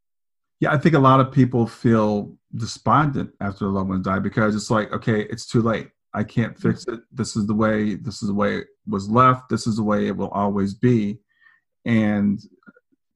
Yeah, 0.60 0.74
I 0.74 0.78
think 0.78 0.96
a 0.96 1.00
lot 1.00 1.20
of 1.20 1.32
people 1.32 1.68
feel 1.68 2.36
despondent 2.56 3.32
after 3.42 3.66
a 3.66 3.70
loved 3.70 3.90
one 3.90 4.02
died 4.02 4.24
because 4.24 4.56
it's 4.56 4.72
like, 4.72 4.92
okay, 4.92 5.22
it's 5.22 5.46
too 5.46 5.62
late. 5.62 5.90
I 6.14 6.24
can't 6.24 6.54
mm-hmm. 6.54 6.70
fix 6.70 6.88
it. 6.88 7.02
This 7.12 7.36
is 7.36 7.46
the 7.46 7.54
way. 7.54 7.96
This 7.96 8.22
is 8.22 8.30
the 8.30 8.34
way 8.34 8.60
it 8.60 8.68
was 8.88 9.10
left. 9.10 9.50
This 9.50 9.68
is 9.68 9.76
the 9.76 9.84
way 9.84 10.08
it 10.08 10.18
will 10.18 10.30
always 10.30 10.74
be, 10.74 11.20
and 11.86 12.40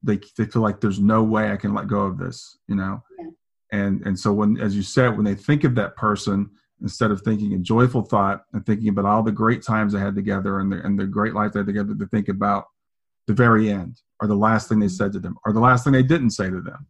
they 0.02 0.20
they 0.36 0.44
feel 0.44 0.62
like 0.62 0.80
there's 0.80 1.00
no 1.00 1.22
way 1.22 1.50
I 1.50 1.56
can 1.56 1.74
let 1.74 1.88
go 1.88 2.02
of 2.02 2.18
this. 2.18 2.58
You 2.68 2.76
know, 2.76 3.02
yeah. 3.18 3.26
And 3.72 4.06
and 4.06 4.18
so 4.18 4.32
when, 4.32 4.60
as 4.60 4.76
you 4.76 4.82
said, 4.82 5.16
when 5.16 5.24
they 5.24 5.34
think 5.34 5.64
of 5.64 5.74
that 5.74 5.96
person, 5.96 6.50
instead 6.82 7.10
of 7.10 7.22
thinking 7.22 7.54
a 7.54 7.58
joyful 7.58 8.02
thought 8.02 8.44
and 8.52 8.64
thinking 8.66 8.88
about 8.88 9.06
all 9.06 9.22
the 9.22 9.32
great 9.32 9.62
times 9.62 9.92
they 9.92 10.00
had 10.00 10.14
together 10.14 10.60
and 10.60 10.70
the, 10.70 10.84
and 10.84 10.98
the 10.98 11.06
great 11.06 11.32
life 11.32 11.52
they 11.52 11.60
had 11.60 11.66
together 11.66 11.94
to 11.94 12.06
think 12.06 12.28
about 12.28 12.66
the 13.26 13.32
very 13.32 13.70
end 13.70 14.00
or 14.20 14.28
the 14.28 14.34
last 14.34 14.68
thing 14.68 14.78
they 14.78 14.88
said 14.88 15.12
to 15.12 15.20
them 15.20 15.36
or 15.46 15.52
the 15.52 15.60
last 15.60 15.84
thing 15.84 15.92
they 15.92 16.02
didn't 16.02 16.30
say 16.30 16.50
to 16.50 16.60
them. 16.60 16.86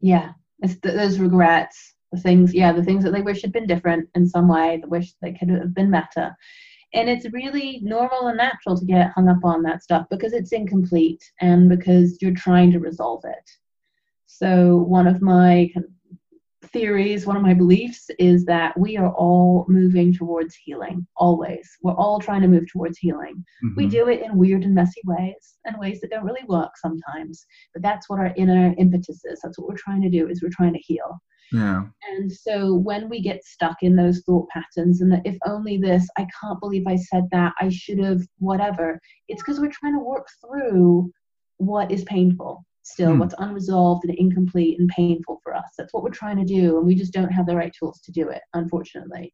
Yeah. 0.00 0.32
It's 0.62 0.76
th- 0.80 0.94
those 0.94 1.18
regrets 1.18 1.94
the 2.10 2.20
things 2.20 2.52
yeah 2.52 2.72
the 2.72 2.84
things 2.84 3.02
that 3.02 3.12
they 3.12 3.22
wish 3.22 3.40
had 3.40 3.52
been 3.52 3.66
different 3.66 4.06
in 4.14 4.28
some 4.28 4.46
way 4.46 4.78
the 4.82 4.88
wish 4.88 5.14
they 5.22 5.32
could 5.32 5.48
have 5.50 5.74
been 5.74 5.90
better. 5.90 6.34
And 6.94 7.08
it's 7.08 7.30
really 7.32 7.80
normal 7.82 8.28
and 8.28 8.36
natural 8.36 8.78
to 8.78 8.84
get 8.84 9.12
hung 9.12 9.28
up 9.28 9.44
on 9.44 9.62
that 9.62 9.82
stuff 9.82 10.06
because 10.10 10.32
it's 10.34 10.52
incomplete 10.52 11.22
and 11.40 11.68
because 11.68 12.18
you're 12.20 12.34
trying 12.34 12.70
to 12.72 12.80
resolve 12.80 13.24
it 13.24 13.50
so 14.38 14.78
one 14.78 15.06
of 15.06 15.20
my 15.20 15.70
theories, 16.72 17.26
one 17.26 17.36
of 17.36 17.42
my 17.42 17.52
beliefs 17.52 18.08
is 18.18 18.46
that 18.46 18.78
we 18.78 18.96
are 18.96 19.12
all 19.12 19.66
moving 19.68 20.12
towards 20.12 20.54
healing, 20.54 21.06
always. 21.18 21.68
We're 21.82 21.94
all 21.94 22.18
trying 22.18 22.40
to 22.40 22.48
move 22.48 22.64
towards 22.72 22.96
healing. 22.96 23.44
Mm-hmm. 23.64 23.74
We 23.76 23.86
do 23.86 24.08
it 24.08 24.22
in 24.22 24.38
weird 24.38 24.64
and 24.64 24.74
messy 24.74 25.02
ways 25.04 25.58
and 25.66 25.76
ways 25.78 26.00
that 26.00 26.10
don't 26.10 26.24
really 26.24 26.44
work 26.48 26.70
sometimes. 26.78 27.44
But 27.74 27.82
that's 27.82 28.08
what 28.08 28.20
our 28.20 28.32
inner 28.36 28.74
impetus 28.78 29.22
is. 29.24 29.40
That's 29.42 29.58
what 29.58 29.68
we're 29.68 29.76
trying 29.76 30.00
to 30.02 30.10
do 30.10 30.28
is 30.28 30.42
we're 30.42 30.48
trying 30.50 30.72
to 30.72 30.80
heal. 30.80 31.20
Yeah. 31.52 31.82
And 32.10 32.32
so 32.32 32.74
when 32.74 33.10
we 33.10 33.20
get 33.20 33.44
stuck 33.44 33.82
in 33.82 33.94
those 33.94 34.20
thought 34.20 34.48
patterns 34.48 35.02
and 35.02 35.12
that 35.12 35.26
if 35.26 35.36
only 35.46 35.76
this, 35.76 36.08
I 36.16 36.26
can't 36.40 36.60
believe 36.60 36.86
I 36.86 36.96
said 36.96 37.24
that, 37.32 37.52
I 37.60 37.68
should 37.68 37.98
have, 37.98 38.22
whatever, 38.38 38.98
it's 39.28 39.42
because 39.42 39.60
we're 39.60 39.70
trying 39.70 39.98
to 39.98 40.02
work 40.02 40.26
through 40.40 41.10
what 41.58 41.92
is 41.92 42.04
painful 42.04 42.64
still, 42.82 43.12
hmm. 43.12 43.18
what's 43.20 43.34
unresolved 43.38 44.04
and 44.04 44.14
incomplete 44.16 44.78
and 44.78 44.88
painful 44.88 45.40
for 45.42 45.54
us. 45.54 45.70
That's 45.78 45.92
what 45.94 46.02
we're 46.02 46.10
trying 46.10 46.38
to 46.38 46.44
do, 46.44 46.78
and 46.78 46.86
we 46.86 46.94
just 46.94 47.12
don't 47.12 47.32
have 47.32 47.46
the 47.46 47.56
right 47.56 47.72
tools 47.78 48.00
to 48.02 48.12
do 48.12 48.28
it, 48.28 48.42
unfortunately. 48.54 49.32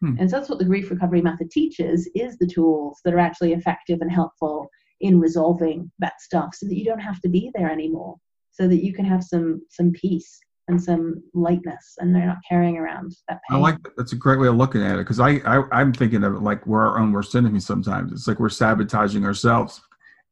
Hmm. 0.00 0.16
And 0.18 0.30
so 0.30 0.36
that's 0.36 0.48
what 0.48 0.58
the 0.58 0.64
grief 0.64 0.90
recovery 0.90 1.22
method 1.22 1.50
teaches 1.50 2.08
is 2.14 2.36
the 2.36 2.46
tools 2.46 3.00
that 3.04 3.14
are 3.14 3.18
actually 3.18 3.52
effective 3.52 4.00
and 4.00 4.10
helpful 4.10 4.68
in 5.00 5.18
resolving 5.18 5.90
that 5.98 6.20
stuff 6.20 6.54
so 6.54 6.66
that 6.66 6.76
you 6.76 6.84
don't 6.84 7.00
have 7.00 7.20
to 7.20 7.28
be 7.28 7.50
there 7.54 7.70
anymore. 7.70 8.16
So 8.50 8.68
that 8.68 8.84
you 8.84 8.92
can 8.92 9.04
have 9.06 9.24
some 9.24 9.62
some 9.70 9.92
peace 9.92 10.38
and 10.68 10.80
some 10.82 11.22
lightness 11.34 11.96
and 11.98 12.14
they're 12.14 12.26
not 12.26 12.38
carrying 12.48 12.76
around 12.76 13.12
that 13.28 13.40
pain. 13.48 13.58
I 13.58 13.60
like 13.60 13.82
that. 13.82 13.96
That's 13.96 14.12
a 14.12 14.16
great 14.16 14.38
way 14.38 14.46
of 14.46 14.56
looking 14.56 14.82
at 14.82 14.94
it 14.96 14.98
because 14.98 15.18
I, 15.20 15.36
I 15.44 15.62
I'm 15.72 15.92
thinking 15.92 16.22
of 16.22 16.34
it 16.34 16.42
like 16.42 16.66
we're 16.66 16.86
our 16.86 16.98
own 16.98 17.12
worst 17.12 17.34
enemy 17.34 17.60
sometimes. 17.60 18.12
It's 18.12 18.28
like 18.28 18.38
we're 18.38 18.50
sabotaging 18.50 19.24
ourselves 19.24 19.80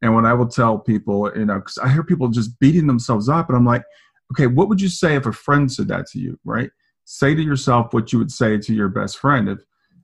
and 0.02 0.14
when 0.14 0.24
I 0.24 0.34
will 0.34 0.48
tell 0.48 0.78
people, 0.78 1.30
you 1.36 1.44
know, 1.44 1.56
because 1.56 1.78
I 1.78 1.88
hear 1.88 2.02
people 2.02 2.28
just 2.28 2.58
beating 2.58 2.86
themselves 2.86 3.28
up, 3.28 3.48
and 3.48 3.56
I'm 3.56 3.66
like, 3.66 3.84
okay, 4.32 4.46
what 4.46 4.68
would 4.68 4.80
you 4.80 4.88
say 4.88 5.16
if 5.16 5.26
a 5.26 5.32
friend 5.32 5.70
said 5.70 5.88
that 5.88 6.06
to 6.08 6.18
you, 6.18 6.38
right? 6.44 6.70
Say 7.04 7.34
to 7.34 7.42
yourself 7.42 7.92
what 7.92 8.12
you 8.12 8.18
would 8.18 8.32
say 8.32 8.58
to 8.58 8.74
your 8.74 8.88
best 8.88 9.18
friend, 9.18 9.48
if 9.48 9.58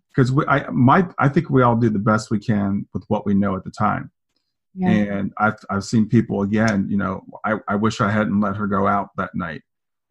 because 0.09 0.33
I 0.49 0.67
my 0.71 1.07
I 1.19 1.29
think 1.29 1.51
we 1.51 1.63
all 1.63 1.77
do 1.77 1.91
the 1.91 1.99
best 1.99 2.31
we 2.31 2.39
can 2.39 2.87
with 2.93 3.05
what 3.09 3.27
we 3.27 3.35
know 3.35 3.57
at 3.57 3.65
the 3.65 3.71
time. 3.71 4.11
Yeah. 4.75 4.89
And 4.89 5.33
I've 5.39 5.57
I've 5.71 5.85
seen 5.85 6.09
people 6.09 6.43
again, 6.43 6.87
you 6.91 6.97
know, 6.97 7.25
I, 7.45 7.55
I 7.69 7.77
wish 7.77 8.01
I 8.01 8.11
hadn't 8.11 8.41
let 8.41 8.57
her 8.57 8.67
go 8.67 8.87
out 8.87 9.11
that 9.17 9.35
night, 9.35 9.63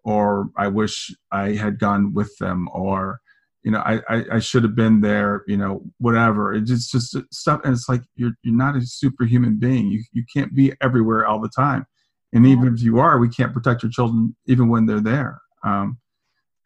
or 0.03 0.49
I 0.57 0.67
wish 0.67 1.13
I 1.31 1.51
had 1.53 1.79
gone 1.79 2.13
with 2.13 2.35
them, 2.37 2.69
or 2.71 3.19
you 3.65 3.71
know, 3.71 3.79
I, 3.79 3.99
I, 4.07 4.25
I, 4.33 4.39
should 4.39 4.61
have 4.61 4.75
been 4.75 5.01
there, 5.01 5.43
you 5.47 5.57
know, 5.57 5.81
whatever. 5.97 6.53
It's 6.53 6.69
just, 6.69 6.91
just 6.91 7.17
stuff. 7.33 7.61
And 7.63 7.73
it's 7.73 7.89
like, 7.89 8.03
you're, 8.15 8.33
you're 8.43 8.55
not 8.55 8.75
a 8.75 8.81
superhuman 8.81 9.57
being. 9.57 9.87
You, 9.87 10.03
you 10.13 10.23
can't 10.31 10.53
be 10.53 10.71
everywhere 10.81 11.25
all 11.25 11.41
the 11.41 11.49
time. 11.49 11.87
And 12.31 12.45
even 12.45 12.71
if 12.71 12.79
you 12.83 12.99
are, 12.99 13.17
we 13.17 13.27
can't 13.27 13.53
protect 13.55 13.81
your 13.81 13.91
children 13.91 14.35
even 14.45 14.69
when 14.69 14.85
they're 14.85 15.01
there. 15.01 15.41
Um, 15.63 15.97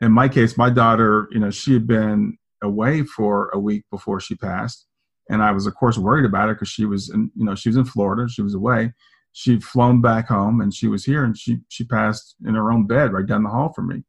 in 0.01 0.11
my 0.11 0.27
case, 0.27 0.57
my 0.57 0.69
daughter, 0.69 1.29
you 1.31 1.39
know, 1.39 1.51
she 1.51 1.71
had 1.71 1.87
been 1.87 2.37
away 2.61 3.03
for 3.03 3.49
a 3.53 3.59
week 3.59 3.85
before 3.89 4.19
she 4.19 4.35
passed. 4.35 4.85
And 5.29 5.41
I 5.41 5.51
was, 5.51 5.67
of 5.67 5.75
course, 5.75 5.97
worried 5.97 6.25
about 6.25 6.49
her 6.49 6.53
because 6.53 6.67
she 6.67 6.83
was 6.83 7.09
in, 7.09 7.31
you 7.33 7.45
know, 7.45 7.55
she 7.55 7.69
was 7.69 7.77
in 7.77 7.85
Florida. 7.85 8.27
She 8.27 8.41
was 8.41 8.55
away. 8.55 8.91
She'd 9.31 9.63
flown 9.63 10.01
back 10.01 10.27
home 10.27 10.59
and 10.59 10.73
she 10.73 10.89
was 10.89 11.05
here 11.05 11.23
and 11.23 11.37
she, 11.37 11.59
she 11.69 11.85
passed 11.85 12.35
in 12.45 12.55
her 12.55 12.73
own 12.73 12.87
bed 12.87 13.13
right 13.13 13.25
down 13.25 13.43
the 13.43 13.49
hall 13.49 13.71
from 13.71 13.87
me. 13.87 14.03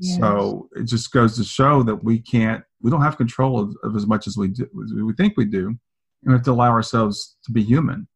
So 0.00 0.68
it 0.76 0.84
just 0.84 1.10
goes 1.10 1.36
to 1.36 1.44
show 1.44 1.82
that 1.82 2.04
we 2.04 2.20
can't, 2.20 2.62
we 2.82 2.90
don't 2.90 3.02
have 3.02 3.16
control 3.16 3.58
of, 3.58 3.74
of 3.82 3.96
as 3.96 4.06
much 4.06 4.26
as 4.26 4.36
we 4.36 4.48
do, 4.48 4.64
as 4.84 4.92
we 4.92 5.12
think 5.14 5.34
we 5.36 5.46
do. 5.46 5.68
And 5.68 5.78
we 6.26 6.32
have 6.32 6.42
to 6.44 6.52
allow 6.52 6.70
ourselves 6.70 7.36
to 7.44 7.52
be 7.52 7.62
human. 7.62 8.06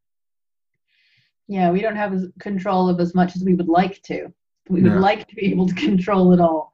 Yeah, 1.48 1.70
we 1.70 1.80
don't 1.80 1.96
have 1.96 2.22
control 2.38 2.88
of 2.88 3.00
as 3.00 3.14
much 3.14 3.34
as 3.34 3.44
we 3.44 3.54
would 3.54 3.68
like 3.68 4.02
to. 4.02 4.28
We 4.68 4.82
would 4.82 4.92
yeah. 4.92 4.98
like 4.98 5.26
to 5.28 5.34
be 5.34 5.50
able 5.50 5.68
to 5.68 5.74
control 5.86 6.32
it 6.32 6.40
all. 6.40 6.72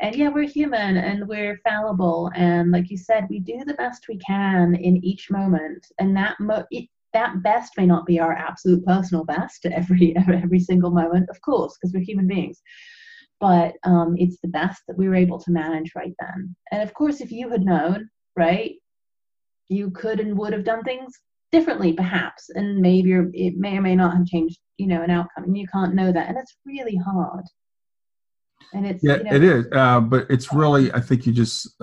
And 0.00 0.14
yeah, 0.14 0.28
we're 0.28 0.48
human 0.48 0.96
and 0.96 1.28
we're 1.28 1.58
fallible. 1.68 2.30
And 2.34 2.70
like 2.70 2.90
you 2.90 2.96
said, 2.96 3.26
we 3.28 3.40
do 3.40 3.64
the 3.66 3.74
best 3.74 4.06
we 4.08 4.16
can 4.18 4.74
in 4.76 5.04
each 5.04 5.30
moment. 5.30 5.86
And 5.98 6.16
that 6.16 6.38
mo- 6.40 6.64
it, 6.70 6.88
that 7.12 7.42
best 7.42 7.72
may 7.76 7.84
not 7.84 8.06
be 8.06 8.20
our 8.20 8.32
absolute 8.32 8.84
personal 8.86 9.24
best 9.24 9.66
every 9.72 10.16
every 10.32 10.60
single 10.60 10.90
moment, 10.90 11.28
of 11.28 11.40
course, 11.42 11.76
because 11.76 11.92
we're 11.92 12.04
human 12.04 12.28
beings 12.28 12.62
but 13.40 13.74
um, 13.84 14.16
it's 14.18 14.38
the 14.40 14.48
best 14.48 14.82
that 14.88 14.98
we 14.98 15.08
were 15.08 15.14
able 15.14 15.38
to 15.38 15.50
manage 15.50 15.92
right 15.94 16.14
then. 16.20 16.54
And 16.72 16.82
of 16.82 16.92
course, 16.94 17.20
if 17.20 17.30
you 17.30 17.48
had 17.48 17.64
known, 17.64 18.10
right, 18.36 18.74
you 19.68 19.90
could 19.90 20.20
and 20.20 20.36
would 20.38 20.52
have 20.52 20.64
done 20.64 20.82
things 20.82 21.18
differently, 21.52 21.92
perhaps, 21.92 22.50
and 22.50 22.78
maybe 22.78 23.12
it 23.32 23.56
may 23.56 23.76
or 23.76 23.82
may 23.82 23.96
not 23.96 24.16
have 24.16 24.26
changed, 24.26 24.58
you 24.76 24.86
know, 24.86 25.02
an 25.02 25.10
outcome. 25.10 25.44
And 25.44 25.56
you 25.56 25.66
can't 25.68 25.94
know 25.94 26.12
that, 26.12 26.28
and 26.28 26.38
it's 26.38 26.56
really 26.66 26.96
hard. 26.96 27.44
And 28.74 28.86
it's 28.86 29.02
yeah, 29.02 29.18
you 29.18 29.24
know, 29.24 29.34
it 29.34 29.44
is, 29.44 29.66
uh, 29.72 30.00
but 30.00 30.26
it's 30.30 30.52
really. 30.52 30.92
I 30.92 31.00
think 31.00 31.26
you 31.26 31.32
just. 31.32 31.74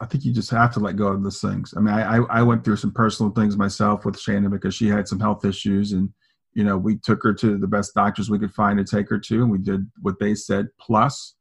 I 0.00 0.06
think 0.06 0.24
you 0.24 0.32
just 0.32 0.50
have 0.50 0.74
to 0.74 0.80
let 0.80 0.96
go 0.96 1.06
of 1.06 1.22
those 1.22 1.40
things. 1.40 1.74
I 1.76 1.80
mean, 1.80 1.94
I, 1.94 2.16
I 2.16 2.42
went 2.42 2.64
through 2.64 2.74
some 2.74 2.90
personal 2.90 3.30
things 3.30 3.56
myself 3.56 4.04
with 4.04 4.18
Shannon 4.18 4.50
because 4.50 4.74
she 4.74 4.88
had 4.88 5.06
some 5.06 5.20
health 5.20 5.44
issues, 5.44 5.92
and 5.92 6.12
you 6.54 6.64
know, 6.64 6.76
we 6.76 6.96
took 6.96 7.22
her 7.22 7.32
to 7.34 7.56
the 7.56 7.66
best 7.66 7.94
doctors 7.94 8.30
we 8.30 8.38
could 8.38 8.52
find 8.52 8.78
to 8.78 8.84
take 8.84 9.08
her 9.08 9.18
to, 9.18 9.42
and 9.42 9.50
we 9.50 9.58
did 9.58 9.90
what 10.00 10.18
they 10.18 10.34
said 10.34 10.68
plus, 10.80 11.34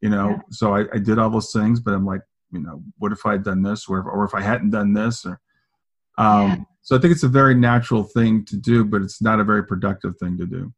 you 0.00 0.08
know. 0.08 0.30
Yeah. 0.30 0.40
So 0.50 0.74
I, 0.74 0.84
I, 0.92 0.98
did 0.98 1.18
all 1.18 1.30
those 1.30 1.52
things, 1.52 1.80
but 1.80 1.92
I'm 1.92 2.06
like, 2.06 2.22
you 2.50 2.60
know, 2.60 2.82
what 2.98 3.12
if 3.12 3.26
I 3.26 3.32
had 3.32 3.44
done 3.44 3.62
this, 3.62 3.88
or 3.88 4.00
if, 4.00 4.06
or 4.06 4.24
if 4.24 4.34
I 4.34 4.40
hadn't 4.40 4.70
done 4.70 4.94
this, 4.94 5.24
or. 5.24 5.40
Um, 6.16 6.48
yeah. 6.48 6.56
So 6.82 6.96
I 6.96 6.98
think 6.98 7.12
it's 7.12 7.22
a 7.22 7.28
very 7.28 7.54
natural 7.54 8.04
thing 8.04 8.44
to 8.44 8.56
do, 8.56 8.84
but 8.84 9.00
it's 9.00 9.22
not 9.22 9.40
a 9.40 9.44
very 9.44 9.64
productive 9.64 10.18
thing 10.18 10.36
to 10.36 10.46
do. 10.46 10.72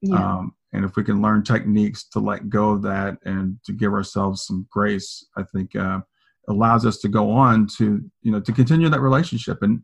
Yeah. 0.00 0.38
Um, 0.38 0.54
and 0.72 0.84
if 0.84 0.96
we 0.96 1.04
can 1.04 1.20
learn 1.20 1.42
techniques 1.42 2.04
to 2.10 2.20
let 2.20 2.48
go 2.48 2.70
of 2.70 2.82
that 2.82 3.18
and 3.24 3.58
to 3.64 3.72
give 3.72 3.92
ourselves 3.92 4.44
some 4.44 4.66
grace, 4.70 5.26
I 5.36 5.42
think 5.42 5.76
uh, 5.76 6.00
allows 6.48 6.86
us 6.86 6.98
to 6.98 7.08
go 7.08 7.30
on 7.30 7.66
to 7.78 8.02
you 8.22 8.32
know 8.32 8.40
to 8.40 8.52
continue 8.52 8.88
that 8.88 9.00
relationship, 9.00 9.62
and 9.62 9.82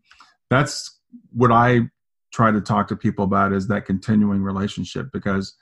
that's 0.48 0.98
what 1.32 1.52
I 1.52 1.88
try 2.38 2.52
to 2.52 2.60
talk 2.60 2.86
to 2.86 2.94
people 2.94 3.24
about 3.24 3.52
is 3.52 3.66
that 3.66 3.84
continuing 3.84 4.40
relationship 4.40 5.08
because 5.12 5.56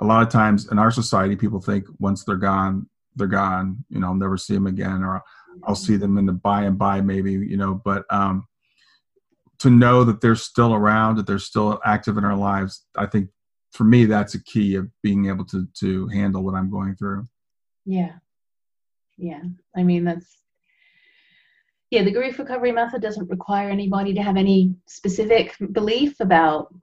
a 0.00 0.04
lot 0.06 0.22
of 0.22 0.30
times 0.32 0.70
in 0.72 0.78
our 0.78 0.90
society 0.90 1.36
people 1.36 1.60
think 1.60 1.84
once 1.98 2.24
they're 2.24 2.36
gone 2.36 2.88
they're 3.16 3.26
gone 3.26 3.84
you 3.90 4.00
know 4.00 4.06
i'll 4.06 4.14
never 4.14 4.38
see 4.38 4.54
them 4.54 4.66
again 4.66 5.04
or 5.04 5.22
i'll 5.64 5.74
see 5.74 5.96
them 5.98 6.16
in 6.16 6.24
the 6.24 6.32
by 6.32 6.62
and 6.62 6.78
by 6.78 6.98
maybe 7.02 7.32
you 7.32 7.58
know 7.58 7.74
but 7.84 8.06
um 8.08 8.46
to 9.58 9.68
know 9.68 10.02
that 10.02 10.22
they're 10.22 10.34
still 10.34 10.72
around 10.72 11.16
that 11.16 11.26
they're 11.26 11.38
still 11.38 11.78
active 11.84 12.16
in 12.16 12.24
our 12.24 12.36
lives 12.36 12.86
i 12.96 13.04
think 13.04 13.28
for 13.72 13.84
me 13.84 14.06
that's 14.06 14.34
a 14.34 14.42
key 14.44 14.76
of 14.76 14.88
being 15.02 15.26
able 15.26 15.44
to 15.44 15.68
to 15.74 16.08
handle 16.08 16.42
what 16.42 16.54
i'm 16.54 16.70
going 16.70 16.96
through. 16.96 17.28
Yeah. 17.84 18.14
Yeah. 19.18 19.42
I 19.76 19.82
mean 19.82 20.04
that's 20.04 20.38
yeah, 21.90 22.02
the 22.02 22.10
grief 22.10 22.38
recovery 22.38 22.72
method 22.72 23.00
doesn't 23.00 23.30
require 23.30 23.70
anybody 23.70 24.12
to 24.14 24.22
have 24.22 24.36
any 24.36 24.74
specific 24.86 25.54
belief 25.72 26.20
about 26.20 26.74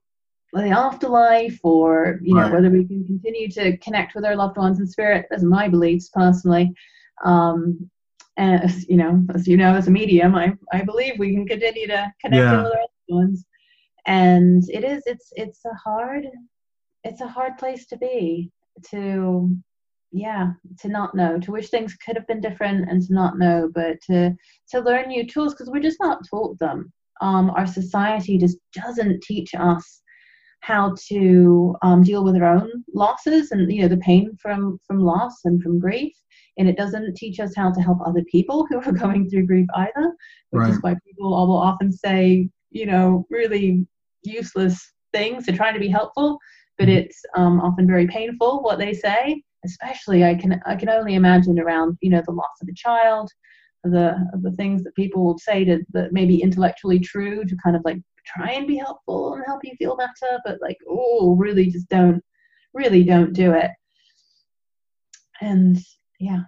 the 0.53 0.69
afterlife 0.69 1.59
or 1.63 2.19
you 2.23 2.33
know 2.33 2.43
right. 2.43 2.53
whether 2.53 2.69
we 2.69 2.85
can 2.85 3.05
continue 3.05 3.49
to 3.49 3.77
connect 3.77 4.15
with 4.15 4.23
our 4.25 4.35
loved 4.35 4.57
ones 4.57 4.79
in 4.79 4.87
spirit. 4.87 5.27
Are 5.31 5.39
my 5.39 5.67
beliefs 5.67 6.09
personally. 6.13 6.73
Um, 7.23 7.89
and 8.37 8.63
as, 8.63 8.87
you 8.89 8.97
know, 8.97 9.23
as 9.33 9.47
you 9.47 9.57
know, 9.57 9.75
as 9.75 9.87
a 9.87 9.91
medium, 9.91 10.35
I 10.35 10.53
I 10.73 10.81
believe 10.81 11.19
we 11.19 11.33
can 11.33 11.47
continue 11.47 11.87
to 11.87 12.11
connect 12.21 12.41
yeah. 12.41 12.57
with 12.57 12.65
our 12.65 12.81
loved 12.81 12.93
ones. 13.09 13.45
And 14.07 14.63
it 14.69 14.83
is 14.83 15.03
it's 15.05 15.31
it's 15.35 15.65
a 15.65 15.73
hard 15.73 16.27
it's 17.03 17.21
a 17.21 17.27
hard 17.27 17.57
place 17.57 17.85
to 17.87 17.97
be 17.97 18.51
to 18.89 19.55
yeah 20.15 20.51
to 20.79 20.87
not 20.87 21.13
know 21.13 21.37
to 21.37 21.51
wish 21.51 21.69
things 21.69 21.93
could 21.95 22.15
have 22.15 22.25
been 22.25 22.39
different 22.39 22.89
and 22.89 23.01
to 23.01 23.13
not 23.13 23.37
know 23.37 23.69
but 23.75 23.99
to 24.01 24.33
to 24.69 24.79
learn 24.79 25.09
new 25.09 25.27
tools 25.27 25.53
because 25.53 25.69
we're 25.69 25.81
just 25.81 25.99
not 25.99 26.25
taught 26.29 26.57
them 26.57 26.91
um, 27.21 27.49
our 27.51 27.67
society 27.67 28.37
just 28.37 28.57
doesn't 28.73 29.21
teach 29.21 29.53
us 29.55 30.01
how 30.61 30.95
to 31.09 31.75
um, 31.81 32.01
deal 32.01 32.23
with 32.23 32.35
our 32.37 32.55
own 32.55 32.71
losses 32.93 33.51
and 33.51 33.71
you 33.71 33.81
know 33.81 33.89
the 33.89 33.97
pain 33.97 34.31
from 34.41 34.79
from 34.87 34.99
loss 34.99 35.41
and 35.43 35.61
from 35.61 35.79
grief 35.79 36.13
and 36.57 36.69
it 36.69 36.77
doesn't 36.77 37.17
teach 37.17 37.41
us 37.41 37.53
how 37.53 37.69
to 37.69 37.81
help 37.81 37.97
other 38.05 38.23
people 38.31 38.65
who 38.69 38.77
are 38.77 38.91
going 39.03 39.29
through 39.29 39.45
grief 39.45 39.67
either 39.75 40.15
which 40.51 40.61
right. 40.61 40.71
is 40.71 40.81
why 40.81 40.95
people 41.05 41.29
will 41.29 41.57
often 41.57 41.91
say 41.91 42.47
you 42.71 42.85
know 42.85 43.25
really 43.29 43.85
useless 44.23 44.93
things 45.13 45.45
to 45.45 45.51
try 45.51 45.73
to 45.73 45.79
be 45.79 45.89
helpful 45.89 46.39
but 46.77 46.87
mm-hmm. 46.87 46.99
it's 46.99 47.21
um, 47.35 47.59
often 47.59 47.85
very 47.85 48.07
painful 48.07 48.63
what 48.63 48.79
they 48.79 48.93
say 48.93 49.41
especially 49.65 50.23
I 50.23 50.35
can 50.35 50.61
I 50.65 50.75
can 50.75 50.89
only 50.89 51.15
imagine 51.15 51.59
around 51.59 51.97
you 52.01 52.09
know 52.09 52.21
the 52.25 52.31
loss 52.31 52.61
of 52.61 52.67
a 52.69 52.73
child, 52.73 53.29
the 53.83 54.15
the 54.41 54.51
things 54.51 54.83
that 54.83 54.95
people 54.95 55.23
will 55.23 55.37
say 55.37 55.65
to 55.65 55.79
that 55.93 56.13
may 56.13 56.25
be 56.25 56.41
intellectually 56.41 56.99
true 56.99 57.45
to 57.45 57.57
kind 57.63 57.75
of 57.75 57.81
like 57.83 58.01
try 58.25 58.51
and 58.51 58.67
be 58.67 58.77
helpful 58.77 59.33
and 59.33 59.43
help 59.45 59.61
you 59.63 59.75
feel 59.77 59.97
better, 59.97 60.39
but 60.45 60.61
like 60.61 60.77
oh 60.87 61.35
really 61.35 61.67
just 61.67 61.89
don't 61.89 62.23
really 62.73 63.03
don't 63.03 63.33
do 63.33 63.51
it. 63.51 63.71
And 65.41 65.77
yeah. 66.19 66.43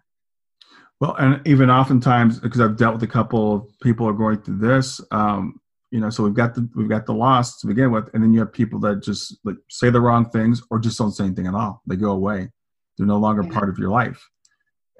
Well, 0.99 1.15
and 1.15 1.45
even 1.45 1.70
oftentimes, 1.70 2.39
because 2.39 2.59
I've 2.59 2.78
dealt 2.78 2.95
with 2.95 3.03
a 3.03 3.07
couple 3.07 3.53
of 3.53 3.68
people 3.82 4.07
are 4.07 4.13
going 4.13 4.41
through 4.41 4.57
this, 4.57 4.99
um, 5.11 5.59
you 5.91 5.99
know, 5.99 6.09
so 6.09 6.24
we've 6.24 6.34
got 6.34 6.55
the 6.55 6.68
we've 6.76 6.89
got 6.89 7.05
the 7.05 7.13
loss 7.13 7.59
to 7.59 7.68
begin 7.68 7.91
with, 7.91 8.09
and 8.13 8.24
then 8.24 8.34
you 8.34 8.39
have 8.39 8.51
people 8.51 8.80
that 8.82 9.01
just 9.03 9.38
like 9.43 9.55
say 9.70 9.89
the 9.89 10.01
wrong 10.01 10.30
things 10.30 10.61
or 10.70 10.80
just 10.80 10.97
don't 10.97 11.11
say 11.11 11.26
anything 11.26 11.47
at 11.47 11.53
all. 11.53 11.82
They 11.86 11.95
go 11.95 12.11
away. 12.11 12.49
They're 12.98 13.08
no 13.08 13.18
longer 13.18 13.43
yeah. 13.43 13.52
part 13.52 13.70
of 13.70 13.78
your 13.78 13.89
life, 13.89 14.30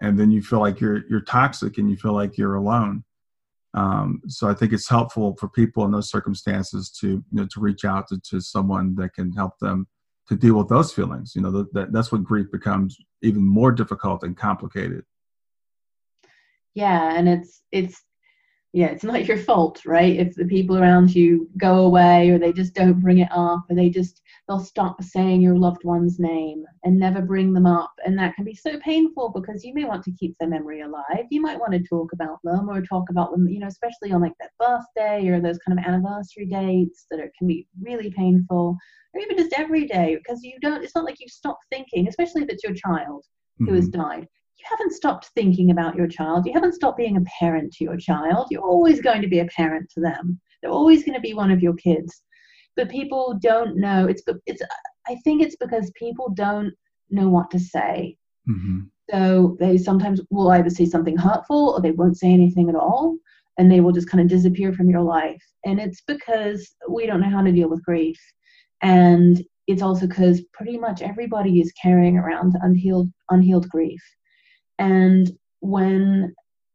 and 0.02 0.20
then 0.20 0.32
you 0.32 0.42
feel 0.42 0.60
like 0.60 0.80
you're 0.80 1.04
you're 1.10 1.22
toxic 1.22 1.78
and 1.78 1.90
you 1.90 1.98
feel 1.98 2.14
like 2.14 2.38
you're 2.38 2.56
alone. 2.56 3.04
Um, 3.74 4.22
so 4.28 4.48
I 4.48 4.54
think 4.54 4.74
it's 4.74 4.90
helpful 4.90 5.36
for 5.40 5.50
people 5.50 5.86
in 5.86 5.92
those 5.92 6.10
circumstances 6.10 6.90
to 7.02 7.08
you 7.08 7.24
know 7.32 7.48
to 7.54 7.60
reach 7.60 7.86
out 7.86 8.08
to, 8.10 8.20
to 8.30 8.40
someone 8.40 8.96
that 8.96 9.14
can 9.14 9.32
help 9.34 9.60
them 9.60 9.88
to 10.28 10.36
deal 10.36 10.56
with 10.56 10.68
those 10.68 10.92
feelings. 10.94 11.34
You 11.36 11.42
know, 11.42 11.52
that, 11.52 11.74
that 11.74 11.92
that's 11.92 12.12
when 12.12 12.24
grief 12.24 12.52
becomes 12.52 12.98
even 13.22 13.46
more 13.46 13.72
difficult 13.72 14.24
and 14.24 14.36
complicated. 14.36 15.04
Yeah, 16.74 17.16
and 17.16 17.28
it's 17.28 17.62
it's 17.72 18.02
yeah, 18.78 18.90
it's 18.90 19.04
not 19.04 19.26
your 19.26 19.40
fault, 19.40 19.82
right? 19.88 20.20
If 20.20 20.36
the 20.36 20.46
people 20.46 20.78
around 20.78 21.16
you 21.16 21.50
go 21.58 21.78
away 21.80 22.30
or 22.30 22.38
they 22.38 22.54
just 22.54 22.76
don't 22.76 23.00
bring 23.00 23.18
it 23.18 23.30
up 23.32 23.66
or 23.68 23.76
they 23.76 23.90
just 23.90 24.22
they'll 24.48 24.60
stop 24.60 25.02
saying 25.02 25.42
your 25.42 25.58
loved 25.58 25.84
one's 25.84 26.20
name 26.20 26.64
and 26.84 27.00
never 27.00 27.24
bring 27.24 27.54
them 27.54 27.66
up. 27.66 27.92
And 28.06 28.16
that 28.20 28.36
can 28.36 28.46
be 28.46 28.54
so 28.54 28.80
painful 28.82 29.30
because 29.30 29.66
you 29.66 29.74
may 29.74 29.86
want 29.86 30.04
to 30.04 30.12
keep 30.12 30.38
their 30.38 30.48
memory 30.48 30.82
alive. 30.82 31.26
You 31.32 31.42
might 31.42 31.60
want 31.60 31.72
to 31.74 31.80
talk 31.90 32.14
about 32.14 32.38
them 32.44 32.70
or 32.70 32.84
talk 32.84 33.10
about 33.10 33.32
them, 33.32 33.48
you 33.48 33.58
know, 33.58 33.66
especially 33.66 34.12
on 34.12 34.22
like 34.22 34.34
their 34.40 34.52
birthday 34.60 35.28
or 35.28 35.42
those 35.42 35.58
kind 35.58 35.80
of 35.80 35.84
anniversary 35.84 36.46
dates 36.46 37.08
that 37.10 37.20
are, 37.20 37.32
can 37.36 37.48
be 37.48 37.68
really 37.82 38.12
painful 38.12 38.78
or 39.16 39.20
even 39.20 39.38
just 39.38 39.54
every 39.58 39.88
day 39.88 40.20
because 40.24 40.44
you 40.44 40.54
don't 40.62 40.84
it's 40.84 40.94
not 40.94 41.06
like 41.06 41.20
you 41.20 41.28
stop 41.28 41.58
thinking 41.72 42.08
especially 42.08 42.44
if 42.44 42.50
it's 42.50 42.64
your 42.64 42.76
child 42.76 43.26
who 43.58 43.66
mm-hmm. 43.66 43.76
has 43.76 43.88
died 43.88 44.28
you 44.58 44.66
haven't 44.70 44.94
stopped 44.94 45.30
thinking 45.36 45.72
about 45.72 45.96
your 45.96 46.08
child. 46.08 46.46
You 46.46 46.54
haven't 46.54 46.74
stopped 46.74 46.98
being 46.98 47.18
a 47.18 47.26
parent 47.40 47.74
to 47.74 47.84
your 47.84 47.98
child. 47.98 48.48
You're 48.50 48.64
always 48.64 49.02
going 49.02 49.22
to 49.22 49.28
be 49.28 49.40
a 49.40 49.46
parent 49.46 49.90
to 49.92 50.02
them. 50.02 50.40
They're 50.62 50.72
always 50.72 51.04
going 51.04 51.16
to 51.16 51.22
be 51.22 51.34
one 51.34 51.52
of 51.52 51.62
your 51.62 51.76
kids. 51.76 52.24
But 52.76 52.90
people 52.90 53.38
don't 53.42 53.78
know. 53.78 54.08
It's 54.08 54.24
it's 54.46 54.62
i 55.08 55.16
think 55.24 55.42
it's 55.42 55.56
because 55.56 55.92
people 55.96 56.30
don't 56.30 56.74
know 57.10 57.30
what 57.30 57.50
to 57.52 57.60
say. 57.60 58.18
Mm-hmm. 58.50 58.80
so 59.12 59.58
they 59.60 59.78
sometimes 59.78 60.22
will 60.30 60.52
either 60.52 60.70
say 60.70 60.86
something 60.86 61.18
hurtful 61.18 61.72
or 61.72 61.82
they 61.82 61.92
won't 61.92 62.18
say 62.18 62.30
anything 62.32 62.70
at 62.70 62.76
all 62.76 63.18
and 63.58 63.70
they 63.70 63.82
will 63.82 63.92
just 63.92 64.10
kind 64.10 64.22
of 64.22 64.30
disappear 64.30 64.72
from 64.72 64.90
your 64.90 65.02
life. 65.02 65.44
And 65.66 65.82
it's 65.82 66.02
because 66.08 66.74
we 66.90 67.08
don't 67.08 67.20
know 67.20 67.30
how 67.30 67.42
to 67.42 67.52
deal 67.52 67.70
with 67.70 67.84
grief. 67.84 68.18
And 68.82 69.44
it's 69.68 69.82
also 69.82 70.08
because 70.08 70.42
pretty 70.54 70.78
much 70.78 71.02
everybody 71.02 71.60
is 71.60 71.74
carrying 71.74 72.18
around 72.18 72.56
unhealed 72.62 73.12
unhealed 73.30 73.68
grief 73.68 74.02
and 74.80 75.32
when 75.60 76.34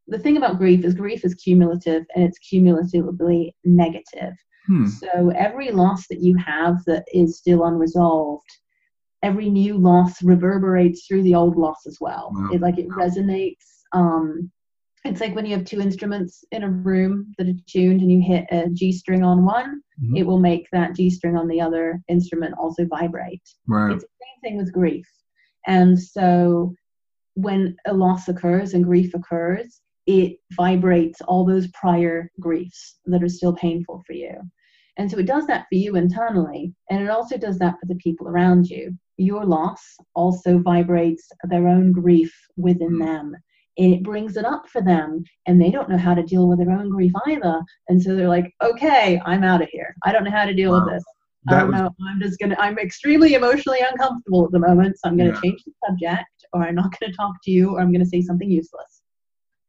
the 0.09 0.19
thing 0.19 0.37
about 0.37 0.59
grief 0.59 0.85
is 0.85 0.95
grief 0.95 1.25
is 1.25 1.35
cumulative 1.35 2.05
and 2.15 2.25
it's 2.25 2.39
cumulatively 2.39 3.55
negative 3.65 4.35
hmm. 4.67 4.87
so 4.87 5.31
every 5.31 5.71
loss 5.71 6.07
that 6.09 6.21
you 6.21 6.37
have 6.37 6.85
that 6.87 7.05
is 7.13 7.39
still 7.39 7.65
unresolved 7.65 8.51
every 9.23 9.49
new 9.49 9.77
loss 9.77 10.23
reverberates 10.23 11.07
through 11.07 11.23
the 11.23 11.35
old 11.35 11.57
loss 11.57 11.87
as 11.87 11.99
well 12.01 12.31
wow. 12.35 12.51
it 12.53 12.61
like 12.61 12.79
it 12.79 12.89
resonates 12.89 13.83
um, 13.93 14.51
it's 15.05 15.21
like 15.21 15.35
when 15.35 15.47
you 15.47 15.57
have 15.57 15.65
two 15.65 15.81
instruments 15.81 16.45
in 16.53 16.63
a 16.63 16.71
room 16.71 17.35
that 17.37 17.49
are 17.49 17.61
tuned 17.67 18.03
and 18.03 18.13
you 18.13 18.23
hit 18.23 18.47
a 18.51 18.69
G 18.71 18.93
string 18.93 19.25
on 19.25 19.45
one, 19.45 19.83
mm-hmm. 20.01 20.17
it 20.17 20.27
will 20.27 20.39
make 20.39 20.69
that 20.73 20.95
G 20.95 21.11
string 21.11 21.37
on 21.37 21.49
the 21.49 21.61
other 21.61 22.01
instrument 22.09 22.55
also 22.57 22.87
vibrate. 22.87 23.43
Right. 23.67 23.93
It's 23.93 24.05
the 24.05 24.09
same 24.21 24.41
thing 24.43 24.57
with 24.59 24.73
grief. 24.73 25.09
And 25.67 26.01
so 26.01 26.75
when 27.35 27.77
a 27.87 27.95
loss 27.95 28.29
occurs 28.29 28.75
and 28.75 28.85
grief 28.85 29.15
occurs, 29.15 29.81
it 30.07 30.39
vibrates 30.53 31.21
all 31.23 31.45
those 31.45 31.69
prior 31.69 32.31
griefs 32.41 32.99
that 33.07 33.23
are 33.23 33.29
still 33.29 33.55
painful 33.55 34.03
for 34.07 34.13
you. 34.13 34.35
And 34.99 35.11
so 35.11 35.19
it 35.19 35.27
does 35.27 35.47
that 35.47 35.67
for 35.69 35.77
you 35.77 35.97
internally, 35.97 36.75
and 36.91 37.03
it 37.03 37.09
also 37.09 37.39
does 37.39 37.59
that 37.59 37.77
for 37.81 37.87
the 37.87 37.95
people 37.97 38.29
around 38.29 38.67
you. 38.69 38.97
Your 39.17 39.45
loss 39.45 39.81
also 40.15 40.59
vibrates 40.59 41.29
their 41.45 41.67
own 41.69 41.93
grief 41.93 42.35
within 42.57 42.91
mm-hmm. 42.91 43.07
them 43.07 43.37
and 43.79 43.95
it 43.95 44.03
brings 44.03 44.37
it 44.37 44.45
up 44.45 44.69
for 44.69 44.83
them 44.83 45.25
and 45.47 45.61
they 45.61 45.71
don't 45.71 45.89
know 45.89 45.97
how 45.97 46.15
to 46.15 46.23
deal 46.23 46.49
with 46.49 46.59
their 46.59 46.71
own 46.71 46.91
grief 46.91 47.13
either 47.27 47.61
and 47.89 48.03
so 48.03 48.15
they're 48.15 48.29
like 48.29 48.53
okay 48.63 49.21
i'm 49.25 49.45
out 49.45 49.63
of 49.63 49.69
here 49.71 49.95
i 50.05 50.13
don't 50.13 50.25
know 50.25 50.31
how 50.31 50.45
to 50.45 50.55
deal 50.55 50.73
wow. 50.73 50.85
with 50.85 50.93
this 50.93 51.05
that 51.45 51.57
i 51.57 51.61
don't 51.61 51.71
was... 51.71 51.81
know 51.81 51.91
i'm 52.09 52.21
just 52.21 52.39
gonna 52.39 52.57
i'm 52.59 52.79
extremely 52.79 53.35
emotionally 53.35 53.81
uncomfortable 53.81 54.45
at 54.45 54.53
the 54.53 54.59
moment 54.59 54.95
so 54.99 55.09
i'm 55.09 55.17
gonna 55.17 55.31
yeah. 55.31 55.41
change 55.41 55.63
the 55.65 55.73
subject 55.87 56.42
or 56.53 56.63
i'm 56.63 56.75
not 56.75 56.93
gonna 56.99 57.13
talk 57.13 57.35
to 57.43 57.51
you 57.51 57.77
or 57.77 57.81
i'm 57.81 57.93
gonna 57.93 58.05
say 58.05 58.21
something 58.21 58.51
useless 58.51 59.03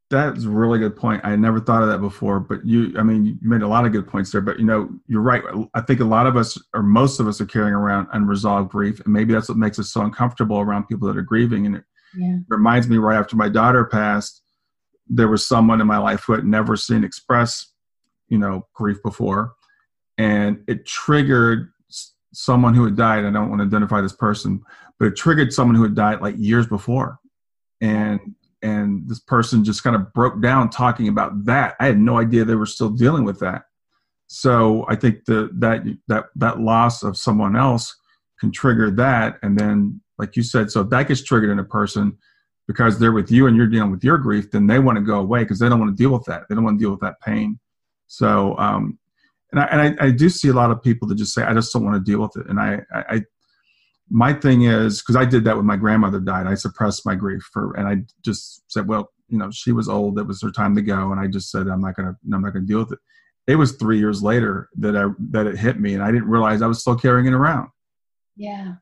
that's 0.09 0.43
a 0.43 0.49
really 0.49 0.77
good 0.77 0.95
point 0.95 1.21
i 1.23 1.35
never 1.35 1.59
thought 1.59 1.81
of 1.81 1.89
that 1.89 1.99
before 1.99 2.39
but 2.39 2.65
you 2.65 2.93
i 2.97 3.03
mean 3.03 3.25
you 3.25 3.37
made 3.41 3.61
a 3.61 3.67
lot 3.67 3.85
of 3.85 3.91
good 3.91 4.07
points 4.07 4.31
there 4.31 4.41
but 4.41 4.59
you 4.59 4.65
know 4.65 4.89
you're 5.07 5.21
right 5.21 5.43
i 5.73 5.81
think 5.81 5.99
a 5.99 6.05
lot 6.05 6.27
of 6.27 6.35
us 6.37 6.57
or 6.73 6.83
most 6.83 7.19
of 7.19 7.27
us 7.27 7.41
are 7.41 7.45
carrying 7.45 7.73
around 7.73 8.07
unresolved 8.13 8.69
grief 8.69 8.99
and 8.99 9.13
maybe 9.13 9.33
that's 9.33 9.49
what 9.49 9.57
makes 9.57 9.79
us 9.79 9.91
so 9.91 10.01
uncomfortable 10.01 10.59
around 10.59 10.87
people 10.87 11.07
that 11.07 11.17
are 11.17 11.23
grieving 11.23 11.65
and 11.65 11.77
it 11.77 11.83
yeah. 12.15 12.37
reminds 12.47 12.87
me 12.87 12.97
right 12.97 13.17
after 13.17 13.35
my 13.35 13.49
daughter 13.49 13.85
passed, 13.85 14.41
there 15.07 15.27
was 15.27 15.45
someone 15.45 15.81
in 15.81 15.87
my 15.87 15.97
life 15.97 16.23
who 16.23 16.33
had 16.33 16.45
never 16.45 16.75
seen 16.75 17.03
express, 17.03 17.67
you 18.27 18.37
know, 18.37 18.67
grief 18.73 19.01
before. 19.03 19.53
And 20.17 20.63
it 20.67 20.85
triggered 20.85 21.71
someone 22.33 22.73
who 22.73 22.83
had 22.83 22.97
died. 22.97 23.25
I 23.25 23.31
don't 23.31 23.49
want 23.49 23.61
to 23.61 23.65
identify 23.65 24.01
this 24.01 24.15
person, 24.15 24.61
but 24.99 25.07
it 25.07 25.15
triggered 25.15 25.53
someone 25.53 25.75
who 25.75 25.83
had 25.83 25.95
died 25.95 26.21
like 26.21 26.35
years 26.37 26.67
before. 26.67 27.19
And 27.81 28.35
and 28.61 29.07
this 29.07 29.19
person 29.19 29.63
just 29.63 29.83
kind 29.83 29.95
of 29.95 30.13
broke 30.13 30.41
down 30.41 30.69
talking 30.69 31.09
about 31.09 31.45
that. 31.45 31.75
I 31.79 31.87
had 31.87 31.99
no 31.99 32.17
idea 32.17 32.45
they 32.45 32.55
were 32.55 32.65
still 32.65 32.89
dealing 32.89 33.25
with 33.25 33.39
that. 33.39 33.63
So 34.27 34.85
I 34.87 34.95
think 34.95 35.25
the, 35.25 35.49
that 35.59 35.83
that 36.07 36.25
that 36.35 36.59
loss 36.59 37.03
of 37.03 37.17
someone 37.17 37.55
else 37.55 37.95
can 38.39 38.51
trigger 38.51 38.89
that, 38.91 39.37
and 39.43 39.57
then 39.57 40.01
like 40.17 40.35
you 40.35 40.43
said. 40.43 40.71
So 40.71 40.81
if 40.81 40.89
that 40.89 41.07
gets 41.07 41.23
triggered 41.23 41.49
in 41.49 41.59
a 41.59 41.63
person 41.63 42.17
because 42.67 42.97
they're 42.97 43.11
with 43.11 43.29
you 43.29 43.47
and 43.47 43.57
you're 43.57 43.67
dealing 43.67 43.91
with 43.91 44.03
your 44.03 44.17
grief, 44.17 44.49
then 44.51 44.67
they 44.67 44.79
want 44.79 44.97
to 44.97 45.03
go 45.03 45.19
away 45.19 45.43
because 45.43 45.59
they 45.59 45.67
don't 45.67 45.79
want 45.79 45.95
to 45.95 46.01
deal 46.01 46.11
with 46.11 46.23
that. 46.25 46.43
They 46.47 46.55
don't 46.55 46.63
want 46.63 46.79
to 46.79 46.83
deal 46.83 46.91
with 46.91 47.01
that 47.01 47.19
pain. 47.21 47.59
So, 48.07 48.57
um, 48.57 48.97
and 49.53 49.61
I, 49.61 49.65
and 49.65 49.99
I, 49.99 50.07
I, 50.07 50.11
do 50.11 50.29
see 50.29 50.49
a 50.49 50.53
lot 50.53 50.71
of 50.71 50.81
people 50.81 51.07
that 51.07 51.15
just 51.15 51.33
say, 51.33 51.43
I 51.43 51.53
just 51.53 51.71
don't 51.71 51.85
want 51.85 51.95
to 51.95 52.11
deal 52.11 52.21
with 52.21 52.35
it. 52.37 52.49
And 52.49 52.59
I, 52.59 52.81
I, 52.93 53.21
my 54.09 54.33
thing 54.33 54.63
is, 54.63 55.01
because 55.01 55.15
I 55.15 55.25
did 55.25 55.43
that 55.45 55.55
when 55.55 55.65
my 55.65 55.77
grandmother 55.77 56.19
died, 56.19 56.47
I 56.47 56.55
suppressed 56.55 57.05
my 57.05 57.15
grief 57.15 57.47
for, 57.53 57.73
and 57.73 57.87
I 57.87 57.97
just 58.23 58.63
said, 58.67 58.87
well, 58.87 59.11
you 59.29 59.37
know, 59.37 59.49
she 59.51 59.71
was 59.71 59.87
old. 59.87 60.19
It 60.19 60.27
was 60.27 60.41
her 60.41 60.51
time 60.51 60.75
to 60.75 60.81
go. 60.81 61.11
And 61.11 61.19
I 61.19 61.27
just 61.27 61.51
said, 61.51 61.67
I'm 61.67 61.81
not 61.81 61.95
going 61.95 62.09
to, 62.09 62.15
I'm 62.33 62.41
not 62.41 62.53
going 62.53 62.65
to 62.65 62.71
deal 62.71 62.79
with 62.79 62.93
it. 62.93 62.99
It 63.45 63.55
was 63.55 63.73
three 63.73 63.99
years 63.99 64.23
later 64.23 64.69
that 64.79 64.95
I, 64.95 65.05
that 65.31 65.47
it 65.47 65.57
hit 65.57 65.79
me 65.79 65.93
and 65.93 66.03
I 66.03 66.11
didn't 66.11 66.29
realize 66.29 66.61
I 66.61 66.67
was 66.67 66.81
still 66.81 66.97
carrying 66.97 67.27
it 67.27 67.33
around. 67.33 67.69
Yeah 68.35 68.73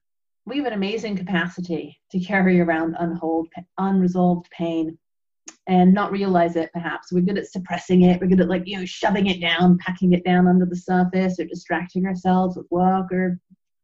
we 0.45 0.57
have 0.57 0.65
an 0.65 0.73
amazing 0.73 1.15
capacity 1.15 1.99
to 2.11 2.19
carry 2.19 2.59
around 2.59 2.95
unhold, 2.99 3.47
unresolved 3.77 4.49
pain 4.51 4.97
and 5.67 5.93
not 5.93 6.11
realize 6.11 6.55
it 6.55 6.71
perhaps. 6.73 7.11
We're 7.11 7.21
good 7.21 7.37
at 7.37 7.47
suppressing 7.47 8.03
it. 8.03 8.19
We're 8.19 8.27
good 8.27 8.41
at 8.41 8.49
like 8.49 8.63
you 8.65 8.79
know 8.79 8.85
shoving 8.85 9.27
it 9.27 9.41
down 9.41 9.77
packing 9.77 10.13
it 10.13 10.25
down 10.25 10.47
under 10.47 10.65
the 10.65 10.75
surface 10.75 11.39
or 11.39 11.45
distracting 11.45 12.05
ourselves 12.05 12.57
with 12.57 12.67
work 12.71 13.11
or 13.11 13.39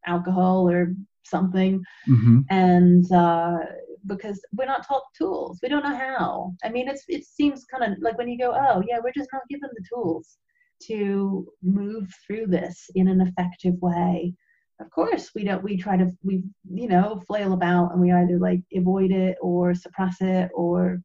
alcohol 0.06 0.70
or 0.70 0.94
something. 1.24 1.84
Mm-hmm. 2.10 2.40
and 2.50 3.12
uh, 3.12 3.58
because 4.06 4.42
we're 4.54 4.66
not 4.66 4.88
taught 4.88 5.04
tools. 5.18 5.60
We 5.62 5.70
don't 5.70 5.84
know 5.84 5.96
how. 5.96 6.54
I 6.64 6.70
mean 6.70 6.88
it's 6.88 7.04
it 7.08 7.26
seems 7.26 7.66
kind 7.66 7.92
of 7.92 8.00
like 8.02 8.18
when 8.18 8.30
you 8.30 8.38
go 8.38 8.54
oh 8.54 8.84
yeah 8.88 9.00
we're 9.04 9.12
just 9.16 9.30
not 9.34 9.44
given 9.50 9.70
the 9.74 9.86
tools 9.94 10.38
to 10.84 11.48
move 11.64 12.14
through 12.26 12.48
this 12.48 12.90
in 12.96 13.08
an 13.08 13.22
effective 13.22 13.74
way 13.82 14.34
of 14.80 14.90
course 14.92 15.32
we 15.34 15.44
don't 15.44 15.64
we 15.64 15.76
try 15.76 15.98
to 15.98 16.12
we 16.24 16.44
you 16.72 16.88
know 16.88 17.22
flail 17.28 17.54
about 17.54 17.92
and 17.92 18.02
we 18.02 18.12
either 18.12 18.38
like 18.38 18.62
avoid 18.76 19.12
it 19.12 19.38
or 19.42 19.74
suppress 19.74 20.18
it 20.22 20.50
or 20.54 21.02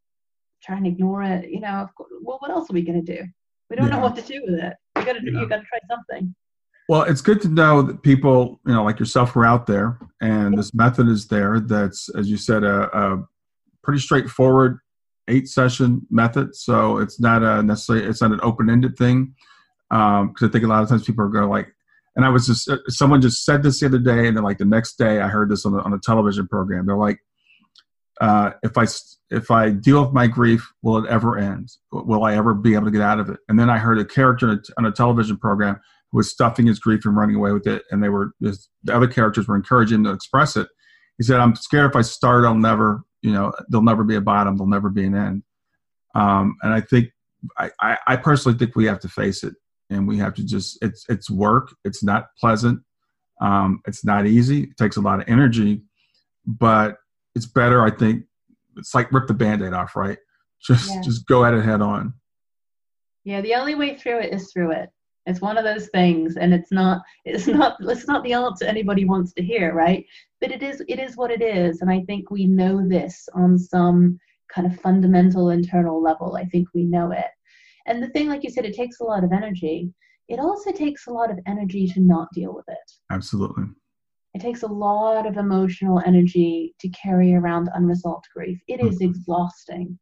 try 0.63 0.77
and 0.77 0.87
ignore 0.87 1.23
it 1.23 1.49
you 1.49 1.61
know 1.61 1.89
well 2.23 2.39
what 2.41 2.51
else 2.51 2.71
are 2.71 2.75
we 2.75 2.83
going 2.83 3.05
to 3.05 3.17
do 3.17 3.23
we 3.71 3.77
don't 3.77 3.89
yeah. 3.89 3.97
know 3.97 4.01
what 4.01 4.17
to 4.17 4.23
do 4.23 4.43
with 4.47 4.59
it 4.59 4.75
you 4.97 5.05
gotta 5.05 5.21
yeah. 5.23 5.41
you 5.41 5.49
gotta 5.49 5.63
try 5.63 5.79
something 5.89 6.35
well 6.89 7.03
it's 7.03 7.21
good 7.21 7.41
to 7.41 7.49
know 7.49 7.83
that 7.83 8.03
people 8.03 8.61
you 8.67 8.73
know 8.73 8.85
like 8.85 8.99
yourself 8.99 9.35
are 9.37 9.45
out 9.45 9.67
there 9.67 9.99
and 10.21 10.57
this 10.57 10.75
method 10.75 11.09
is 11.09 11.27
there 11.27 11.61
that's 11.61 12.09
as 12.17 12.31
you 12.31 12.37
said 12.37 12.65
a, 12.65 12.97
a 12.97 13.25
pretty 13.83 14.01
straightforward 14.01 14.79
eight 15.29 15.49
session 15.49 16.05
method 16.11 16.55
so 16.55 16.99
it's 16.99 17.21
not 17.21 17.43
a 17.43 17.63
necessarily 17.63 18.05
it's 18.05 18.21
not 18.21 18.33
an 18.33 18.41
open-ended 18.43 18.97
thing 18.97 19.35
because 19.91 20.21
um, 20.23 20.35
i 20.43 20.49
think 20.49 20.65
a 20.65 20.67
lot 20.67 20.83
of 20.83 20.89
times 20.89 21.05
people 21.05 21.25
are 21.25 21.29
going 21.29 21.49
like 21.49 21.73
and 22.17 22.25
I 22.25 22.29
was 22.29 22.47
just 22.47 22.69
uh, 22.69 22.79
someone 22.89 23.21
just 23.21 23.45
said 23.45 23.63
this 23.63 23.81
the 23.81 23.87
other 23.87 23.99
day, 23.99 24.27
and 24.27 24.37
then 24.37 24.45
like 24.45 24.59
the 24.59 24.65
next 24.65 24.99
day 24.99 25.21
I 25.21 25.29
heard 25.29 25.51
this 25.51 25.65
on 25.65 25.75
a, 25.75 25.79
on 25.79 25.95
a 25.95 25.99
television 25.99 26.47
program. 26.47 26.87
They're 26.87 26.97
like, 26.97 27.19
uh, 28.23 28.53
if 28.63 28.79
I 28.79 28.87
if 29.31 29.51
I 29.51 29.71
deal 29.71 30.05
with 30.05 30.15
my 30.15 30.29
grief, 30.29 30.73
will 30.81 31.05
it 31.05 31.11
ever 31.11 31.37
end? 31.37 31.73
Will 31.91 32.23
I 32.23 32.37
ever 32.37 32.55
be 32.55 32.75
able 32.75 32.85
to 32.85 32.93
get 32.93 33.01
out 33.01 33.19
of 33.19 33.29
it? 33.29 33.41
And 33.49 33.59
then 33.59 33.69
I 33.69 33.79
heard 33.79 33.99
a 33.99 34.05
character 34.05 34.63
on 34.79 34.85
a 34.87 34.93
television 34.93 35.37
program 35.39 35.81
who 36.11 36.19
was 36.19 36.31
stuffing 36.31 36.67
his 36.67 36.79
grief 36.79 37.05
and 37.05 37.17
running 37.17 37.35
away 37.35 37.51
with 37.51 37.67
it, 37.67 37.83
and 37.91 38.01
they 38.01 38.09
were 38.09 38.33
the 38.41 38.57
other 38.93 39.09
characters 39.09 39.49
were 39.49 39.57
encouraging 39.57 39.99
him 39.99 40.05
to 40.05 40.13
express 40.13 40.57
it. 40.57 40.69
He 41.19 41.25
said, 41.25 41.41
"I'm 41.41 41.57
scared 41.57 41.91
if 41.91 41.97
I 41.97 42.03
start, 42.03 42.45
I'll 42.45 42.55
never, 42.55 43.03
you 43.23 43.33
know, 43.33 43.53
there'll 43.69 43.83
never 43.83 44.05
be 44.05 44.15
a 44.15 44.21
bottom, 44.21 44.57
there'll 44.57 44.71
never 44.71 44.89
be 44.89 45.05
an 45.05 45.17
end." 45.17 45.43
Um, 46.15 46.57
and 46.63 46.73
I 46.73 46.81
think 46.81 47.09
I, 47.59 47.71
I, 47.81 47.99
I 48.07 48.17
personally 48.17 48.57
think 48.57 48.77
we 48.77 48.85
have 48.85 49.01
to 49.01 49.09
face 49.09 49.43
it, 49.43 49.55
and 49.91 50.07
we 50.07 50.19
have 50.19 50.35
to 50.35 50.45
just 50.45 50.79
it's 50.81 51.05
it's 51.09 51.29
work. 51.29 51.75
It's 51.85 52.05
not 52.05 52.29
pleasant. 52.39 52.83
Um, 53.41 53.81
it's 53.85 54.05
not 54.05 54.29
easy. 54.29 54.63
It 54.63 54.77
takes 54.77 54.97
a 54.97 55.01
lot 55.01 55.19
of 55.19 55.29
energy, 55.29 55.83
but 56.47 56.99
it's 57.35 57.47
better. 57.47 57.83
I 57.83 57.91
think 57.91 58.25
it's 58.77 58.95
like 58.95 59.13
rip 59.13 59.27
the 59.27 59.35
band-aid 59.35 59.73
off, 59.73 59.97
right? 59.97 60.19
Just 60.65 60.91
yeah. 60.91 61.01
just 61.01 61.27
go 61.27 61.45
at 61.45 61.55
it 61.55 61.65
head 61.65 61.81
on. 61.81 62.15
Yeah, 63.25 63.41
the 63.41 63.55
only 63.55 63.75
way 63.75 63.97
through 63.97 64.21
it 64.21 64.33
is 64.33 64.53
through 64.53 64.73
it. 64.73 64.91
It's 65.27 65.41
one 65.41 65.57
of 65.57 65.65
those 65.65 65.89
things, 65.89 66.37
and 66.37 66.53
it's 66.53 66.73
not 66.73 67.03
it's 67.25 67.47
not 67.47 67.77
it's 67.81 68.09
not 68.09 68.25
the 68.25 68.33
answer 68.33 68.65
anybody 68.65 69.05
wants 69.05 69.33
to 69.35 69.43
hear, 69.43 69.73
right? 69.75 70.05
But 70.41 70.51
it 70.51 70.63
is 70.63 70.83
it 70.89 70.99
is 70.99 71.17
what 71.17 71.31
it 71.31 71.43
is, 71.43 71.81
and 71.81 71.91
I 71.91 72.03
think 72.03 72.31
we 72.31 72.47
know 72.47 72.87
this 72.87 73.29
on 73.35 73.59
some 73.59 74.19
kind 74.53 74.67
of 74.67 74.81
fundamental 74.81 75.51
internal 75.51 76.03
level. 76.03 76.37
I 76.37 76.45
think 76.45 76.69
we 76.75 76.85
know 76.85 77.13
it. 77.13 77.27
And 77.87 78.03
the 78.03 78.09
thing, 78.09 78.29
like 78.29 78.45
you 78.45 78.51
said, 78.51 78.65
it 78.65 78.77
takes 78.77 79.01
a 79.01 79.05
lot 79.05 79.25
of 79.25 79.33
energy. 79.33 79.93
It 80.29 80.39
also 80.39 80.71
takes 80.71 81.07
a 81.07 81.11
lot 81.11 81.31
of 81.31 81.39
energy 81.47 81.87
to 81.89 82.01
not 82.01 82.29
deal 82.33 82.55
with 82.55 82.65
it. 82.69 82.93
Absolutely. 83.11 83.65
It 84.35 84.41
takes 84.41 84.63
a 84.63 84.67
lot 84.69 85.27
of 85.27 85.37
emotional 85.37 86.01
energy 86.07 86.75
to 86.81 86.89
carry 86.91 87.35
around 87.35 87.69
unresolved 87.75 88.27
grief. 88.35 88.61
It 88.67 88.81
is 88.81 88.97
mm-hmm. 88.97 89.11
exhausting. 89.11 89.99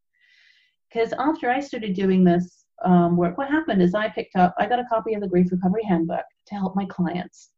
Because 0.89 1.13
after 1.13 1.49
I 1.49 1.59
started 1.59 1.93
doing 1.93 2.23
this 2.23 2.65
um, 2.83 3.17
work, 3.17 3.37
what 3.37 3.49
happened 3.49 3.81
is 3.81 3.93
I 3.93 4.09
picked 4.09 4.35
up, 4.35 4.53
I 4.57 4.67
got 4.67 4.79
a 4.79 4.85
copy 4.85 5.13
of 5.13 5.21
the 5.21 5.27
Grief 5.27 5.51
Recovery 5.51 5.83
Handbook 5.83 6.25
to 6.47 6.55
help 6.55 6.75
my 6.75 6.85
clients. 6.85 7.51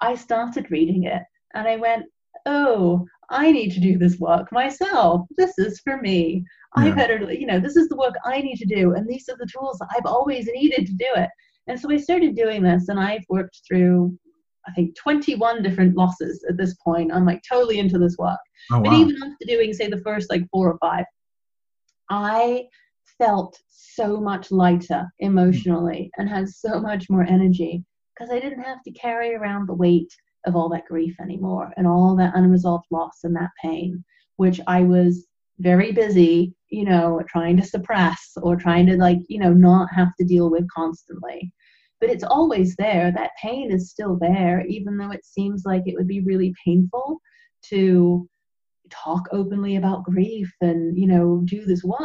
I 0.00 0.16
started 0.16 0.70
reading 0.70 1.04
it 1.04 1.22
and 1.54 1.68
I 1.68 1.76
went, 1.76 2.06
oh, 2.46 3.06
I 3.30 3.50
need 3.52 3.70
to 3.72 3.80
do 3.80 3.98
this 3.98 4.18
work 4.18 4.50
myself. 4.52 5.26
This 5.36 5.58
is 5.58 5.80
for 5.80 5.98
me. 5.98 6.44
Yeah. 6.76 6.84
I 6.84 6.90
better, 6.90 7.32
you 7.32 7.46
know, 7.46 7.60
this 7.60 7.76
is 7.76 7.88
the 7.88 7.96
work 7.96 8.14
I 8.24 8.40
need 8.40 8.56
to 8.56 8.66
do. 8.66 8.94
And 8.94 9.08
these 9.08 9.28
are 9.28 9.36
the 9.36 9.46
tools 9.46 9.80
I've 9.80 10.06
always 10.06 10.48
needed 10.52 10.86
to 10.86 10.94
do 10.94 11.08
it. 11.16 11.30
And 11.68 11.78
so 11.78 11.90
I 11.90 11.96
started 11.96 12.34
doing 12.34 12.62
this 12.62 12.88
and 12.88 12.98
I've 12.98 13.24
worked 13.28 13.60
through, 13.66 14.18
I 14.66 14.72
think, 14.72 14.96
21 14.96 15.62
different 15.62 15.96
losses 15.96 16.44
at 16.48 16.56
this 16.56 16.74
point. 16.74 17.12
I'm 17.12 17.26
like 17.26 17.42
totally 17.48 17.78
into 17.78 17.98
this 17.98 18.16
work. 18.18 18.38
Oh, 18.70 18.78
wow. 18.78 18.82
But 18.84 18.92
even 18.94 19.16
after 19.16 19.44
doing, 19.46 19.72
say, 19.72 19.88
the 19.88 20.00
first 20.02 20.30
like 20.30 20.48
four 20.50 20.70
or 20.70 20.78
five, 20.78 21.04
I 22.10 22.64
felt 23.18 23.58
so 23.68 24.20
much 24.20 24.50
lighter 24.50 25.06
emotionally 25.20 26.10
hmm. 26.14 26.20
and 26.20 26.30
had 26.30 26.48
so 26.48 26.80
much 26.80 27.08
more 27.10 27.24
energy 27.24 27.84
because 28.14 28.32
I 28.32 28.40
didn't 28.40 28.62
have 28.62 28.82
to 28.82 28.92
carry 28.92 29.34
around 29.34 29.68
the 29.68 29.74
weight 29.74 30.12
of 30.46 30.56
all 30.56 30.68
that 30.70 30.86
grief 30.86 31.14
anymore 31.20 31.72
and 31.76 31.86
all 31.86 32.16
that 32.16 32.34
unresolved 32.34 32.86
loss 32.90 33.20
and 33.24 33.34
that 33.36 33.50
pain, 33.62 34.04
which 34.36 34.60
I 34.66 34.82
was 34.82 35.26
very 35.58 35.92
busy, 35.92 36.54
you 36.68 36.84
know, 36.84 37.22
trying 37.28 37.56
to 37.58 37.62
suppress 37.62 38.32
or 38.42 38.56
trying 38.56 38.86
to 38.86 38.96
like, 38.96 39.18
you 39.28 39.38
know, 39.38 39.52
not 39.52 39.88
have 39.94 40.14
to 40.18 40.26
deal 40.26 40.50
with 40.50 40.68
constantly. 40.70 41.52
But 42.02 42.10
it's 42.10 42.24
always 42.24 42.74
there. 42.74 43.12
That 43.12 43.30
pain 43.40 43.70
is 43.70 43.90
still 43.90 44.18
there, 44.20 44.66
even 44.66 44.96
though 44.98 45.12
it 45.12 45.24
seems 45.24 45.62
like 45.64 45.84
it 45.86 45.94
would 45.94 46.08
be 46.08 46.18
really 46.18 46.52
painful 46.64 47.20
to 47.66 48.28
talk 48.90 49.28
openly 49.30 49.76
about 49.76 50.02
grief 50.02 50.52
and, 50.60 50.98
you 50.98 51.06
know, 51.06 51.42
do 51.44 51.64
this 51.64 51.84
work. 51.84 52.00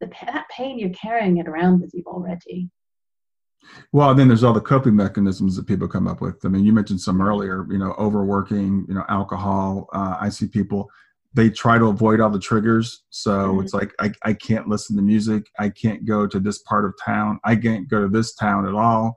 The, 0.00 0.10
that 0.26 0.46
pain, 0.50 0.80
you're 0.80 0.90
carrying 0.90 1.36
it 1.36 1.46
around 1.46 1.80
with 1.80 1.92
you 1.94 2.02
already. 2.08 2.68
Well, 3.92 4.16
then 4.16 4.26
there's 4.26 4.42
all 4.42 4.52
the 4.52 4.60
coping 4.60 4.96
mechanisms 4.96 5.54
that 5.54 5.68
people 5.68 5.86
come 5.86 6.08
up 6.08 6.20
with. 6.20 6.44
I 6.44 6.48
mean, 6.48 6.64
you 6.64 6.72
mentioned 6.72 7.00
some 7.00 7.22
earlier, 7.22 7.68
you 7.70 7.78
know, 7.78 7.94
overworking, 7.96 8.84
you 8.88 8.94
know, 8.94 9.04
alcohol. 9.08 9.88
Uh, 9.92 10.16
I 10.20 10.28
see 10.28 10.48
people, 10.48 10.90
they 11.34 11.50
try 11.50 11.78
to 11.78 11.86
avoid 11.86 12.20
all 12.20 12.30
the 12.30 12.38
triggers. 12.38 13.02
So 13.10 13.32
mm-hmm. 13.32 13.60
it's 13.60 13.74
like, 13.74 13.92
I, 13.98 14.12
I 14.22 14.32
can't 14.32 14.68
listen 14.68 14.96
to 14.96 15.02
music. 15.02 15.46
I 15.58 15.68
can't 15.68 16.06
go 16.06 16.26
to 16.26 16.40
this 16.40 16.58
part 16.58 16.84
of 16.84 16.94
town. 17.04 17.40
I 17.44 17.56
can't 17.56 17.88
go 17.88 18.00
to 18.00 18.08
this 18.08 18.34
town 18.34 18.66
at 18.66 18.74
all. 18.74 19.16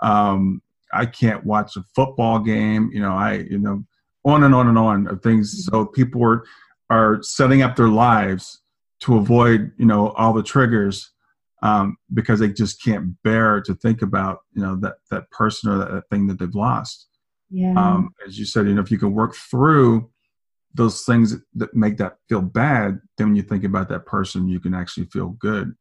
Um, 0.00 0.62
I 0.92 1.06
can't 1.06 1.44
watch 1.44 1.76
a 1.76 1.84
football 1.94 2.38
game. 2.38 2.90
You 2.92 3.00
know, 3.00 3.12
I, 3.12 3.46
you 3.50 3.58
know, 3.58 3.84
on 4.24 4.44
and 4.44 4.54
on 4.54 4.68
and 4.68 4.78
on 4.78 5.08
of 5.08 5.22
things. 5.22 5.66
Mm-hmm. 5.66 5.76
So 5.76 5.86
people 5.86 6.24
are, 6.24 6.44
are 6.88 7.22
setting 7.22 7.62
up 7.62 7.76
their 7.76 7.88
lives 7.88 8.62
to 9.00 9.16
avoid, 9.16 9.72
you 9.76 9.86
know, 9.86 10.10
all 10.12 10.32
the 10.32 10.42
triggers 10.42 11.10
um, 11.62 11.96
because 12.12 12.40
they 12.40 12.48
just 12.48 12.82
can't 12.82 13.20
bear 13.22 13.60
to 13.62 13.74
think 13.74 14.02
about 14.02 14.40
you 14.52 14.62
know 14.62 14.76
that 14.76 14.96
that 15.10 15.30
person 15.30 15.70
or 15.70 15.78
that, 15.78 15.90
that 15.90 16.08
thing 16.10 16.26
that 16.26 16.38
they've 16.38 16.54
lost. 16.54 17.08
Yeah. 17.50 17.74
Um, 17.76 18.10
as 18.26 18.38
you 18.38 18.44
said, 18.44 18.66
you 18.66 18.74
know, 18.74 18.82
if 18.82 18.90
you 18.90 18.98
can 18.98 19.12
work 19.12 19.34
through 19.34 20.10
those 20.76 21.04
things 21.04 21.36
that 21.54 21.74
make 21.74 21.96
that 21.98 22.18
feel 22.28 22.42
bad, 22.42 23.00
then 23.16 23.28
when 23.28 23.36
you 23.36 23.42
think 23.42 23.64
about 23.64 23.88
that 23.88 24.06
person, 24.06 24.48
you 24.48 24.60
can 24.60 24.74
actually 24.74 25.06
feel 25.06 25.30
good. 25.38 25.74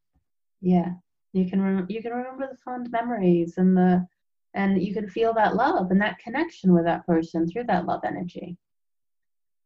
Yeah, 0.62 0.94
you 1.34 1.50
can 1.50 1.62
rem- 1.62 1.88
you 1.90 2.02
can 2.02 2.14
remember 2.14 2.48
the 2.50 2.58
fond 2.58 2.90
memories 2.92 3.56
and 3.58 3.76
the 3.76 4.08
and 4.54 4.82
you 4.82 4.94
can 4.94 5.10
feel 5.10 5.34
that 5.34 5.56
love 5.56 5.92
and 5.92 6.02
that 6.02 6.20
connection 6.20 6.74
with 6.74 6.86
that 6.86 7.06
person 7.06 7.48
through 7.48 7.66
that 7.66 7.86
love 7.86 8.02
energy. 8.06 8.58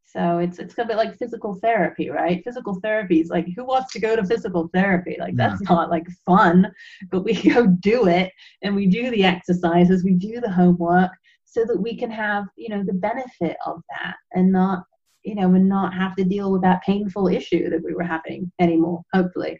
So 0.04 0.40
it's 0.40 0.58
it's 0.58 0.76
a 0.80 0.86
bit 0.86 0.98
like 0.98 1.20
physical 1.20 1.54
therapy, 1.56 2.10
right? 2.10 2.44
Physical 2.44 2.80
therapy 2.82 3.22
is 3.22 3.30
like 3.30 3.48
who 3.56 3.64
wants 3.64 3.94
to 3.94 4.00
go 4.00 4.16
to 4.16 4.26
physical 4.26 4.68
therapy? 4.74 5.16
Like 5.20 5.36
that's 5.36 5.62
yeah. 5.62 5.70
not 5.70 5.92
like 5.92 6.08
fun, 6.26 6.72
but 7.12 7.24
we 7.24 7.34
go 7.54 7.68
do 7.68 8.08
it 8.08 8.32
and 8.64 8.76
we 8.76 8.88
do 8.88 9.12
the 9.12 9.24
exercises, 9.24 10.04
we 10.04 10.14
do 10.14 10.42
the 10.42 10.52
homework 10.52 11.12
so 11.46 11.66
that 11.66 11.80
we 11.80 11.96
can 11.96 12.12
have, 12.12 12.46
you 12.56 12.70
know, 12.70 12.84
the 12.84 12.94
benefit 12.94 13.58
of 13.66 13.82
that 13.90 14.16
and 14.34 14.52
not, 14.52 14.84
you 15.24 15.36
know, 15.36 15.54
and 15.54 15.68
not 15.68 15.94
have 15.94 16.16
to 16.16 16.24
deal 16.24 16.52
with 16.52 16.62
that 16.62 16.84
painful 16.84 17.28
issue 17.28 17.70
that 17.70 17.84
we 17.84 17.94
were 17.94 18.04
having 18.04 18.52
anymore, 18.60 19.02
hopefully. 19.14 19.60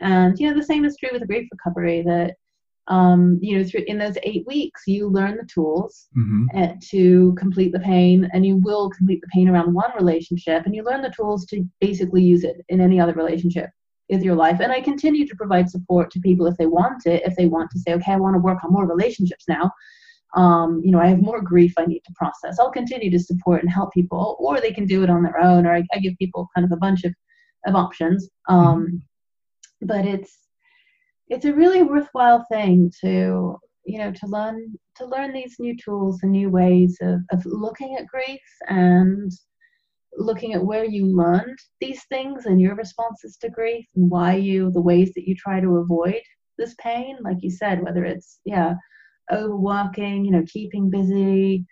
And 0.00 0.38
you 0.38 0.48
know, 0.48 0.56
the 0.56 0.64
same 0.64 0.84
is 0.84 0.96
true 0.96 1.10
with 1.12 1.26
grief 1.26 1.48
recovery 1.50 2.02
that 2.02 2.34
um, 2.88 3.38
you 3.42 3.58
know, 3.58 3.64
through 3.64 3.82
in 3.86 3.98
those 3.98 4.16
eight 4.22 4.46
weeks, 4.46 4.82
you 4.86 5.08
learn 5.08 5.36
the 5.36 5.48
tools 5.52 6.06
mm-hmm. 6.16 6.78
to 6.90 7.34
complete 7.34 7.72
the 7.72 7.80
pain, 7.80 8.28
and 8.32 8.46
you 8.46 8.56
will 8.56 8.90
complete 8.90 9.20
the 9.20 9.28
pain 9.32 9.48
around 9.48 9.74
one 9.74 9.90
relationship, 9.96 10.64
and 10.64 10.74
you 10.74 10.84
learn 10.84 11.02
the 11.02 11.10
tools 11.10 11.46
to 11.46 11.68
basically 11.80 12.22
use 12.22 12.44
it 12.44 12.56
in 12.68 12.80
any 12.80 13.00
other 13.00 13.14
relationship 13.14 13.70
with 14.08 14.22
your 14.22 14.36
life. 14.36 14.60
And 14.60 14.70
I 14.70 14.80
continue 14.80 15.26
to 15.26 15.34
provide 15.34 15.68
support 15.68 16.12
to 16.12 16.20
people 16.20 16.46
if 16.46 16.56
they 16.58 16.66
want 16.66 17.06
it, 17.06 17.22
if 17.24 17.34
they 17.34 17.46
want 17.46 17.70
to 17.72 17.78
say, 17.80 17.92
okay, 17.94 18.12
I 18.12 18.16
want 18.16 18.34
to 18.34 18.40
work 18.40 18.62
on 18.62 18.72
more 18.72 18.86
relationships 18.86 19.46
now. 19.48 19.70
Um, 20.36 20.82
you 20.84 20.92
know, 20.92 21.00
I 21.00 21.08
have 21.08 21.20
more 21.20 21.40
grief 21.40 21.72
I 21.78 21.86
need 21.86 22.02
to 22.04 22.12
process. 22.14 22.58
I'll 22.58 22.70
continue 22.70 23.10
to 23.10 23.18
support 23.18 23.62
and 23.62 23.72
help 23.72 23.92
people, 23.92 24.36
or 24.38 24.60
they 24.60 24.72
can 24.72 24.86
do 24.86 25.02
it 25.02 25.10
on 25.10 25.22
their 25.22 25.40
own, 25.40 25.66
or 25.66 25.74
I, 25.74 25.82
I 25.92 25.98
give 25.98 26.14
people 26.18 26.48
kind 26.54 26.64
of 26.64 26.72
a 26.72 26.76
bunch 26.76 27.04
of, 27.04 27.14
of 27.66 27.74
options. 27.74 28.28
Um, 28.48 28.86
mm-hmm. 28.86 29.86
But 29.86 30.04
it's 30.06 30.36
it's 31.28 31.44
a 31.44 31.52
really 31.52 31.82
worthwhile 31.82 32.44
thing 32.50 32.92
to 33.00 33.58
you 33.84 33.98
know 33.98 34.12
to 34.12 34.26
learn 34.26 34.74
to 34.96 35.06
learn 35.06 35.32
these 35.32 35.56
new 35.58 35.76
tools 35.76 36.20
and 36.22 36.32
new 36.32 36.50
ways 36.50 36.96
of, 37.00 37.20
of 37.32 37.44
looking 37.46 37.96
at 37.96 38.06
grief 38.06 38.40
and 38.68 39.30
looking 40.16 40.54
at 40.54 40.64
where 40.64 40.84
you 40.84 41.06
learned 41.06 41.58
these 41.80 42.02
things 42.04 42.46
and 42.46 42.60
your 42.60 42.74
responses 42.74 43.36
to 43.36 43.50
grief 43.50 43.86
and 43.96 44.10
why 44.10 44.34
you 44.34 44.70
the 44.72 44.80
ways 44.80 45.12
that 45.14 45.28
you 45.28 45.34
try 45.34 45.60
to 45.60 45.76
avoid 45.76 46.20
this 46.58 46.74
pain 46.80 47.18
like 47.22 47.36
you 47.42 47.50
said 47.50 47.82
whether 47.82 48.04
it's 48.04 48.40
yeah 48.44 48.74
overworking 49.32 50.24
you 50.24 50.30
know 50.30 50.44
keeping 50.46 50.90
busy 50.90 51.64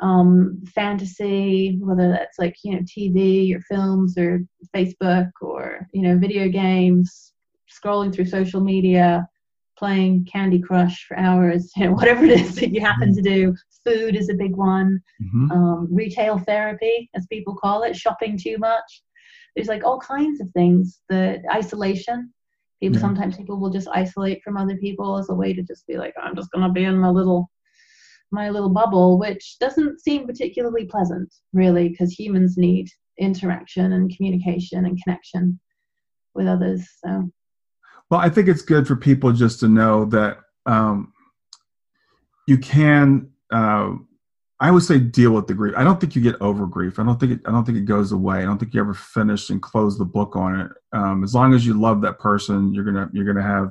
um, 0.00 0.62
fantasy 0.74 1.78
whether 1.80 2.08
that's 2.08 2.38
like 2.38 2.54
you 2.64 2.72
know 2.72 2.80
tv 2.80 3.54
or 3.54 3.60
films 3.60 4.16
or 4.16 4.42
facebook 4.74 5.30
or 5.42 5.86
you 5.92 6.02
know 6.02 6.16
video 6.16 6.48
games 6.48 7.30
scrolling 7.70 8.14
through 8.14 8.26
social 8.26 8.60
media, 8.60 9.26
playing 9.78 10.26
Candy 10.30 10.60
Crush 10.60 11.06
for 11.06 11.18
hours, 11.18 11.70
you 11.76 11.86
know, 11.86 11.92
whatever 11.92 12.24
it 12.24 12.40
is 12.40 12.56
that 12.56 12.70
you 12.70 12.80
happen 12.80 13.14
to 13.14 13.22
do. 13.22 13.54
Food 13.84 14.16
is 14.16 14.28
a 14.28 14.34
big 14.34 14.56
one. 14.56 15.00
Mm-hmm. 15.22 15.50
Um, 15.50 15.88
retail 15.90 16.38
therapy, 16.38 17.08
as 17.14 17.26
people 17.26 17.56
call 17.56 17.82
it, 17.82 17.96
shopping 17.96 18.38
too 18.38 18.58
much. 18.58 19.02
There's 19.56 19.68
like 19.68 19.84
all 19.84 19.98
kinds 19.98 20.40
of 20.40 20.50
things. 20.50 21.00
The 21.08 21.42
isolation. 21.50 22.32
People 22.80 22.96
yeah. 22.96 23.02
sometimes 23.02 23.36
people 23.36 23.58
will 23.58 23.70
just 23.70 23.88
isolate 23.88 24.42
from 24.42 24.56
other 24.56 24.76
people 24.76 25.18
as 25.18 25.28
a 25.28 25.34
way 25.34 25.52
to 25.52 25.62
just 25.62 25.86
be 25.86 25.96
like, 25.98 26.14
I'm 26.20 26.34
just 26.34 26.50
gonna 26.50 26.72
be 26.72 26.84
in 26.84 26.98
my 26.98 27.10
little 27.10 27.50
my 28.32 28.48
little 28.48 28.70
bubble, 28.70 29.18
which 29.18 29.56
doesn't 29.58 30.00
seem 30.00 30.26
particularly 30.26 30.84
pleasant, 30.86 31.34
really, 31.52 31.88
because 31.88 32.12
humans 32.12 32.56
need 32.56 32.88
interaction 33.18 33.92
and 33.92 34.14
communication 34.16 34.86
and 34.86 35.02
connection 35.02 35.58
with 36.34 36.46
others. 36.46 36.88
So 37.04 37.28
well, 38.10 38.20
I 38.20 38.28
think 38.28 38.48
it's 38.48 38.62
good 38.62 38.88
for 38.88 38.96
people 38.96 39.32
just 39.32 39.60
to 39.60 39.68
know 39.68 40.04
that 40.06 40.38
um, 40.66 41.12
you 42.46 42.58
can 42.58 43.30
uh, 43.52 43.92
I 44.60 44.70
would 44.70 44.82
say 44.82 44.98
deal 44.98 45.32
with 45.32 45.46
the 45.46 45.54
grief. 45.54 45.74
I 45.74 45.82
don't 45.82 45.98
think 45.98 46.14
you 46.14 46.20
get 46.20 46.40
over 46.42 46.66
grief. 46.66 46.98
I 46.98 47.04
don't 47.04 47.18
think 47.18 47.32
it, 47.32 47.40
I 47.46 47.50
don't 47.50 47.64
think 47.64 47.78
it 47.78 47.86
goes 47.86 48.12
away. 48.12 48.38
I 48.38 48.44
don't 48.44 48.58
think 48.58 48.74
you 48.74 48.80
ever 48.80 48.92
finish 48.92 49.48
and 49.48 49.60
close 49.60 49.96
the 49.96 50.04
book 50.04 50.36
on 50.36 50.60
it. 50.60 50.70
Um, 50.92 51.24
as 51.24 51.34
long 51.34 51.54
as 51.54 51.64
you 51.64 51.80
love 51.80 52.02
that 52.02 52.18
person, 52.18 52.74
you're 52.74 52.84
gonna 52.84 53.08
you're 53.12 53.24
gonna 53.24 53.46
have 53.46 53.70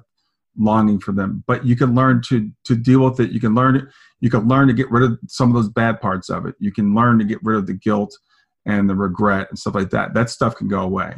longing 0.58 1.00
for 1.00 1.12
them. 1.12 1.44
But 1.46 1.64
you 1.64 1.76
can 1.76 1.94
learn 1.94 2.24
to 2.30 2.50
to 2.66 2.76
deal 2.76 3.02
with 3.02 3.20
it. 3.20 3.30
You 3.30 3.40
can 3.40 3.54
learn 3.54 3.88
you 4.20 4.32
can 4.32 4.48
learn 4.48 4.68
to 4.68 4.74
get 4.74 4.90
rid 4.90 5.04
of 5.04 5.20
some 5.28 5.50
of 5.50 5.56
those 5.56 5.70
bad 5.70 6.02
parts 6.02 6.30
of 6.30 6.48
it. 6.48 6.56
You 6.60 6.72
can 6.72 6.96
learn 6.96 7.20
to 7.20 7.26
get 7.26 7.40
rid 7.44 7.58
of 7.58 7.68
the 7.68 7.74
guilt 7.74 8.18
and 8.66 8.90
the 8.90 8.96
regret 8.96 9.48
and 9.52 9.60
stuff 9.60 9.76
like 9.76 9.92
that. 9.92 10.16
That 10.16 10.32
stuff 10.32 10.56
can 10.56 10.68
go 10.68 10.80
away, 10.80 11.18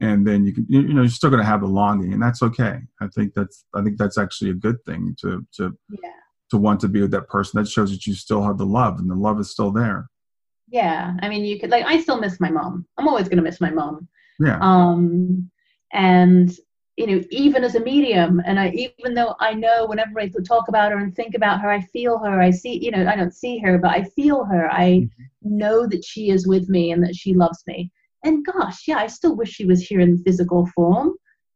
and 0.00 0.26
then 0.26 0.46
you 0.46 0.54
can 0.54 0.64
you 0.66 0.94
know 0.94 1.02
you're 1.02 1.10
still 1.10 1.30
gonna 1.30 1.44
have 1.44 1.60
the 1.60 1.66
longing, 1.66 2.14
and 2.14 2.22
that's 2.22 2.42
okay. 2.42 2.78
I 3.02 3.08
think 3.08 3.34
that's 3.34 3.66
I 3.74 3.82
think 3.82 3.98
that's 3.98 4.16
actually 4.16 4.50
a 4.52 4.54
good 4.54 4.82
thing 4.86 5.14
to 5.20 5.46
to. 5.56 5.76
Yeah 5.90 6.10
to 6.54 6.58
want 6.58 6.78
to 6.80 6.88
be 6.88 7.00
with 7.00 7.10
that 7.10 7.28
person 7.28 7.60
that 7.60 7.68
shows 7.68 7.90
that 7.90 8.06
you 8.06 8.14
still 8.14 8.40
have 8.40 8.58
the 8.58 8.66
love 8.66 9.00
and 9.00 9.10
the 9.10 9.14
love 9.14 9.40
is 9.40 9.50
still 9.50 9.72
there. 9.72 10.08
Yeah 10.68 11.14
i 11.20 11.28
mean 11.28 11.44
you 11.44 11.58
could 11.58 11.70
like 11.70 11.84
i 11.84 12.00
still 12.00 12.20
miss 12.20 12.40
my 12.40 12.50
mom. 12.50 12.86
I'm 12.96 13.08
always 13.08 13.28
going 13.28 13.42
to 13.42 13.42
miss 13.42 13.60
my 13.60 13.70
mom. 13.70 14.08
Yeah. 14.38 14.58
Um 14.60 15.50
and 15.92 16.56
you 16.96 17.06
know 17.08 17.20
even 17.30 17.64
as 17.64 17.74
a 17.74 17.80
medium 17.80 18.40
and 18.46 18.58
i 18.58 18.68
even 18.70 19.14
though 19.14 19.34
i 19.40 19.52
know 19.52 19.84
whenever 19.86 20.20
i 20.20 20.30
talk 20.46 20.68
about 20.68 20.92
her 20.92 20.98
and 20.98 21.14
think 21.14 21.34
about 21.34 21.60
her 21.60 21.68
i 21.68 21.80
feel 21.80 22.18
her 22.18 22.40
i 22.40 22.50
see 22.50 22.74
you 22.84 22.92
know 22.92 23.04
i 23.08 23.16
don't 23.16 23.34
see 23.34 23.58
her 23.58 23.78
but 23.78 23.90
i 23.90 24.02
feel 24.16 24.44
her. 24.44 24.70
I 24.70 24.88
mm-hmm. 24.90 25.58
know 25.58 25.88
that 25.88 26.04
she 26.04 26.30
is 26.30 26.46
with 26.46 26.68
me 26.68 26.92
and 26.92 27.02
that 27.02 27.16
she 27.16 27.34
loves 27.34 27.64
me. 27.66 27.90
And 28.22 28.46
gosh 28.46 28.86
yeah 28.86 28.98
i 28.98 29.08
still 29.08 29.34
wish 29.36 29.50
she 29.50 29.66
was 29.66 29.80
here 29.82 30.00
in 30.00 30.22
physical 30.22 30.66
form. 30.74 31.14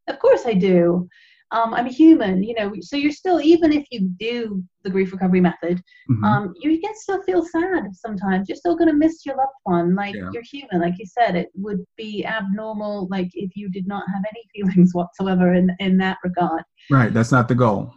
Of 0.09 0.19
course 0.19 0.45
i 0.45 0.55
do 0.55 1.09
um, 1.51 1.73
I'm 1.73 1.87
a 1.87 1.91
human, 1.91 2.43
you 2.43 2.55
know. 2.55 2.73
So 2.81 2.97
you're 2.97 3.13
still, 3.13 3.41
even 3.41 3.73
if 3.73 3.87
you 3.91 4.11
do 4.19 4.63
the 4.83 4.91
grief 4.91 5.13
recovery 5.13 5.41
method, 5.41 5.83
mm-hmm. 6.11 6.25
um, 6.25 6.55
you 6.61 6.79
can 6.81 6.95
still 6.95 7.23
feel 7.23 7.45
sad 7.45 7.85
sometimes. 7.93 8.49
You're 8.49 8.57
still 8.57 8.77
going 8.77 8.91
to 8.91 8.97
miss 8.97 9.25
your 9.25 9.37
loved 9.37 9.53
one. 9.65 9.95
Like 9.95 10.15
yeah. 10.15 10.31
you're 10.33 10.43
human, 10.43 10.81
like 10.81 10.99
you 10.99 11.07
said. 11.07 11.37
It 11.37 11.49
would 11.55 11.85
be 11.97 12.25
abnormal, 12.27 13.09
like 13.11 13.31
if 13.35 13.57
you 13.57 13.71
did 13.71 13.87
not 13.87 14.05
have 14.13 14.23
any 14.31 14.45
feelings 14.55 14.95
whatsoever 14.95 15.55
in 15.55 15.75
in 15.79 15.97
that 15.99 16.19
regard. 16.23 16.63
Right. 16.91 17.13
That's 17.13 17.33
not 17.33 17.49
the 17.49 17.55
goal. 17.55 17.93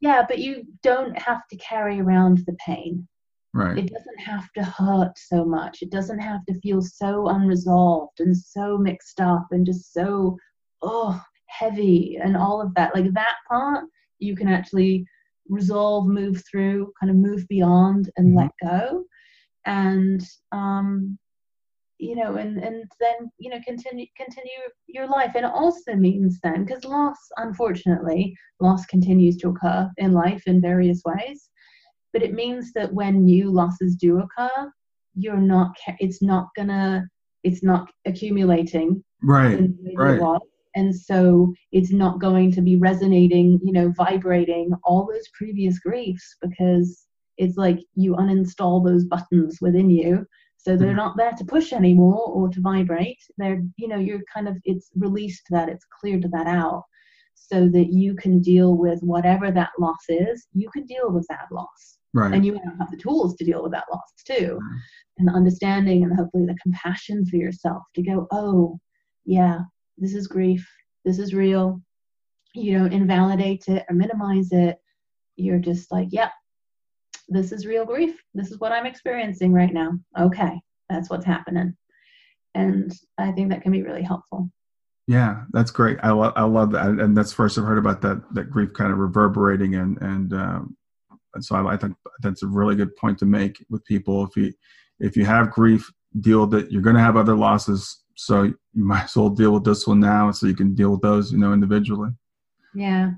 Yeah, 0.00 0.24
but 0.28 0.38
you 0.38 0.64
don't 0.82 1.16
have 1.18 1.46
to 1.48 1.56
carry 1.56 2.00
around 2.00 2.38
the 2.46 2.56
pain. 2.64 3.06
Right. 3.54 3.78
It 3.78 3.90
doesn't 3.90 4.20
have 4.20 4.52
to 4.52 4.62
hurt 4.62 5.16
so 5.16 5.44
much. 5.44 5.78
It 5.80 5.90
doesn't 5.90 6.18
have 6.18 6.44
to 6.46 6.60
feel 6.60 6.82
so 6.82 7.28
unresolved 7.28 8.20
and 8.20 8.36
so 8.36 8.76
mixed 8.76 9.20
up 9.20 9.46
and 9.52 9.64
just 9.64 9.94
so 9.94 10.36
oh 10.82 11.22
heavy 11.48 12.18
and 12.22 12.36
all 12.36 12.60
of 12.60 12.74
that. 12.74 12.94
Like 12.94 13.12
that 13.14 13.36
part 13.48 13.84
you 14.18 14.34
can 14.36 14.48
actually 14.48 15.06
resolve 15.48 16.06
move 16.06 16.42
through 16.50 16.92
kind 16.98 17.10
of 17.10 17.16
move 17.16 17.46
beyond 17.48 18.10
and 18.16 18.28
mm-hmm. 18.28 18.38
let 18.38 18.50
go. 18.62 19.04
And 19.64 20.22
um 20.52 21.18
you 21.98 22.14
know 22.14 22.36
and 22.36 22.58
and 22.58 22.84
then 23.00 23.30
you 23.38 23.48
know 23.50 23.60
continue 23.66 24.06
continue 24.16 24.52
your 24.86 25.08
life. 25.08 25.32
And 25.34 25.44
it 25.44 25.52
also 25.52 25.94
means 25.94 26.38
then 26.42 26.64
because 26.64 26.84
loss 26.84 27.18
unfortunately 27.36 28.36
loss 28.60 28.86
continues 28.86 29.36
to 29.38 29.48
occur 29.48 29.90
in 29.96 30.12
life 30.12 30.42
in 30.46 30.60
various 30.60 31.02
ways. 31.04 31.48
But 32.12 32.22
it 32.22 32.34
means 32.34 32.72
that 32.72 32.92
when 32.92 33.24
new 33.24 33.50
losses 33.50 33.96
do 33.96 34.20
occur 34.20 34.70
you're 35.16 35.38
not 35.38 35.74
it's 35.98 36.22
not 36.22 36.48
gonna 36.56 37.08
it's 37.42 37.62
not 37.62 37.88
accumulating 38.04 39.02
right 39.22 39.68
right 39.96 40.20
and 40.76 40.94
so 40.94 41.52
it's 41.72 41.90
not 41.90 42.20
going 42.20 42.52
to 42.52 42.60
be 42.60 42.76
resonating 42.76 43.58
you 43.64 43.72
know 43.72 43.92
vibrating 43.96 44.70
all 44.84 45.06
those 45.06 45.28
previous 45.34 45.78
griefs 45.80 46.36
because 46.40 47.06
it's 47.38 47.56
like 47.56 47.78
you 47.94 48.14
uninstall 48.14 48.84
those 48.84 49.04
buttons 49.04 49.58
within 49.60 49.90
you. 49.90 50.26
So 50.56 50.76
they're 50.76 50.88
mm-hmm. 50.88 50.96
not 50.96 51.16
there 51.16 51.32
to 51.32 51.44
push 51.44 51.72
anymore 51.72 52.24
or 52.26 52.48
to 52.48 52.60
vibrate. 52.60 53.22
They're 53.38 53.62
you 53.76 53.88
know 53.88 53.98
you're 53.98 54.22
kind 54.32 54.48
of 54.48 54.56
it's 54.64 54.90
released 54.96 55.46
that 55.50 55.68
it's 55.68 55.86
cleared 56.00 56.28
that 56.30 56.46
out 56.46 56.84
so 57.34 57.68
that 57.68 57.92
you 57.92 58.14
can 58.14 58.40
deal 58.40 58.76
with 58.76 59.00
whatever 59.02 59.50
that 59.50 59.70
loss 59.78 60.04
is. 60.08 60.46
You 60.54 60.68
can 60.70 60.84
deal 60.86 61.10
with 61.10 61.26
that 61.28 61.46
loss. 61.52 61.98
Right. 62.14 62.32
And 62.32 62.46
you 62.46 62.58
have 62.78 62.90
the 62.90 62.96
tools 62.96 63.36
to 63.36 63.44
deal 63.44 63.62
with 63.62 63.72
that 63.72 63.84
loss 63.92 64.12
too. 64.24 64.58
Right. 64.60 64.80
and 65.18 65.28
the 65.28 65.32
understanding 65.32 66.02
and 66.02 66.16
hopefully 66.16 66.46
the 66.46 66.56
compassion 66.62 67.24
for 67.26 67.36
yourself 67.36 67.82
to 67.94 68.02
go 68.02 68.26
oh 68.32 68.78
yeah 69.24 69.60
this 69.98 70.14
is 70.14 70.26
grief, 70.26 70.68
this 71.04 71.18
is 71.18 71.34
real. 71.34 71.80
You 72.54 72.78
don't 72.78 72.92
invalidate 72.92 73.68
it 73.68 73.84
or 73.88 73.94
minimize 73.94 74.50
it. 74.52 74.78
You're 75.36 75.58
just 75.58 75.92
like, 75.92 76.08
yep, 76.10 76.32
this 77.28 77.52
is 77.52 77.66
real 77.66 77.84
grief. 77.84 78.16
This 78.34 78.50
is 78.50 78.58
what 78.58 78.72
I'm 78.72 78.86
experiencing 78.86 79.52
right 79.52 79.72
now. 79.72 79.98
Okay, 80.18 80.60
that's 80.88 81.10
what's 81.10 81.26
happening. 81.26 81.76
And 82.54 82.92
I 83.18 83.32
think 83.32 83.50
that 83.50 83.62
can 83.62 83.72
be 83.72 83.82
really 83.82 84.02
helpful. 84.02 84.50
Yeah, 85.06 85.42
that's 85.52 85.70
great. 85.70 85.98
I 86.02 86.10
love 86.10 86.32
I 86.34 86.42
love 86.42 86.72
that, 86.72 86.86
and 86.86 87.16
that's 87.16 87.32
first 87.32 87.58
I've 87.58 87.64
heard 87.64 87.78
about 87.78 88.00
that 88.02 88.22
that 88.34 88.50
grief 88.50 88.72
kind 88.72 88.92
of 88.92 88.98
reverberating, 88.98 89.76
and 89.76 90.00
and, 90.00 90.32
um, 90.32 90.76
so 91.38 91.54
I, 91.54 91.74
I, 91.74 91.76
think 91.76 91.94
that's 92.22 92.42
a 92.42 92.48
really 92.48 92.74
good 92.74 92.96
point 92.96 93.18
to 93.18 93.26
make 93.26 93.64
with 93.70 93.84
people. 93.84 94.24
If 94.24 94.36
you 94.36 94.52
if 94.98 95.16
you 95.16 95.24
have 95.24 95.52
grief, 95.52 95.88
deal 96.20 96.46
with 96.46 96.54
it. 96.54 96.72
You're 96.72 96.82
going 96.82 96.96
to 96.96 97.02
have 97.02 97.16
other 97.16 97.36
losses 97.36 98.04
so 98.16 98.42
you 98.42 98.56
might 98.74 99.04
as 99.04 99.14
well 99.16 99.28
deal 99.28 99.52
with 99.52 99.62
this 99.62 99.86
one 99.86 100.00
now 100.00 100.32
so 100.32 100.46
you 100.46 100.56
can 100.56 100.74
deal 100.74 100.90
with 100.90 101.02
those 101.02 101.30
you 101.30 101.38
know 101.38 101.52
individually. 101.52 102.10
Yeah. 102.74 103.12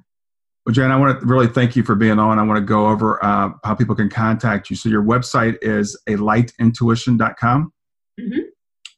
Well 0.66 0.74
jan 0.74 0.92
i 0.92 0.96
want 0.96 1.20
to 1.20 1.26
really 1.26 1.46
thank 1.46 1.76
you 1.76 1.82
for 1.82 1.94
being 1.94 2.18
on. 2.18 2.38
I 2.38 2.42
want 2.42 2.58
to 2.58 2.64
go 2.64 2.88
over 2.88 3.24
uh, 3.24 3.52
how 3.64 3.74
people 3.74 3.94
can 3.94 4.10
contact 4.10 4.68
you. 4.68 4.76
So 4.76 4.90
your 4.90 5.02
website 5.02 5.56
is 5.62 5.98
a 6.06 6.16
lightintuition.com 6.16 7.72
mm-hmm. 8.20 8.40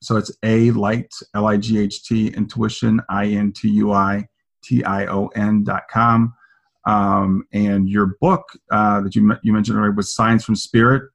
so 0.03 0.17
it's 0.17 0.33
a 0.43 0.73
light 0.73 1.15
l-i-g-h-t 1.35 2.29
intuition 2.29 3.01
i-n-t-u-i-t-i-o-n 3.09 4.25
dot 5.65 5.83
com. 5.91 6.35
Um, 6.87 7.45
and 7.53 7.89
your 7.89 8.17
book 8.23 8.49
uh, 8.73 9.03
that 9.03 9.15
you, 9.15 9.37
you 9.43 9.53
mentioned 9.53 9.79
earlier 9.79 9.93
was 9.93 10.15
signs 10.15 10.45
from 10.45 10.57
spirit 10.57 11.11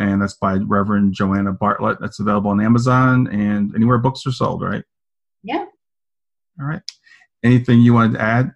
and 0.00 0.20
that's 0.20 0.34
by 0.34 0.54
Reverend 0.54 1.12
Joanna 1.12 1.52
Bartlett. 1.52 2.00
That's 2.00 2.20
available 2.20 2.50
on 2.50 2.60
Amazon 2.60 3.28
and 3.28 3.74
anywhere 3.76 3.98
books 3.98 4.26
are 4.26 4.32
sold, 4.32 4.62
right? 4.62 4.82
Yeah. 5.42 5.66
All 6.58 6.66
right. 6.66 6.82
Anything 7.44 7.80
you 7.80 7.94
wanted 7.94 8.14
to 8.14 8.22
add? 8.22 8.54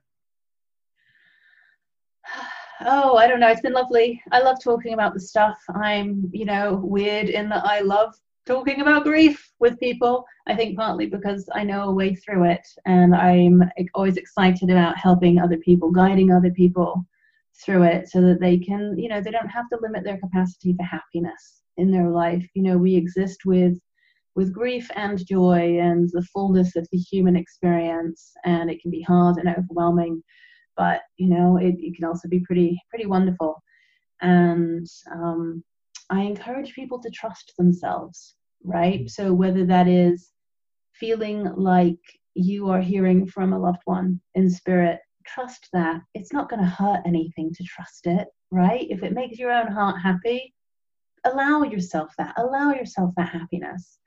Oh, 2.87 3.17
I 3.17 3.29
don't 3.29 3.41
know. 3.41 3.49
It's 3.49 3.63
been 3.63 3.73
lovely. 3.73 4.21
I 4.31 4.41
love 4.41 4.59
talking 4.63 4.93
about 4.93 5.15
the 5.15 5.21
stuff. 5.21 5.57
I'm, 5.75 6.29
you 6.35 6.45
know, 6.45 6.83
weird 6.85 7.31
in 7.31 7.49
that 7.49 7.65
I 7.65 7.81
love 7.81 8.15
talking 8.45 8.83
about 8.83 9.05
grief 9.05 9.53
with 9.59 9.81
people. 9.81 10.27
I 10.49 10.55
think 10.55 10.77
partly 10.77 11.07
because 11.07 11.49
I 11.55 11.65
know 11.65 11.85
a 11.85 11.93
way 11.95 12.15
through 12.15 12.45
it 12.51 12.67
and 12.85 13.15
I'm 13.15 13.63
always 13.95 14.19
excited 14.19 14.69
about 14.69 14.99
helping 14.99 15.39
other 15.39 15.57
people, 15.57 15.91
guiding 15.93 16.31
other 16.31 16.51
people 16.51 17.07
through 17.63 17.85
it 17.85 18.09
so 18.09 18.21
that 18.21 18.41
they 18.41 18.59
can 18.59 18.97
you 18.99 19.09
know 19.09 19.21
they 19.21 19.31
don't 19.31 19.49
have 19.49 19.69
to 19.71 19.79
limit 19.81 20.05
their 20.05 20.19
capacity 20.19 20.75
for 20.75 20.85
happiness 20.85 21.63
in 21.77 21.91
their 21.91 22.11
life. 22.11 22.47
You 22.55 22.63
know 22.63 22.79
we 22.79 22.95
exist 22.95 23.41
with 23.45 23.79
with 24.35 24.53
grief 24.53 24.91
and 24.97 25.25
joy 25.27 25.79
and 25.79 26.09
the 26.13 26.27
fullness 26.33 26.75
of 26.77 26.89
the 26.91 26.99
human 26.99 27.37
experience 27.37 28.33
and 28.45 28.71
it 28.71 28.81
can 28.83 28.91
be 28.91 29.03
hard 29.03 29.37
and 29.37 29.49
overwhelming 29.49 30.23
but 30.77 31.03
you 31.19 31.29
know 31.29 31.57
it, 31.57 31.77
it 31.79 31.95
can 31.95 32.05
also 32.05 32.29
be 32.29 32.41
pretty 32.41 32.81
pretty 32.91 33.07
wonderful. 33.07 33.63
And 34.21 34.87
um, 35.13 35.63
i 36.11 36.23
encourage 36.23 36.75
people 36.75 37.01
to 37.01 37.11
trust 37.11 37.53
themselves 37.59 38.37
right? 38.65 39.09
So 39.09 39.33
whether 39.33 39.65
that 39.67 39.87
is 39.87 40.33
feeling 40.93 41.45
like 41.55 41.99
you 42.35 42.69
are 42.71 42.81
hearing 42.81 43.27
from 43.27 43.53
a 43.53 43.59
loved 43.59 43.83
one 43.85 44.21
in 44.35 44.51
spirit 44.51 44.99
trust 45.27 45.69
that. 45.73 46.01
It's 46.15 46.33
not 46.33 46.49
going 46.49 46.63
to 46.63 46.69
hurt 46.69 47.03
anything 47.07 47.53
to 47.55 47.65
trust 47.65 48.07
it, 48.07 48.29
right? 48.51 48.87
If 48.91 49.03
it 49.03 49.13
makes 49.13 49.39
your 49.39 49.53
own 49.53 49.69
heart 49.69 50.01
happy, 50.01 50.55
allow 51.25 51.63
yourself 51.63 52.13
that. 52.19 52.35
Allow 52.37 52.73
yourself 52.73 53.13
that 53.17 53.31
happiness. 53.31 53.99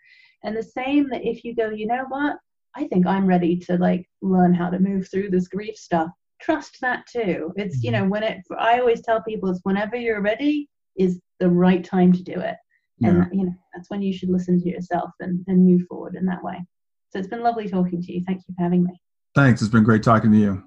And 0.44 0.56
the 0.56 0.64
same 0.64 1.10
that 1.10 1.28
if 1.28 1.44
you 1.44 1.56
go, 1.56 1.70
you 1.70 1.88
know 1.88 2.06
what? 2.10 2.38
I 2.76 2.88
think 2.88 3.08
I'm 3.08 3.26
ready 3.26 3.58
to 3.58 3.78
like 3.78 4.08
learn 4.22 4.54
how 4.54 4.70
to 4.70 4.80
move 4.80 5.10
through 5.10 5.32
this 5.32 5.48
grief 5.48 5.76
stuff. 5.76 6.10
Trust 6.40 6.78
that 6.82 7.08
too. 7.08 7.52
It's, 7.56 7.84
you 7.84 7.92
mm-hmm. 7.92 8.04
know, 8.04 8.10
when 8.10 8.24
it, 8.24 8.44
I 8.58 8.80
always 8.80 9.02
tell 9.02 9.24
people 9.24 9.50
it's 9.50 9.62
whenever 9.64 9.96
you're 9.96 10.22
ready 10.22 10.70
is 10.96 11.20
the 11.40 11.50
right 11.50 11.84
time 11.84 12.14
to 12.14 12.24
do 12.24 12.34
it. 12.34 12.56
Yeah. 13.00 13.10
And, 13.10 13.28
you 13.32 13.46
know, 13.46 13.56
that's 13.76 13.90
when 13.90 14.02
you 14.02 14.14
should 14.14 14.30
listen 14.30 14.62
to 14.62 14.70
yourself 14.70 15.12
and, 15.20 15.44
and 15.48 15.66
move 15.66 15.88
forward 15.88 16.16
in 16.16 16.26
that 16.26 16.44
way. 16.44 16.64
So 17.12 17.20
it's 17.20 17.28
been 17.28 17.44
lovely 17.44 17.68
talking 17.68 18.02
to 18.02 18.14
you. 18.14 18.24
Thank 18.26 18.44
you 18.48 18.56
for 18.56 18.64
having 18.64 18.84
me. 18.84 19.00
Thanks. 19.34 19.62
It's 19.62 19.72
been 19.72 19.84
great 19.84 20.04
talking 20.04 20.32
to 20.32 20.38
you. 20.38 20.67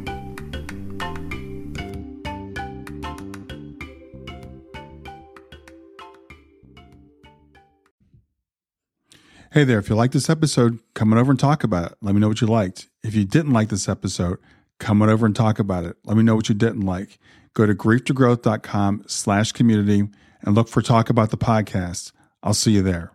Hey 9.50 9.64
there, 9.64 9.78
if 9.78 9.88
you 9.88 9.94
like 9.94 10.12
this 10.12 10.28
episode, 10.28 10.78
come 10.94 11.12
on 11.12 11.18
over 11.18 11.30
and 11.32 11.40
talk 11.40 11.64
about 11.64 11.92
it. 11.92 11.98
Let 12.02 12.14
me 12.14 12.20
know 12.20 12.28
what 12.28 12.40
you 12.40 12.46
liked. 12.46 12.88
If 13.02 13.14
you 13.14 13.24
didn't 13.24 13.52
like 13.52 13.70
this 13.70 13.88
episode, 13.88 14.38
come 14.78 15.00
on 15.00 15.08
over 15.08 15.24
and 15.24 15.34
talk 15.34 15.58
about 15.58 15.84
it. 15.84 15.96
Let 16.04 16.16
me 16.16 16.22
know 16.22 16.36
what 16.36 16.48
you 16.48 16.54
didn't 16.54 16.82
like. 16.82 17.18
Go 17.54 17.64
to 17.64 17.74
grieftogrowth.com 17.74 19.04
slash 19.06 19.52
community 19.52 20.08
and 20.42 20.54
look 20.54 20.68
for 20.68 20.82
Talk 20.82 21.10
About 21.10 21.30
the 21.30 21.36
Podcast. 21.36 22.12
I'll 22.42 22.54
see 22.54 22.72
you 22.72 22.82
there. 22.82 23.12